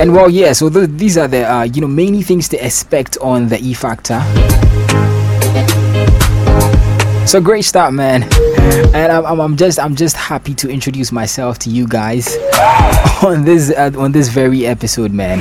And 0.00 0.12
well, 0.12 0.28
yeah. 0.28 0.52
So 0.54 0.68
th- 0.68 0.90
these 0.90 1.16
are 1.16 1.28
the 1.28 1.48
uh, 1.48 1.62
you 1.62 1.80
know 1.80 1.86
many 1.86 2.22
things 2.22 2.48
to 2.48 2.56
expect 2.64 3.16
on 3.18 3.48
the 3.48 3.60
E 3.60 3.74
Factor. 3.74 4.20
So 7.26 7.40
great 7.40 7.62
start, 7.62 7.94
man. 7.94 8.24
And 8.94 9.10
I'm, 9.10 9.24
I'm, 9.24 9.40
I'm, 9.40 9.56
just 9.56 9.78
I'm 9.78 9.96
just 9.96 10.16
happy 10.16 10.54
to 10.56 10.68
introduce 10.68 11.12
myself 11.12 11.58
to 11.60 11.70
you 11.70 11.88
guys 11.88 12.36
on 13.24 13.44
this 13.44 13.70
uh, 13.70 13.90
on 13.96 14.12
this 14.12 14.28
very 14.28 14.66
episode, 14.66 15.12
man. 15.12 15.40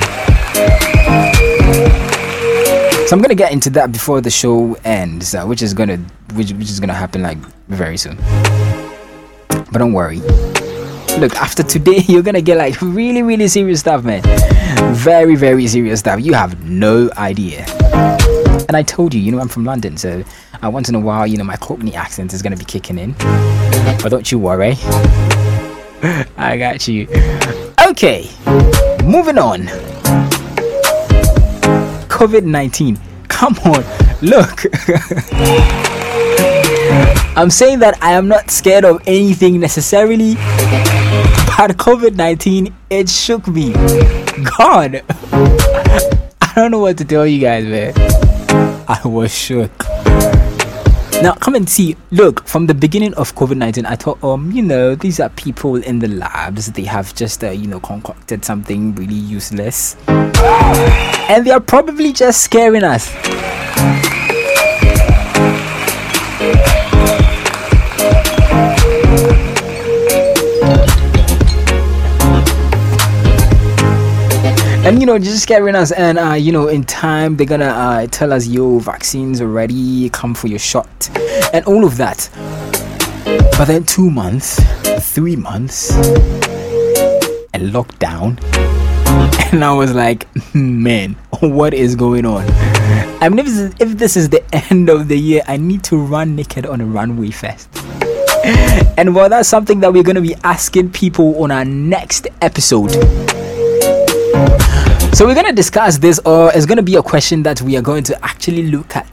So 3.08 3.18
I'm 3.18 3.22
gonna 3.22 3.36
get 3.36 3.52
into 3.52 3.70
that 3.72 3.92
before 3.92 4.22
the 4.22 4.30
show 4.30 4.76
ends, 4.86 5.36
uh, 5.36 5.44
which 5.46 5.62
is 5.62 5.74
gonna 5.74 5.98
which, 6.34 6.54
which 6.54 6.70
is 6.70 6.80
gonna 6.80 6.94
happen 6.94 7.24
like 7.24 7.38
very 7.68 7.98
soon. 7.98 8.16
But 9.50 9.80
don't 9.80 9.92
worry. 9.92 10.20
Look, 11.20 11.36
after 11.36 11.62
today, 11.62 11.98
you're 12.08 12.24
gonna 12.24 12.42
get 12.42 12.58
like 12.58 12.82
really 12.82 13.22
really 13.22 13.50
serious 13.50 13.82
stuff, 13.82 14.06
man. 14.06 14.22
Very 14.94 15.36
very 15.36 15.68
serious 15.68 16.00
stuff. 16.00 16.22
You 16.22 16.36
have 16.36 16.64
no 16.64 17.10
idea. 17.18 17.66
And 18.70 18.78
I 18.78 18.84
told 18.84 19.14
you, 19.14 19.20
you 19.20 19.34
know, 19.34 19.40
I'm 19.42 19.50
from 19.50 19.66
London, 19.66 19.98
so 19.98 20.24
uh, 20.64 20.70
once 20.70 20.90
in 20.90 20.96
a 20.96 21.00
while, 21.00 21.26
you 21.26 21.38
know, 21.38 21.44
my 21.44 21.58
Cockney 21.58 21.96
accent 21.96 22.34
is 22.34 22.42
gonna 22.42 22.58
be 22.58 22.66
kicking 22.66 22.98
in. 22.98 23.14
But 24.02 24.10
don't 24.10 24.32
you 24.32 24.40
worry. 24.40 24.76
I 26.38 26.58
got 26.58 26.88
you. 26.88 27.08
Okay, 27.88 28.30
moving 29.04 29.38
on. 29.38 29.62
COVID 32.08 32.44
19. 32.44 33.00
Come 33.28 33.56
on, 33.66 33.84
look. 34.22 34.66
I'm 37.34 37.50
saying 37.50 37.80
that 37.80 37.98
I 38.02 38.12
am 38.12 38.28
not 38.28 38.52
scared 38.52 38.84
of 38.86 39.02
anything 39.08 39.60
necessarily, 39.60 40.36
but 40.36 41.78
COVID 41.78 42.16
19, 42.16 42.74
it 42.90 43.10
shook 43.10 43.48
me. 43.48 43.74
God, 44.58 45.04
I 45.32 46.54
don't 46.56 46.72
know 46.72 46.80
what 46.80 46.98
to 46.98 47.06
tell 47.06 47.26
you 47.26 47.40
guys, 47.40 47.66
man. 47.66 47.94
I 48.88 49.02
was 49.06 49.34
shook. 49.34 49.91
Now, 51.22 51.34
come 51.36 51.54
and 51.54 51.70
see. 51.70 51.96
Look, 52.10 52.48
from 52.48 52.66
the 52.66 52.74
beginning 52.74 53.14
of 53.14 53.36
COVID 53.36 53.56
19, 53.56 53.86
I 53.86 53.96
thought, 53.96 54.24
um, 54.24 54.52
you 54.52 54.64
know, 54.64 54.96
these 54.96 55.20
are 55.20 55.30
people 55.30 55.76
in 55.76 56.00
the 56.00 56.08
labs. 56.08 56.72
They 56.72 56.84
have 56.84 57.14
just, 57.14 57.44
uh, 57.44 57.52
you 57.52 57.68
know, 57.68 57.80
concocted 57.80 58.44
something 58.44 58.96
really 58.96 59.14
useless. 59.14 59.96
And 60.08 61.46
they 61.46 61.52
are 61.52 61.60
probably 61.60 62.12
just 62.12 62.42
scaring 62.42 62.84
us. 62.84 63.08
And 74.84 75.00
you 75.00 75.06
know 75.06 75.20
just 75.20 75.44
scaring 75.44 75.76
us. 75.76 75.92
And 75.92 76.18
uh, 76.18 76.34
you 76.34 76.52
know 76.52 76.68
in 76.68 76.84
time 76.84 77.38
they're 77.38 77.46
gonna 77.46 77.66
uh, 77.66 78.08
tell 78.08 78.34
us 78.34 78.48
yo 78.48 78.80
vaccines 78.80 79.40
are 79.40 79.48
ready 79.48 80.10
come 80.10 80.34
for 80.34 80.48
your 80.48 80.60
shot. 80.60 81.10
And 81.54 81.66
all 81.66 81.86
of 81.86 81.98
that. 81.98 82.30
But 83.58 83.66
then 83.66 83.84
two 83.84 84.10
months 84.10 84.60
three 85.14 85.36
months 85.36 85.92
a 87.54 87.60
lockdown. 87.60 88.40
And 89.52 89.66
i 89.66 89.74
was 89.74 89.94
like 89.94 90.26
man 90.56 91.18
what 91.42 91.74
is 91.74 91.96
going 91.96 92.26
on? 92.26 92.46
I 93.22 93.28
mean 93.28 93.40
if 93.40 93.46
this, 93.46 93.58
is, 93.58 93.76
if 93.80 93.98
this 93.98 94.16
is 94.16 94.30
the 94.30 94.42
end 94.72 94.90
of 94.90 95.10
the 95.10 95.18
year 95.18 95.42
i 95.48 95.58
need 95.58 95.84
to 95.86 95.98
run 95.98 96.36
naked 96.38 96.66
on 96.66 96.80
a 96.80 96.86
runway 96.86 97.32
fest 97.32 97.70
and 98.98 99.14
well 99.14 99.28
that's 99.28 99.50
something 99.50 99.82
that 99.82 99.92
we're 99.92 100.04
going 100.04 100.16
to 100.16 100.22
be 100.22 100.36
asking 100.44 100.92
people 100.92 101.44
on 101.44 101.52
our 101.52 101.66
next 101.66 102.28
episode 102.42 102.96
so 105.14 105.26
we're 105.26 105.36
gonna 105.36 105.54
discuss 105.54 105.98
this, 105.98 106.20
or 106.20 106.52
it's 106.54 106.66
gonna 106.66 106.82
be 106.82 106.96
a 106.96 107.04
question 107.04 107.44
that 107.44 107.62
we 107.62 107.76
are 107.78 107.82
going 107.82 108.04
to 108.04 108.26
actually 108.26 108.72
look 108.72 108.96
at. 108.96 109.08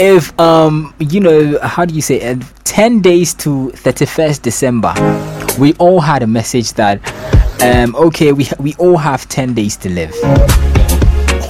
If 0.00 0.38
um, 0.38 0.94
you 0.98 1.20
know, 1.20 1.58
how 1.60 1.84
do 1.84 1.94
you 1.94 2.02
say 2.02 2.20
it? 2.20 2.42
Ten 2.64 3.00
days 3.00 3.34
to 3.34 3.70
thirty-first 3.70 4.42
December, 4.42 4.94
we 5.58 5.74
all 5.74 6.00
had 6.00 6.22
a 6.22 6.26
message 6.26 6.72
that 6.74 7.00
um, 7.62 7.94
okay, 7.96 8.32
we 8.32 8.48
we 8.58 8.74
all 8.78 8.96
have 8.96 9.28
ten 9.28 9.52
days 9.52 9.76
to 9.78 9.90
live. 9.90 10.14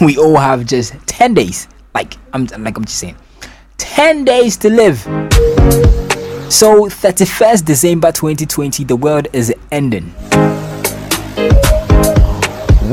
We 0.00 0.16
all 0.18 0.36
have 0.36 0.66
just 0.66 0.94
ten 1.06 1.34
days. 1.34 1.68
Like 1.94 2.14
I'm 2.32 2.46
like 2.58 2.76
I'm 2.76 2.84
just 2.84 2.98
saying, 2.98 3.16
ten 3.76 4.24
days 4.24 4.56
to 4.58 4.70
live. 4.70 4.98
So 6.50 6.86
31st 6.86 7.64
December 7.64 8.12
2020, 8.12 8.84
the 8.84 8.94
world 8.94 9.26
is 9.32 9.52
ending 9.72 10.14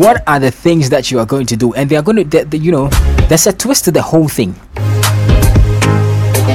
what 0.02 0.28
are 0.28 0.40
the 0.40 0.50
things 0.50 0.90
that 0.90 1.12
you 1.12 1.20
are 1.20 1.28
going 1.28 1.46
to 1.46 1.56
do? 1.56 1.76
And 1.76 1.88
they 1.88 1.96
are 1.96 2.02
going 2.02 2.18
to 2.18 2.24
they, 2.24 2.44
they, 2.44 2.58
you 2.58 2.72
know 2.72 2.88
there's 3.30 3.46
a 3.46 3.54
twist 3.54 3.86
to 3.86 3.92
the 3.92 4.02
whole 4.02 4.28
thing. 4.28 4.56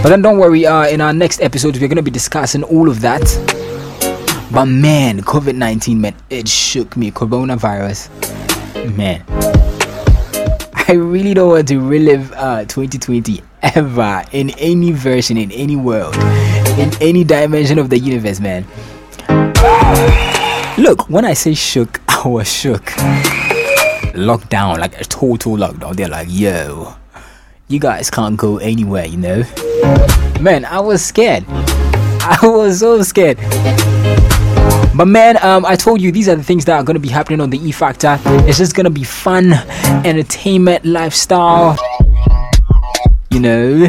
But 0.03 0.11
then 0.11 0.21
don't 0.21 0.39
worry 0.39 0.67
uh 0.67 0.89
in 0.89 1.01
our 1.01 1.13
next 1.13 1.41
episode 1.41 1.77
we're 1.77 1.87
going 1.87 1.97
to 1.97 2.03
be 2.03 2.11
discussing 2.11 2.65
all 2.65 2.91
of 2.91 3.01
that. 3.03 3.23
But 4.53 4.67
man 4.67 5.21
covid-19 5.21 5.97
man 5.97 6.15
it 6.29 6.49
shook 6.49 6.97
me. 6.97 7.13
Coronavirus 7.13 8.11
man. 8.97 9.23
I 10.89 10.93
really 10.95 11.33
don't 11.33 11.51
want 11.51 11.69
to 11.69 11.79
relive 11.79 12.33
uh 12.33 12.65
2020 12.65 13.43
ever 13.63 14.25
in 14.33 14.51
any 14.59 14.91
version 14.91 15.37
in 15.37 15.53
any 15.53 15.77
world 15.77 16.17
in 16.79 16.91
any 17.01 17.23
dimension 17.23 17.79
of 17.79 17.91
the 17.91 17.99
universe 17.99 18.41
man. 18.41 18.67
Look 20.79 21.09
when 21.09 21.25
i 21.25 21.33
say 21.33 21.55
shook 21.55 22.01
I 22.27 22.29
was 22.29 22.53
shook. 22.53 22.83
Lockdown, 24.17 24.81
like 24.81 25.01
a 25.01 25.05
total 25.05 25.57
lockdown. 25.57 25.95
They're 25.95 26.09
like, 26.09 26.27
yo, 26.29 26.97
you 27.69 27.79
guys 27.79 28.11
can't 28.11 28.37
go 28.37 28.59
anywhere, 28.59 29.07
you 29.07 29.17
know? 29.17 29.45
Man, 30.41 30.65
I 30.65 30.81
was 30.81 31.05
scared. 31.05 31.45
I 31.49 32.37
was 32.43 32.81
so 32.81 33.01
scared. 33.03 33.37
But 34.97 35.07
man, 35.07 35.37
um, 35.45 35.65
I 35.65 35.77
told 35.77 36.01
you 36.01 36.11
these 36.11 36.29
are 36.29 36.35
the 36.35 36.43
things 36.43 36.65
that 36.65 36.77
are 36.77 36.83
gonna 36.83 36.99
be 36.99 37.11
happening 37.11 37.41
on 37.41 37.51
the 37.51 37.59
E 37.59 37.71
Factor. 37.71 38.19
It's 38.49 38.59
just 38.59 38.75
gonna 38.75 38.91
be 38.91 39.05
fun, 39.05 39.53
entertainment, 40.05 40.85
lifestyle. 40.85 41.79
You 43.31 43.39
know, 43.39 43.87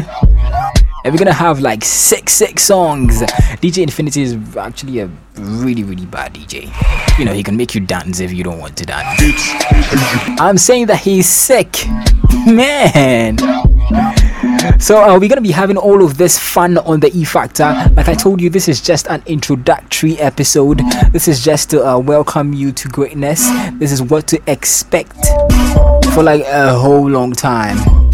and 1.04 1.12
we're 1.14 1.18
gonna 1.18 1.32
have 1.32 1.60
like 1.60 1.84
six 1.84 2.32
six 2.32 2.64
songs. 2.64 3.22
DJ 3.62 3.82
Infinity 3.82 4.22
is 4.22 4.56
actually 4.56 5.00
a 5.00 5.10
really 5.36 5.84
really 5.84 6.06
bad 6.06 6.34
DJ. 6.34 6.70
You 7.18 7.24
know 7.24 7.32
he 7.32 7.42
can 7.42 7.56
make 7.56 7.74
you 7.74 7.80
dance 7.80 8.20
if 8.20 8.32
you 8.32 8.44
don't 8.44 8.58
want 8.58 8.76
to 8.78 8.86
dance. 8.86 9.20
I'm 10.40 10.58
saying 10.58 10.86
that 10.86 11.00
he's 11.00 11.28
sick, 11.28 11.76
man. 12.46 13.38
So 14.80 15.02
uh, 15.02 15.18
we're 15.18 15.28
gonna 15.28 15.40
be 15.40 15.50
having 15.50 15.76
all 15.76 16.04
of 16.04 16.18
this 16.18 16.38
fun 16.38 16.78
on 16.78 17.00
the 17.00 17.10
E 17.16 17.24
Factor. 17.24 17.64
Like 17.94 18.08
I 18.08 18.14
told 18.14 18.40
you, 18.40 18.50
this 18.50 18.68
is 18.68 18.80
just 18.80 19.06
an 19.08 19.22
introductory 19.26 20.18
episode. 20.18 20.80
This 21.12 21.28
is 21.28 21.42
just 21.42 21.70
to 21.70 21.86
uh, 21.86 21.98
welcome 21.98 22.52
you 22.52 22.72
to 22.72 22.88
greatness. 22.88 23.48
This 23.74 23.92
is 23.92 24.02
what 24.02 24.26
to 24.28 24.40
expect 24.46 25.16
for 26.14 26.22
like 26.22 26.42
a 26.46 26.74
whole 26.74 27.08
long 27.08 27.32
time. 27.32 28.07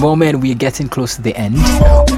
Well, 0.00 0.16
man, 0.16 0.40
we 0.40 0.50
are 0.50 0.56
getting 0.56 0.88
close 0.88 1.16
to 1.16 1.22
the 1.22 1.36
end 1.36 1.56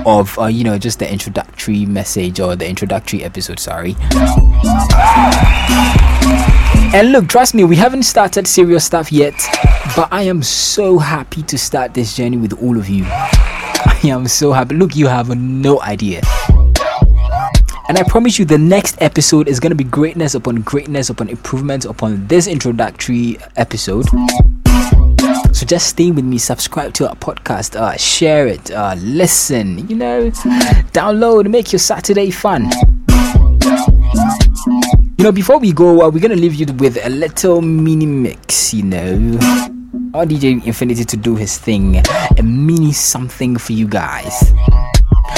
of, 0.06 0.38
uh, 0.38 0.46
you 0.46 0.62
know, 0.62 0.78
just 0.78 1.00
the 1.00 1.10
introductory 1.10 1.84
message 1.84 2.38
or 2.38 2.54
the 2.54 2.68
introductory 2.68 3.24
episode. 3.24 3.58
Sorry. 3.58 3.96
And 6.94 7.10
look, 7.10 7.28
trust 7.28 7.54
me, 7.54 7.64
we 7.64 7.74
haven't 7.76 8.04
started 8.04 8.46
serious 8.46 8.84
stuff 8.84 9.10
yet, 9.10 9.34
but 9.96 10.08
I 10.12 10.22
am 10.22 10.42
so 10.42 10.98
happy 10.98 11.42
to 11.42 11.58
start 11.58 11.94
this 11.94 12.14
journey 12.14 12.36
with 12.36 12.52
all 12.62 12.78
of 12.78 12.88
you. 12.88 13.04
I 13.08 14.00
am 14.04 14.28
so 14.28 14.52
happy. 14.52 14.76
Look, 14.76 14.94
you 14.94 15.08
have 15.08 15.36
no 15.36 15.80
idea. 15.80 16.20
And 17.88 17.98
I 17.98 18.04
promise 18.06 18.38
you, 18.38 18.44
the 18.44 18.58
next 18.58 19.00
episode 19.02 19.48
is 19.48 19.58
going 19.58 19.70
to 19.70 19.76
be 19.76 19.84
greatness 19.84 20.34
upon 20.34 20.62
greatness 20.62 21.10
upon 21.10 21.28
improvements 21.28 21.84
upon 21.84 22.26
this 22.28 22.46
introductory 22.46 23.38
episode. 23.56 24.06
So 25.62 25.66
just 25.66 25.90
stay 25.90 26.10
with 26.10 26.24
me, 26.24 26.38
subscribe 26.38 26.92
to 26.94 27.08
our 27.08 27.14
podcast, 27.14 27.76
uh, 27.76 27.96
share 27.96 28.48
it, 28.48 28.72
uh, 28.72 28.96
listen, 28.98 29.86
you 29.88 29.94
know, 29.94 30.28
download, 30.90 31.48
make 31.48 31.70
your 31.70 31.78
Saturday 31.78 32.32
fun. 32.32 32.68
You 35.18 35.22
know, 35.22 35.30
before 35.30 35.60
we 35.60 35.72
go, 35.72 36.02
uh, 36.02 36.10
we're 36.10 36.18
gonna 36.18 36.34
leave 36.34 36.56
you 36.56 36.66
with 36.74 36.98
a 37.06 37.08
little 37.10 37.62
mini 37.62 38.06
mix, 38.06 38.74
you 38.74 38.82
know. 38.82 39.14
or 40.12 40.24
DJ 40.24 40.66
Infinity 40.66 41.04
to 41.04 41.16
do 41.16 41.36
his 41.36 41.56
thing, 41.58 42.02
a 42.36 42.42
mini 42.42 42.90
something 42.90 43.56
for 43.56 43.72
you 43.72 43.86
guys. 43.86 44.48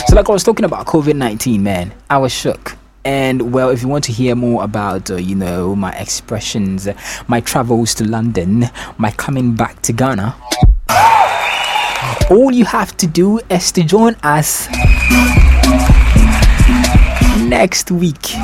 So, 0.06 0.16
like 0.16 0.30
I 0.30 0.32
was 0.32 0.42
talking 0.42 0.64
about 0.64 0.86
COVID 0.86 1.16
19, 1.16 1.62
man, 1.62 1.92
I 2.08 2.16
was 2.16 2.32
shook. 2.32 2.78
And 3.04 3.52
well, 3.52 3.68
if 3.68 3.82
you 3.82 3.88
want 3.88 4.04
to 4.04 4.12
hear 4.12 4.34
more 4.34 4.64
about, 4.64 5.10
uh, 5.10 5.16
you 5.16 5.34
know, 5.34 5.76
my 5.76 5.92
expressions, 5.92 6.88
my 7.28 7.40
travels 7.40 7.94
to 7.96 8.04
London, 8.04 8.70
my 8.96 9.10
coming 9.10 9.54
back 9.54 9.82
to 9.82 9.92
Ghana, 9.92 10.34
all 12.30 12.50
you 12.50 12.64
have 12.64 12.96
to 12.96 13.06
do 13.06 13.40
is 13.50 13.72
to 13.72 13.82
join 13.82 14.16
us 14.22 14.68
next 17.40 17.90
week. 17.90 18.34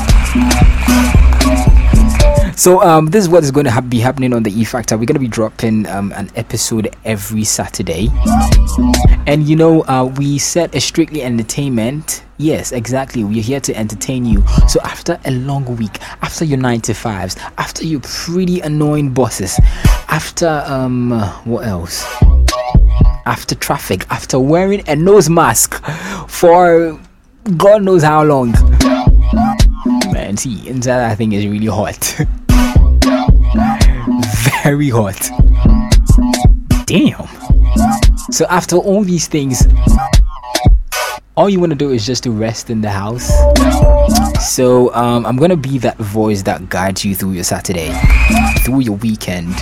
So 2.60 2.82
um, 2.82 3.06
this 3.06 3.24
is 3.24 3.30
what 3.30 3.42
is 3.42 3.50
going 3.50 3.64
to 3.64 3.70
ha- 3.70 3.80
be 3.80 4.00
happening 4.00 4.34
on 4.34 4.42
the 4.42 4.52
E 4.52 4.64
Factor. 4.64 4.98
We're 4.98 5.06
going 5.06 5.14
to 5.14 5.18
be 5.18 5.28
dropping 5.28 5.86
um, 5.86 6.12
an 6.12 6.28
episode 6.36 6.94
every 7.06 7.42
Saturday, 7.42 8.08
and 9.26 9.48
you 9.48 9.56
know 9.56 9.80
uh, 9.84 10.04
we 10.18 10.36
set 10.36 10.74
a 10.74 10.80
strictly 10.82 11.22
entertainment. 11.22 12.22
Yes, 12.36 12.72
exactly. 12.72 13.24
We're 13.24 13.42
here 13.42 13.60
to 13.60 13.74
entertain 13.74 14.26
you. 14.26 14.46
So 14.68 14.78
after 14.82 15.18
a 15.24 15.30
long 15.30 15.74
week, 15.76 16.02
after 16.20 16.44
your 16.44 16.58
nine 16.58 16.82
to 16.82 16.92
fives, 16.92 17.34
after 17.56 17.86
your 17.86 18.00
pretty 18.00 18.60
annoying 18.60 19.14
bosses, 19.14 19.58
after 20.08 20.62
um, 20.66 21.12
what 21.44 21.66
else? 21.66 22.04
After 23.24 23.54
traffic, 23.54 24.04
after 24.10 24.38
wearing 24.38 24.86
a 24.86 24.96
nose 24.96 25.30
mask 25.30 25.82
for 26.28 27.00
God 27.56 27.84
knows 27.84 28.02
how 28.02 28.22
long. 28.22 28.52
Man, 30.12 30.36
see, 30.36 30.68
inside 30.68 30.98
that 30.98 31.16
thing 31.16 31.32
is 31.32 31.46
really 31.46 31.68
hot. 31.68 32.20
Very 34.62 34.90
hot. 34.90 35.30
Damn. 36.86 37.26
So 38.30 38.46
after 38.48 38.76
all 38.76 39.02
these 39.02 39.26
things, 39.26 39.66
all 41.36 41.48
you 41.48 41.58
want 41.58 41.70
to 41.70 41.76
do 41.76 41.90
is 41.90 42.06
just 42.06 42.22
to 42.24 42.30
rest 42.30 42.70
in 42.70 42.80
the 42.80 42.90
house. 42.90 43.30
So 44.54 44.94
um, 44.94 45.26
I'm 45.26 45.36
gonna 45.36 45.56
be 45.56 45.78
that 45.78 45.96
voice 45.98 46.42
that 46.42 46.68
guides 46.68 47.04
you 47.04 47.14
through 47.14 47.32
your 47.32 47.44
Saturday, 47.44 47.92
through 48.64 48.80
your 48.80 48.96
weekend. 48.96 49.54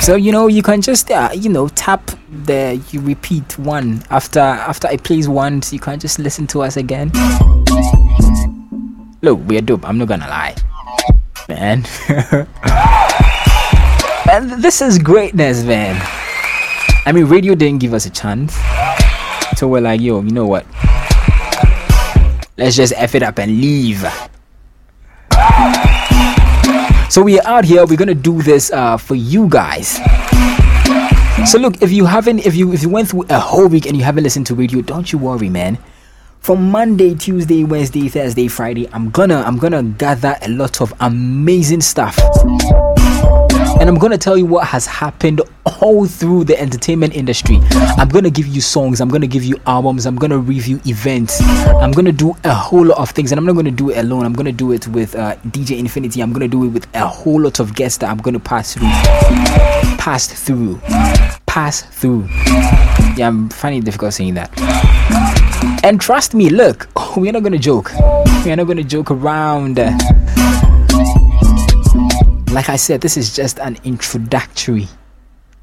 So 0.00 0.16
you 0.16 0.32
know 0.32 0.46
you 0.46 0.62
can 0.62 0.82
just 0.82 1.10
uh, 1.10 1.30
you 1.34 1.48
know 1.48 1.68
tap 1.68 2.10
the 2.44 2.80
you 2.90 3.00
repeat 3.00 3.58
one 3.58 4.02
after 4.10 4.40
after 4.40 4.88
I 4.88 4.96
plays 4.96 5.28
once 5.28 5.72
you 5.72 5.80
can 5.80 5.98
just 5.98 6.18
listen 6.18 6.46
to 6.48 6.62
us 6.62 6.76
again. 6.76 7.10
Look, 9.22 9.40
we're 9.46 9.60
dope. 9.62 9.88
I'm 9.88 9.98
not 9.98 10.08
gonna 10.08 10.28
lie, 10.28 10.54
man. 11.48 11.84
and 14.30 14.62
this 14.62 14.80
is 14.80 14.98
greatness, 14.98 15.62
man. 15.62 15.96
I 17.06 17.12
mean, 17.12 17.26
radio 17.26 17.54
didn't 17.54 17.78
give 17.80 17.94
us 17.94 18.06
a 18.06 18.10
chance, 18.10 18.56
so 19.56 19.68
we're 19.68 19.80
like, 19.80 20.00
yo, 20.00 20.20
you 20.22 20.32
know 20.32 20.46
what? 20.46 20.66
Let's 22.56 22.74
just 22.74 22.92
f 22.96 23.14
it 23.14 23.22
up 23.22 23.38
and 23.38 23.60
leave. 23.60 24.04
So 27.08 27.22
we 27.22 27.38
are 27.38 27.46
out 27.46 27.64
here. 27.64 27.86
We're 27.86 27.96
gonna 27.96 28.14
do 28.14 28.42
this 28.42 28.72
uh, 28.72 28.96
for 28.96 29.14
you 29.14 29.48
guys. 29.48 30.00
So 31.50 31.58
look, 31.58 31.82
if 31.82 31.92
you 31.92 32.06
haven't, 32.06 32.44
if 32.44 32.56
you 32.56 32.72
if 32.72 32.82
you 32.82 32.88
went 32.88 33.08
through 33.08 33.26
a 33.28 33.38
whole 33.38 33.68
week 33.68 33.86
and 33.86 33.96
you 33.96 34.02
haven't 34.02 34.24
listened 34.24 34.46
to 34.48 34.54
radio, 34.54 34.80
don't 34.80 35.12
you 35.12 35.18
worry, 35.18 35.48
man. 35.48 35.78
From 36.46 36.70
Monday, 36.70 37.16
Tuesday, 37.16 37.64
Wednesday, 37.64 38.08
Thursday, 38.08 38.46
Friday, 38.46 38.88
I'm 38.92 39.10
gonna 39.10 39.42
I'm 39.42 39.58
gonna 39.58 39.82
gather 39.82 40.36
a 40.42 40.48
lot 40.48 40.80
of 40.80 40.94
amazing 41.00 41.80
stuff. 41.80 42.16
And 43.80 43.88
I'm 43.88 43.98
gonna 43.98 44.16
tell 44.16 44.38
you 44.38 44.46
what 44.46 44.64
has 44.68 44.86
happened 44.86 45.40
all 45.82 46.06
through 46.06 46.44
the 46.44 46.56
entertainment 46.56 47.16
industry. 47.16 47.58
I'm 47.98 48.08
gonna 48.08 48.30
give 48.30 48.46
you 48.46 48.60
songs, 48.60 49.00
I'm 49.00 49.08
gonna 49.08 49.26
give 49.26 49.42
you 49.42 49.56
albums, 49.66 50.06
I'm 50.06 50.14
gonna 50.14 50.38
review 50.38 50.80
events, 50.86 51.40
I'm 51.42 51.90
gonna 51.90 52.12
do 52.12 52.36
a 52.44 52.54
whole 52.54 52.86
lot 52.86 52.98
of 52.98 53.10
things, 53.10 53.32
and 53.32 53.40
I'm 53.40 53.44
not 53.44 53.56
gonna 53.56 53.72
do 53.72 53.90
it 53.90 53.98
alone. 53.98 54.24
I'm 54.24 54.32
gonna 54.32 54.52
do 54.52 54.70
it 54.70 54.86
with 54.86 55.16
uh, 55.16 55.34
DJ 55.48 55.80
Infinity. 55.80 56.20
I'm 56.20 56.32
gonna 56.32 56.46
do 56.46 56.62
it 56.62 56.68
with 56.68 56.86
a 56.94 57.08
whole 57.08 57.40
lot 57.40 57.58
of 57.58 57.74
guests 57.74 57.98
that 57.98 58.08
I'm 58.08 58.18
gonna 58.18 58.38
pass 58.38 58.74
through, 58.74 58.86
pass 59.98 60.28
through, 60.28 60.80
pass 61.56 61.80
through. 61.80 62.28
Yeah, 63.16 63.28
I'm 63.28 63.48
finding 63.48 63.80
it 63.80 63.86
difficult 63.86 64.12
saying 64.12 64.34
that. 64.34 64.52
And 65.82 65.98
trust 65.98 66.34
me, 66.34 66.50
look, 66.50 66.86
we're 67.16 67.32
not 67.32 67.44
gonna 67.44 67.56
joke. 67.56 67.90
We're 68.44 68.56
not 68.56 68.66
gonna 68.66 68.84
joke 68.84 69.10
around. 69.10 69.78
Like 72.52 72.68
I 72.68 72.76
said, 72.76 73.00
this 73.00 73.16
is 73.16 73.34
just 73.34 73.58
an 73.58 73.78
introductory 73.84 74.86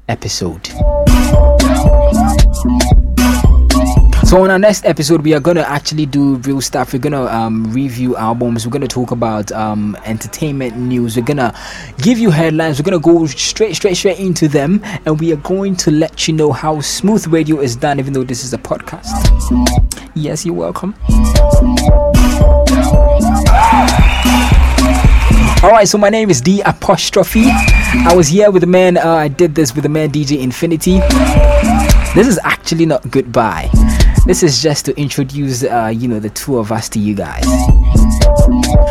episode. 0.08 0.68
So 4.34 4.42
on 4.42 4.50
our 4.50 4.58
next 4.58 4.84
episode, 4.84 5.22
we 5.22 5.32
are 5.32 5.38
gonna 5.38 5.60
actually 5.60 6.06
do 6.06 6.34
real 6.38 6.60
stuff. 6.60 6.92
We're 6.92 6.98
gonna 6.98 7.26
um, 7.26 7.72
review 7.72 8.16
albums. 8.16 8.66
We're 8.66 8.72
gonna 8.72 8.88
talk 8.88 9.12
about 9.12 9.52
um, 9.52 9.96
entertainment 10.06 10.76
news. 10.76 11.16
We're 11.16 11.22
gonna 11.22 11.54
give 11.98 12.18
you 12.18 12.32
headlines. 12.32 12.80
We're 12.80 12.84
gonna 12.84 12.98
go 12.98 13.26
straight, 13.26 13.76
straight, 13.76 13.96
straight 13.96 14.18
into 14.18 14.48
them, 14.48 14.80
and 15.06 15.20
we 15.20 15.32
are 15.32 15.36
going 15.36 15.76
to 15.76 15.92
let 15.92 16.26
you 16.26 16.34
know 16.34 16.50
how 16.50 16.80
smooth 16.80 17.24
radio 17.28 17.60
is 17.60 17.76
done. 17.76 18.00
Even 18.00 18.12
though 18.12 18.24
this 18.24 18.42
is 18.42 18.52
a 18.52 18.58
podcast. 18.58 19.06
Yes, 20.16 20.44
you're 20.44 20.52
welcome. 20.56 20.96
All 25.62 25.70
right, 25.70 25.86
so 25.86 25.96
my 25.96 26.08
name 26.08 26.28
is 26.28 26.40
D 26.40 26.60
apostrophe. 26.62 27.44
I 27.46 28.12
was 28.16 28.26
here 28.26 28.50
with 28.50 28.62
the 28.62 28.66
man. 28.66 28.96
Uh, 28.96 29.14
I 29.14 29.28
did 29.28 29.54
this 29.54 29.76
with 29.76 29.84
the 29.84 29.88
man 29.88 30.10
DJ 30.10 30.42
Infinity. 30.42 30.98
This 32.16 32.26
is 32.26 32.40
actually 32.42 32.86
not 32.86 33.08
goodbye. 33.12 33.70
This 34.26 34.42
is 34.42 34.62
just 34.62 34.86
to 34.86 34.98
introduce, 34.98 35.64
uh, 35.64 35.92
you 35.94 36.08
know, 36.08 36.18
the 36.18 36.30
two 36.30 36.56
of 36.56 36.72
us 36.72 36.88
to 36.90 36.98
you 36.98 37.14
guys. 37.14 37.44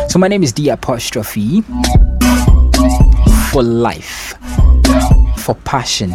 So 0.08 0.18
my 0.18 0.28
name 0.28 0.44
is 0.44 0.52
D 0.52 0.68
apostrophe. 0.68 1.62
For 3.50 3.62
life, 3.62 4.34
for 5.38 5.56
passion, 5.64 6.12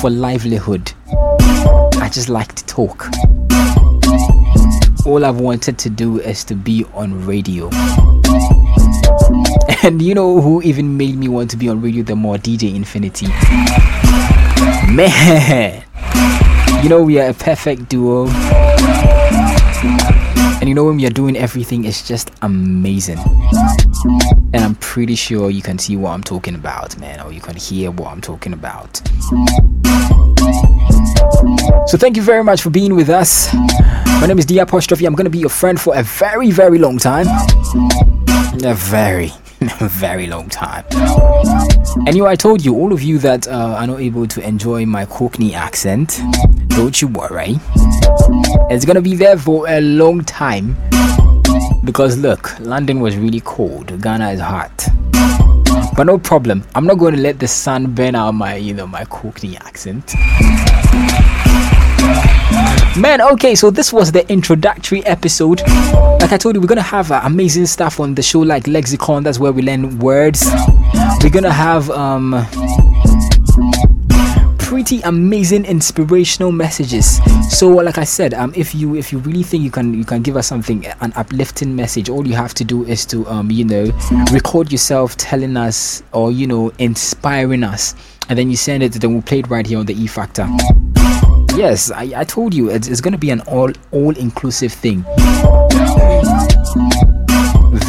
for 0.00 0.10
livelihood. 0.10 0.92
I 1.08 2.10
just 2.12 2.28
like 2.28 2.54
to 2.56 2.66
talk. 2.66 3.08
All 5.06 5.24
I've 5.24 5.40
wanted 5.40 5.78
to 5.78 5.88
do 5.88 6.20
is 6.20 6.44
to 6.44 6.54
be 6.54 6.84
on 6.92 7.24
radio. 7.26 7.70
And 9.82 10.02
you 10.02 10.14
know 10.14 10.42
who 10.42 10.60
even 10.62 10.98
made 10.98 11.16
me 11.16 11.28
want 11.28 11.50
to 11.52 11.56
be 11.56 11.68
on 11.70 11.80
radio 11.80 12.02
the 12.02 12.14
more? 12.14 12.36
DJ 12.36 12.74
Infinity. 12.74 13.28
Man, 14.92 15.84
you 16.82 16.88
know 16.88 17.02
we 17.02 17.20
are 17.20 17.28
a 17.30 17.34
perfect 17.34 17.88
duo. 17.88 18.26
And 20.60 20.68
you 20.68 20.74
know 20.74 20.84
when 20.84 20.96
we 20.96 21.06
are 21.06 21.10
doing 21.10 21.36
everything, 21.36 21.84
it's 21.84 22.06
just 22.06 22.30
amazing. 22.42 23.18
And 24.52 24.64
I'm 24.64 24.74
pretty 24.76 25.14
sure 25.14 25.50
you 25.50 25.62
can 25.62 25.78
see 25.78 25.96
what 25.96 26.10
I'm 26.10 26.22
talking 26.22 26.54
about, 26.54 26.98
man, 26.98 27.20
or 27.20 27.32
you 27.32 27.40
can 27.40 27.56
hear 27.56 27.90
what 27.90 28.10
I'm 28.10 28.20
talking 28.20 28.52
about. 28.52 29.00
So 31.86 31.96
thank 31.98 32.16
you 32.16 32.22
very 32.22 32.44
much 32.44 32.62
for 32.62 32.70
being 32.70 32.94
with 32.94 33.10
us. 33.10 33.52
My 33.54 34.26
name 34.26 34.38
is 34.38 34.46
D 34.46 34.58
Apostrophe. 34.58 35.06
I'm 35.06 35.14
gonna 35.14 35.30
be 35.30 35.38
your 35.38 35.50
friend 35.50 35.80
for 35.80 35.94
a 35.96 36.02
very, 36.02 36.50
very 36.50 36.78
long 36.78 36.98
time. 36.98 37.26
A 38.64 38.74
very, 38.74 39.32
very 39.80 40.26
long 40.26 40.48
time. 40.48 40.84
Know, 40.90 42.26
I 42.26 42.34
told 42.36 42.64
you, 42.64 42.74
all 42.74 42.92
of 42.92 43.02
you 43.02 43.18
that 43.18 43.46
uh, 43.48 43.76
are 43.78 43.86
not 43.86 44.00
able 44.00 44.26
to 44.26 44.40
enjoy 44.46 44.86
my 44.86 45.04
Cockney 45.04 45.54
accent, 45.54 46.20
don't 46.68 47.00
you 47.00 47.08
worry. 47.08 47.58
It's 48.70 48.84
gonna 48.84 49.00
be 49.02 49.16
there 49.16 49.36
for 49.36 49.68
a 49.68 49.80
long 49.80 50.24
time. 50.24 50.76
Because 51.84 52.16
look, 52.18 52.58
London 52.60 53.00
was 53.00 53.16
really 53.16 53.40
cold, 53.40 54.00
Ghana 54.00 54.30
is 54.30 54.40
hot. 54.40 54.86
But 55.96 56.04
no 56.04 56.18
problem. 56.18 56.64
I'm 56.74 56.86
not 56.86 56.98
going 56.98 57.14
to 57.14 57.20
let 57.20 57.38
the 57.38 57.48
sun 57.48 57.94
burn 57.94 58.14
out 58.14 58.32
my, 58.32 58.56
you 58.56 58.72
know, 58.72 58.86
my 58.86 59.04
Cockney 59.04 59.56
accent. 59.58 60.14
Man, 62.96 63.20
okay, 63.20 63.54
so 63.54 63.70
this 63.70 63.92
was 63.92 64.12
the 64.12 64.30
introductory 64.30 65.04
episode. 65.06 65.62
Like 65.62 66.32
I 66.32 66.36
told 66.36 66.54
you, 66.54 66.60
we're 66.60 66.66
gonna 66.66 66.82
have 66.82 67.10
uh, 67.10 67.20
amazing 67.24 67.66
stuff 67.66 68.00
on 68.00 68.14
the 68.14 68.22
show, 68.22 68.40
like 68.40 68.66
Lexicon. 68.66 69.22
That's 69.22 69.38
where 69.38 69.52
we 69.52 69.62
learn 69.62 69.98
words. 70.00 70.44
We're 71.22 71.30
gonna 71.30 71.52
have 71.52 71.88
um 71.90 72.46
pretty 74.70 75.00
amazing 75.00 75.64
inspirational 75.64 76.52
messages 76.52 77.20
so 77.50 77.68
like 77.68 77.98
i 77.98 78.04
said 78.04 78.32
um 78.34 78.52
if 78.54 78.72
you 78.72 78.94
if 78.94 79.10
you 79.10 79.18
really 79.18 79.42
think 79.42 79.64
you 79.64 79.70
can 79.70 79.92
you 79.92 80.04
can 80.04 80.22
give 80.22 80.36
us 80.36 80.46
something 80.46 80.86
an 81.00 81.12
uplifting 81.16 81.74
message 81.74 82.08
all 82.08 82.24
you 82.24 82.34
have 82.34 82.54
to 82.54 82.62
do 82.62 82.84
is 82.84 83.04
to 83.04 83.26
um 83.26 83.50
you 83.50 83.64
know 83.64 83.90
record 84.30 84.70
yourself 84.70 85.16
telling 85.16 85.56
us 85.56 86.04
or 86.12 86.30
you 86.30 86.46
know 86.46 86.70
inspiring 86.78 87.64
us 87.64 87.96
and 88.28 88.38
then 88.38 88.48
you 88.48 88.56
send 88.56 88.80
it 88.80 88.92
then 88.92 89.12
we'll 89.12 89.22
play 89.22 89.40
it 89.40 89.50
right 89.50 89.66
here 89.66 89.78
on 89.80 89.86
the 89.86 89.94
e 89.94 90.06
factor 90.06 90.46
yes 91.60 91.90
i, 91.90 92.12
I 92.16 92.24
told 92.24 92.54
you 92.54 92.70
it's, 92.70 92.88
it's 92.88 93.00
going 93.00 93.12
to 93.12 93.18
be 93.18 93.30
an 93.30 93.40
all 93.42 93.70
all 93.92 94.16
inclusive 94.16 94.72
thing 94.72 95.04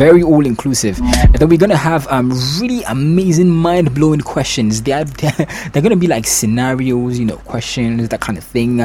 very 0.02 0.24
all 0.24 0.46
inclusive. 0.48 1.00
And 1.00 1.36
then 1.36 1.48
we're 1.48 1.60
gonna 1.60 1.76
have 1.76 2.08
um 2.08 2.32
really 2.60 2.82
amazing, 2.84 3.50
mind 3.50 3.94
blowing 3.94 4.22
questions. 4.22 4.82
They 4.82 4.94
are 4.94 5.04
they're, 5.04 5.48
they're 5.72 5.82
gonna 5.84 5.96
be 5.96 6.08
like 6.08 6.26
scenarios, 6.26 7.20
you 7.20 7.26
know, 7.26 7.38
questions, 7.38 8.10
that 8.10 8.20
kind 8.20 8.38
of 8.38 8.44
thing. 8.44 8.80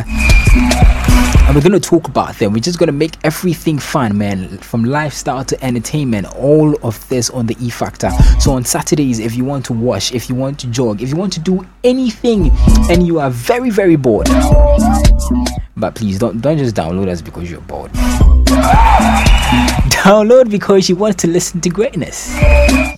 And 1.47 1.55
we're 1.55 1.63
gonna 1.63 1.79
talk 1.79 2.09
about 2.09 2.37
them. 2.39 2.53
We're 2.53 2.59
just 2.59 2.79
gonna 2.79 2.93
make 2.93 3.17
everything 3.23 3.79
fun, 3.79 4.19
man. 4.19 4.59
From 4.59 4.85
lifestyle 4.85 5.45
to 5.45 5.65
entertainment, 5.65 6.27
all 6.35 6.75
of 6.85 7.09
this 7.09 7.31
on 7.31 7.47
the 7.47 7.57
E 7.61 7.71
Factor. 7.71 8.11
So 8.41 8.53
on 8.53 8.65
Saturdays, 8.65 9.21
if 9.21 9.37
you 9.37 9.45
want 9.45 9.65
to 9.67 9.73
wash, 9.73 10.13
if 10.13 10.29
you 10.29 10.35
want 10.35 10.59
to 10.61 10.67
jog, 10.69 11.03
if 11.03 11.09
you 11.09 11.17
want 11.17 11.33
to 11.35 11.41
do 11.41 11.65
anything, 11.85 12.51
and 12.91 13.07
you 13.07 13.21
are 13.21 13.31
very 13.31 13.71
very 13.71 13.97
bored, 13.97 14.27
but 15.77 15.95
please 15.95 16.19
don't 16.19 16.41
don't 16.41 16.59
just 16.59 16.75
download 16.75 17.09
us 17.09 17.23
because 17.23 17.49
you're 17.51 17.61
bored. 17.61 17.93
Download 20.07 20.49
because 20.49 20.89
you 20.89 20.95
want 20.95 21.19
to 21.19 21.27
listen 21.27 21.61
to 21.63 21.69
greatness. 21.69 22.33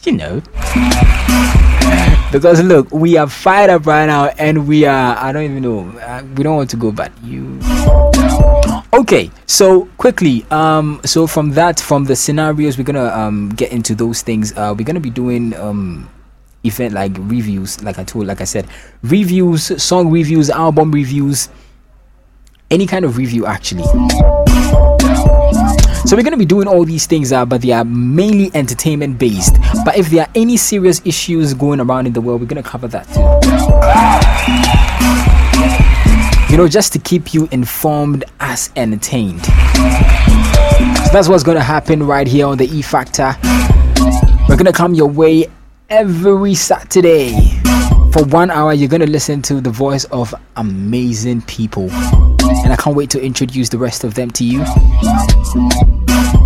You 0.04 0.12
know. 0.12 0.42
Because 2.30 2.62
look, 2.62 2.92
we 2.92 3.16
are 3.16 3.26
fired 3.26 3.70
up 3.70 3.86
right 3.86 4.04
now, 4.04 4.26
and 4.36 4.68
we 4.68 4.84
are. 4.84 5.16
I 5.16 5.32
don't 5.32 5.44
even 5.44 5.62
know. 5.62 5.88
Uh, 6.00 6.22
we 6.36 6.42
don't 6.42 6.56
want 6.56 6.68
to 6.68 6.76
go, 6.76 6.92
but 6.92 7.10
you. 7.24 7.58
Okay, 8.92 9.30
so 9.46 9.86
quickly, 9.96 10.44
um, 10.50 11.00
so 11.06 11.26
from 11.26 11.52
that, 11.52 11.80
from 11.80 12.04
the 12.04 12.14
scenarios, 12.14 12.76
we're 12.76 12.84
gonna 12.84 13.06
um 13.06 13.48
get 13.56 13.72
into 13.72 13.94
those 13.94 14.20
things. 14.20 14.52
Uh, 14.52 14.74
we're 14.76 14.84
gonna 14.84 15.00
be 15.00 15.08
doing 15.08 15.56
um 15.56 16.10
event 16.62 16.92
like 16.92 17.12
reviews, 17.16 17.82
like 17.82 17.98
I 17.98 18.04
told, 18.04 18.26
like 18.26 18.42
I 18.42 18.44
said, 18.44 18.66
reviews, 19.02 19.82
song 19.82 20.10
reviews, 20.10 20.50
album 20.50 20.92
reviews, 20.92 21.48
any 22.70 22.86
kind 22.86 23.06
of 23.06 23.16
review 23.16 23.46
actually. 23.46 23.84
So 26.04 26.16
we're 26.16 26.22
going 26.22 26.32
to 26.32 26.38
be 26.38 26.46
doing 26.46 26.68
all 26.68 26.84
these 26.84 27.06
things, 27.06 27.32
uh, 27.32 27.44
but 27.44 27.60
they 27.60 27.72
are 27.72 27.84
mainly 27.84 28.50
entertainment 28.54 29.18
based. 29.18 29.56
But 29.84 29.96
if 29.96 30.08
there 30.08 30.22
are 30.22 30.30
any 30.34 30.56
serious 30.56 31.02
issues 31.04 31.54
going 31.54 31.80
around 31.80 32.06
in 32.06 32.12
the 32.12 32.20
world, 32.20 32.40
we're 32.40 32.46
going 32.46 32.62
to 32.62 32.68
cover 32.68 32.88
that 32.88 33.06
too. 33.08 33.20
You 36.50 36.56
know, 36.56 36.66
just 36.66 36.94
to 36.94 36.98
keep 36.98 37.34
you 37.34 37.46
informed 37.50 38.24
as 38.40 38.70
entertained. 38.74 39.44
So 39.44 39.52
that's 41.12 41.28
what's 41.28 41.42
going 41.42 41.58
to 41.58 41.62
happen 41.62 42.02
right 42.04 42.26
here 42.26 42.46
on 42.46 42.56
the 42.56 42.66
E 42.66 42.80
Factor. 42.80 43.36
We're 44.48 44.56
going 44.56 44.64
to 44.64 44.72
come 44.72 44.94
your 44.94 45.08
way 45.08 45.46
every 45.90 46.54
Saturday. 46.54 47.60
For 48.12 48.24
one 48.24 48.50
hour, 48.50 48.72
you're 48.72 48.88
going 48.88 49.02
to 49.02 49.10
listen 49.10 49.42
to 49.42 49.60
the 49.60 49.70
voice 49.70 50.04
of 50.06 50.34
amazing 50.56 51.42
people. 51.42 51.90
And 51.90 52.72
I 52.72 52.76
can't 52.76 52.96
wait 52.96 53.10
to 53.10 53.22
introduce 53.22 53.68
the 53.68 53.78
rest 53.78 54.02
of 54.02 54.14
them 54.14 54.30
to 54.32 54.44
you. 54.44 54.64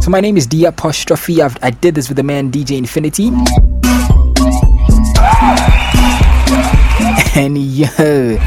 So, 0.00 0.10
my 0.10 0.20
name 0.20 0.36
is 0.36 0.46
D 0.46 0.64
Apostrophe. 0.64 1.40
I've, 1.40 1.56
I 1.62 1.70
did 1.70 1.94
this 1.94 2.08
with 2.08 2.16
the 2.16 2.22
man 2.22 2.50
DJ 2.50 2.78
Infinity. 2.78 3.30
And 7.34 7.56
yo, 7.56 8.38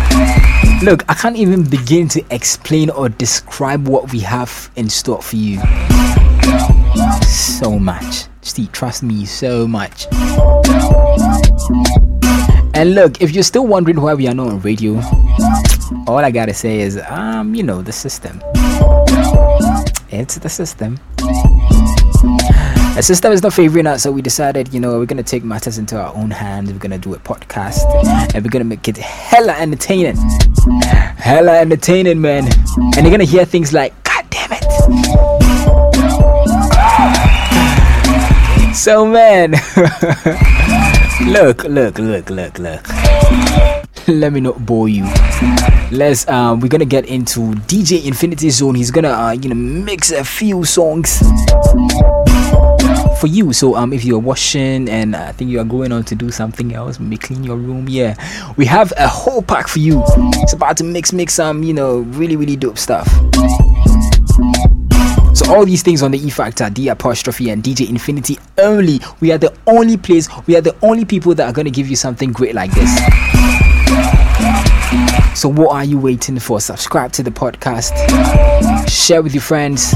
look, 0.84 1.03
I 1.09 1.16
can't 1.16 1.38
even 1.38 1.68
begin 1.68 2.07
to 2.09 2.24
explain 2.30 2.91
or 2.91 3.09
describe 3.09 3.88
what 3.88 4.11
we 4.11 4.20
have 4.20 4.70
in 4.76 4.89
store 4.89 5.24
for 5.24 5.38
you. 5.38 5.59
So 7.24 7.80
much. 7.80 8.26
Steve, 8.41 8.72
trust 8.72 9.01
me, 9.01 9.26
so 9.26 9.68
much. 9.68 10.05
And 12.76 12.93
look, 12.93 13.21
if 13.21 13.32
you're 13.32 13.43
still 13.43 13.65
wondering 13.65 14.01
why 14.01 14.13
we 14.13 14.28
are 14.28 14.34
not 14.34 14.47
on 14.47 14.59
radio, 14.59 14.95
all 16.07 16.17
I 16.17 16.30
gotta 16.30 16.53
say 16.53 16.82
is, 16.82 16.99
um, 17.07 17.55
you 17.55 17.63
know, 17.63 17.82
the 17.82 17.93
system. 17.93 18.41
It's 20.09 20.36
the 20.36 20.49
system. 20.49 20.99
The 22.95 23.01
system 23.01 23.32
is 23.32 23.41
not 23.41 23.53
favoring 23.53 23.88
us, 23.88 24.03
so 24.03 24.11
we 24.11 24.21
decided, 24.21 24.73
you 24.73 24.80
know, 24.82 24.99
we're 24.99 25.05
gonna 25.05 25.23
take 25.23 25.45
matters 25.45 25.78
into 25.78 25.97
our 25.97 26.13
own 26.15 26.32
hands. 26.32 26.71
We're 26.71 26.80
gonna 26.80 26.97
do 26.97 27.13
a 27.13 27.17
podcast, 27.17 27.80
and 28.36 28.43
we're 28.43 28.49
gonna 28.51 28.65
make 28.65 28.88
it 28.89 28.97
hella 28.97 29.53
entertaining, 29.53 30.17
hella 31.17 31.59
entertaining, 31.59 32.19
man. 32.19 32.45
And 32.97 33.05
you're 33.05 33.11
gonna 33.11 33.23
hear 33.23 33.45
things 33.45 33.71
like, 33.71 33.93
"God 34.03 34.26
damn 34.30 34.51
it." 34.51 34.63
So, 38.76 39.05
man, 39.05 39.55
look, 41.22 41.63
look, 41.63 41.97
look, 41.99 42.30
look, 42.30 42.59
look. 42.59 42.88
Let 44.07 44.34
me 44.34 44.41
not 44.41 44.66
bore 44.66 44.89
you. 44.89 45.05
Let's. 45.91 46.28
Uh, 46.28 46.57
we're 46.59 46.68
gonna 46.68 46.86
get 46.86 47.05
into 47.05 47.53
DJ 47.68 48.05
Infinity 48.05 48.49
Zone. 48.49 48.76
He's 48.76 48.91
gonna, 48.91 49.09
uh, 49.09 49.32
you 49.32 49.49
know, 49.49 49.55
mix 49.55 50.11
a 50.11 50.24
few 50.24 50.63
songs 50.66 51.20
for 53.20 53.28
you. 53.28 53.53
So, 53.53 53.76
um, 53.76 53.93
if 53.93 54.03
you're 54.05 54.20
washing 54.20 54.89
and 54.89 55.16
I 55.16 55.32
think 55.32 55.49
you 55.49 55.59
are 55.59 55.66
going 55.66 55.91
on 55.91 56.03
to 56.03 56.16
do 56.16 56.30
something 56.32 56.74
else, 56.74 56.99
maybe 56.99 57.18
clean 57.18 57.43
your 57.43 57.57
room, 57.57 57.88
yeah, 57.89 58.16
we 58.57 58.66
have 58.66 58.93
a 58.97 59.07
whole 59.07 59.41
pack 59.41 59.68
for 59.68 59.80
you. 59.80 60.03
It's 60.43 60.53
about 60.53 60.78
to 60.78 60.84
mix, 60.84 61.13
mix 61.13 61.34
some, 61.34 61.63
you 61.63 61.74
know, 61.74 61.99
really, 61.99 62.36
really 62.36 62.55
dope 62.55 62.78
stuff. 62.78 63.07
So 65.36 65.54
all 65.54 65.66
these 65.66 65.84
things 65.84 66.02
on 66.02 66.12
the 66.12 66.18
E 66.18 66.30
Factor, 66.30 66.70
D 66.70 66.88
apostrophe 66.88 67.50
and 67.50 67.62
DJ 67.62 67.90
Infinity 67.90 68.40
only. 68.58 69.02
We 69.20 69.34
are 69.34 69.38
the 69.38 69.54
only 69.68 69.98
place, 69.98 70.30
we 70.48 70.56
are 70.56 70.62
the 70.62 70.74
only 70.82 71.04
people 71.04 71.36
that 71.36 71.46
are 71.46 71.52
gonna 71.52 71.70
give 71.72 71.90
you 71.90 71.98
something 71.98 72.32
great 72.32 72.56
like 72.56 72.72
this. 72.72 72.90
So 75.38 75.50
what 75.50 75.76
are 75.76 75.84
you 75.84 76.00
waiting 76.00 76.40
for? 76.40 76.62
Subscribe 76.62 77.12
to 77.12 77.24
the 77.24 77.32
podcast, 77.32 77.92
share 78.90 79.22
with 79.22 79.34
your 79.34 79.42
friends, 79.42 79.92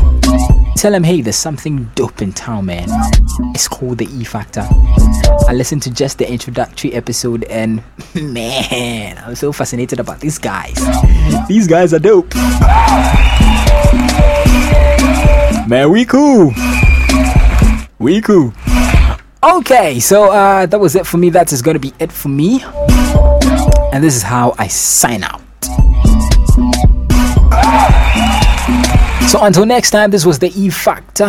tell 0.76 0.92
them, 0.92 1.06
hey, 1.06 1.22
there's 1.22 1.38
something 1.38 1.90
dope 1.96 2.22
in 2.22 2.34
town, 2.34 2.66
man. 2.66 2.90
It's 3.56 3.70
called 3.70 4.00
the 4.00 4.08
E 4.08 4.26
Factor. 4.26 4.68
I 5.48 5.54
listened 5.54 5.84
to 5.84 5.90
just 5.90 6.18
the 6.18 6.30
introductory 6.30 6.94
episode 6.94 7.46
and 7.46 7.82
man, 8.14 9.18
I'm 9.20 9.36
so 9.36 9.54
fascinated 9.54 10.02
about 10.02 10.20
these 10.20 10.38
guys. 10.38 10.76
These 11.48 11.68
guys 11.68 11.94
are 11.94 12.00
dope. 12.00 12.34
Man, 15.70 15.92
we 15.92 16.04
cool. 16.04 16.52
We 18.00 18.22
cool. 18.22 18.54
Okay, 19.44 20.00
so 20.00 20.32
uh, 20.32 20.66
that 20.66 20.80
was 20.80 20.96
it 20.96 21.06
for 21.06 21.20
me. 21.20 21.30
That 21.30 21.54
is 21.54 21.62
going 21.62 21.76
to 21.76 21.80
be 21.80 21.94
it 22.00 22.12
for 22.12 22.30
me. 22.30 22.64
And 23.94 24.04
this 24.04 24.16
is 24.16 24.24
how 24.24 24.56
I 24.58 24.68
sign 24.68 25.24
out. 25.24 25.42
So 29.30 29.44
until 29.44 29.68
next 29.68 29.92
time, 29.92 30.10
this 30.10 30.26
was 30.26 30.40
the 30.40 30.52
E 30.60 30.72
Factor. 30.72 31.28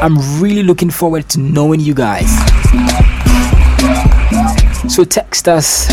I'm 0.00 0.40
really 0.40 0.62
looking 0.62 0.90
forward 0.90 1.28
to 1.30 1.40
knowing 1.40 1.80
you 1.80 1.94
guys. 1.94 2.30
So 4.88 5.02
text 5.02 5.48
us, 5.48 5.88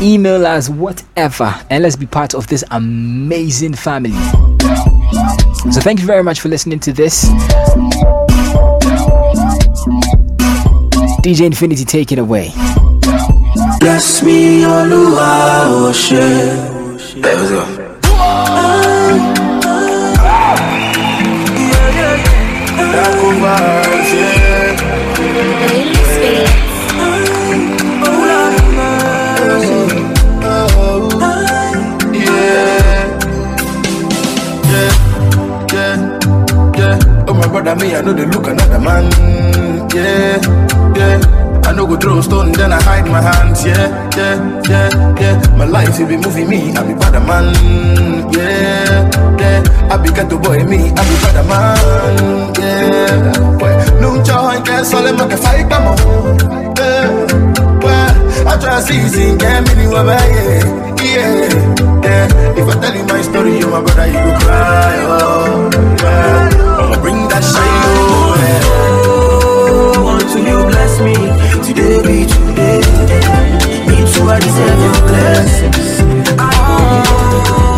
email 0.00 0.46
us, 0.46 0.68
whatever, 0.68 1.54
and 1.68 1.82
let's 1.82 1.96
be 1.96 2.06
part 2.06 2.34
of 2.34 2.46
this 2.48 2.64
amazing 2.70 3.74
family. 3.74 4.12
So 5.72 5.80
thank 5.80 6.00
you 6.00 6.06
very 6.06 6.22
much 6.22 6.40
for 6.40 6.48
listening 6.48 6.80
to 6.80 6.92
this. 6.92 7.24
DJ 11.22 11.46
Infinity, 11.46 11.84
take 11.84 12.12
it 12.12 12.18
away. 12.18 12.50
Bless 13.78 14.22
me, 14.22 14.62
Oluwa, 14.62 15.64
oh 15.66 15.92
shit. 15.92 17.22
There 17.22 17.42
we 17.42 17.48
go. 17.48 17.64
Ah, 18.04 19.36
ah. 23.42 24.29
Brother, 37.62 37.84
me, 37.84 37.94
I 37.94 38.00
know 38.02 38.12
they 38.12 38.26
look 38.26 38.46
another 38.46 38.78
man. 38.78 39.04
Yeah, 39.92 40.40
yeah. 40.96 41.20
I 41.64 41.72
know 41.72 41.86
go 41.86 41.96
throw 41.96 42.20
stone, 42.20 42.52
then 42.52 42.72
I 42.72 42.82
hide 42.82 43.06
my 43.06 43.20
hands. 43.20 43.64
Yeah, 43.64 44.10
yeah, 44.16 44.62
yeah, 44.68 45.20
yeah. 45.20 45.56
My 45.56 45.64
life, 45.66 45.98
you 45.98 46.06
be 46.06 46.16
moving 46.16 46.48
me, 46.48 46.72
I 46.72 46.82
be 46.86 46.94
better 46.94 47.20
man. 47.20 47.54
Yeah, 48.32 49.10
yeah. 49.38 49.88
I 49.92 49.96
be 49.98 50.10
ghetto 50.10 50.38
boy, 50.38 50.64
me, 50.64 50.90
I 50.90 51.02
be 51.08 51.16
better 51.22 51.44
man. 51.44 52.54
Yeah. 52.58 53.58
Well, 53.60 54.00
no 54.00 54.22
joy, 54.24 54.62
guess 54.64 54.94
all 54.94 55.02
them 55.02 55.16
make 55.16 55.32
a 55.32 55.36
fight, 55.36 55.68
come 55.68 55.86
on. 55.88 55.98
Yeah. 56.76 57.26
Well, 57.84 58.48
I 58.48 58.56
try 58.60 58.80
to 58.80 58.82
see, 58.82 59.08
see, 59.08 59.36
get 59.36 59.76
me, 59.76 59.84
yeah, 59.84 60.16
yeah, 61.02 62.00
yeah. 62.04 62.58
If 62.58 62.68
I 62.68 62.80
tell 62.80 62.94
you 62.94 63.04
my 63.04 63.22
story, 63.22 63.58
you 63.58 63.68
my 63.68 63.80
brother, 63.82 64.06
you 64.06 64.12
go 64.12 64.38
cry, 64.40 64.96
oh, 65.06 65.70
yeah. 66.02 66.69
I'ma 66.90 67.02
bring 67.02 67.28
that 67.28 67.44
shine 67.46 68.34
oh, 69.06 70.18
Until 70.20 70.42
you 70.42 70.66
bless 70.66 70.98
me, 70.98 71.14
today 71.62 72.02
be 72.02 72.26
today. 72.26 72.82
Me 73.86 74.02
too, 74.10 74.26
I 74.26 74.40
deserve 74.40 74.80
your 74.82 74.98
blessings. 75.06 76.02
Oh, 76.36 77.69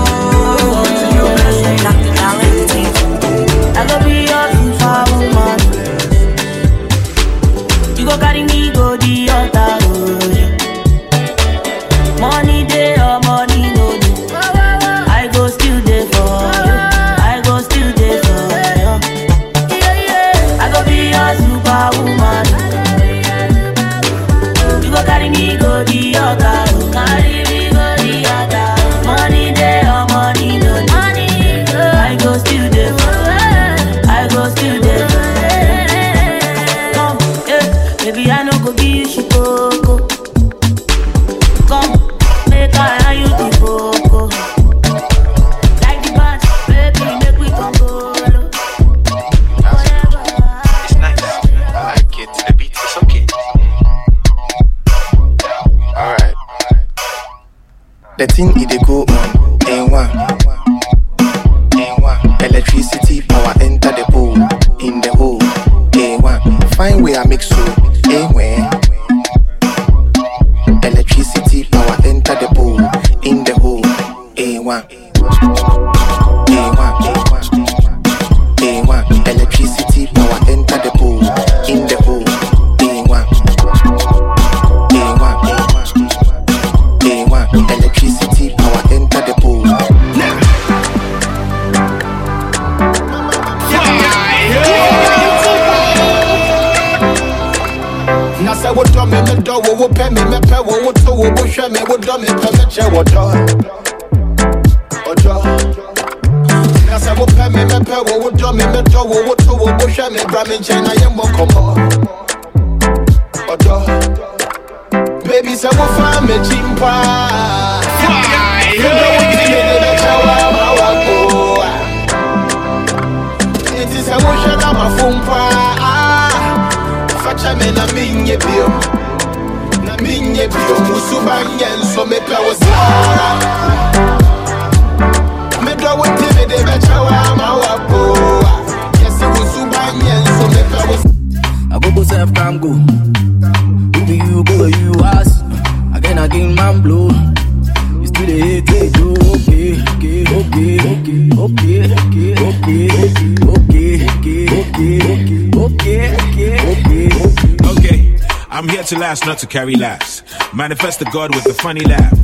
last, 159.12 159.26
not 159.26 159.38
to 159.38 159.46
carry 159.46 159.74
laughs. 159.74 160.22
Manifest 160.54 160.98
the 160.98 161.04
God 161.12 161.34
with 161.34 161.44
a 161.44 161.52
funny 161.52 161.84
laugh. 161.84 162.16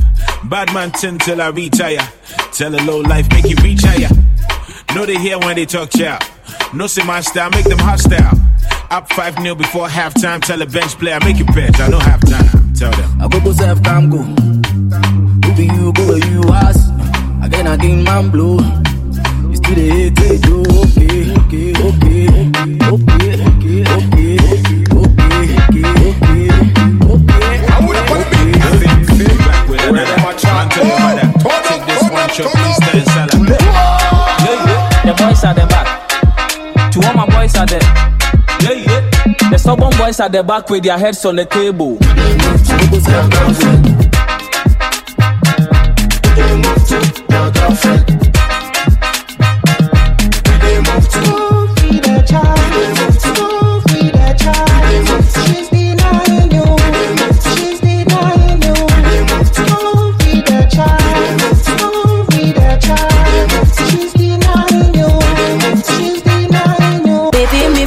Bad 0.45 0.73
man 0.73 0.89
tin 0.91 1.19
till 1.19 1.39
I 1.39 1.49
retire. 1.49 2.01
Tell 2.51 2.73
a 2.73 2.81
low 2.89 2.99
life, 3.01 3.27
make 3.31 3.45
you 3.45 3.55
reach 3.61 3.81
higher. 3.83 4.09
Know 4.95 5.05
they 5.05 5.19
hear 5.19 5.37
when 5.37 5.55
they 5.55 5.67
talk 5.67 5.91
chow. 5.91 6.17
No 6.73 6.87
see 6.87 7.03
my 7.03 7.21
style, 7.21 7.51
make 7.51 7.65
them 7.65 7.77
hostile. 7.77 8.33
Up 8.89 9.07
5 9.13 9.39
0 9.39 9.53
before 9.53 9.87
halftime. 9.87 10.41
Tell 10.41 10.59
a 10.63 10.65
bench 10.65 10.97
player, 10.97 11.19
make 11.19 11.39
it 11.39 11.45
bench. 11.53 11.79
I 11.79 11.89
know 11.89 11.99
halftime. 11.99 12.79
Tell 12.79 12.91
them. 12.91 13.09
Agogo 13.19 13.53
self 13.53 13.83
come 13.83 14.09
go. 14.09 14.23
Who 15.45 15.55
be 15.55 15.65
you 15.65 15.93
go 15.93 16.15
you 16.15 16.41
ask? 16.51 16.89
Again 17.43 17.67
again 17.67 18.03
man 18.03 18.31
blow. 18.31 18.57
You 19.49 19.55
still 19.55 19.75
the 19.75 20.08
at 40.19 40.31
the 40.31 40.43
back 40.43 40.69
with 40.69 40.83
their 40.83 40.97
heads 40.97 41.23
on 41.25 41.35
the 41.35 41.45
table. 41.45 41.97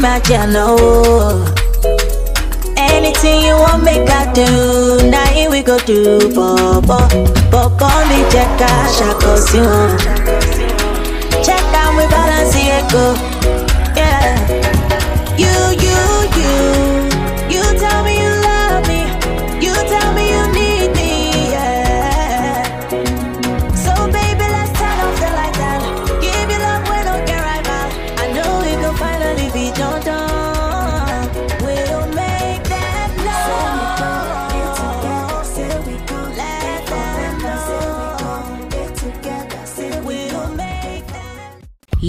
My 0.02 0.46
know. 0.46 1.01
Do, 5.86 6.18
Bobo. 6.34 6.98
Bobo, 7.50 7.88
me 8.08 8.22
check 8.30 8.60
out, 8.60 8.90
shako 8.94 9.36
si 9.36 9.58
one. 9.58 9.98
Check 11.42 11.62
we 11.96 12.06
balance 12.06 12.54
it 12.56 12.92
go. 12.92 13.41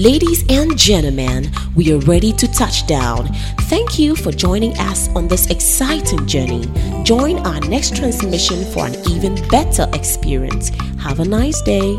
Ladies 0.03 0.43
and 0.49 0.77
gentlemen, 0.77 1.49
we 1.77 1.93
are 1.93 1.99
ready 1.99 2.33
to 2.33 2.45
touch 2.51 2.85
down. 2.87 3.33
Thank 3.71 3.97
you 3.97 4.17
for 4.17 4.33
joining 4.33 4.77
us 4.77 5.07
on 5.15 5.29
this 5.29 5.49
exciting 5.49 6.27
journey. 6.27 6.65
Join 7.05 7.37
our 7.47 7.61
next 7.61 7.95
transmission 7.95 8.65
for 8.73 8.85
an 8.85 8.95
even 9.09 9.35
better 9.47 9.87
experience. 9.93 10.71
Have 10.99 11.21
a 11.21 11.25
nice 11.25 11.61
day. 11.61 11.95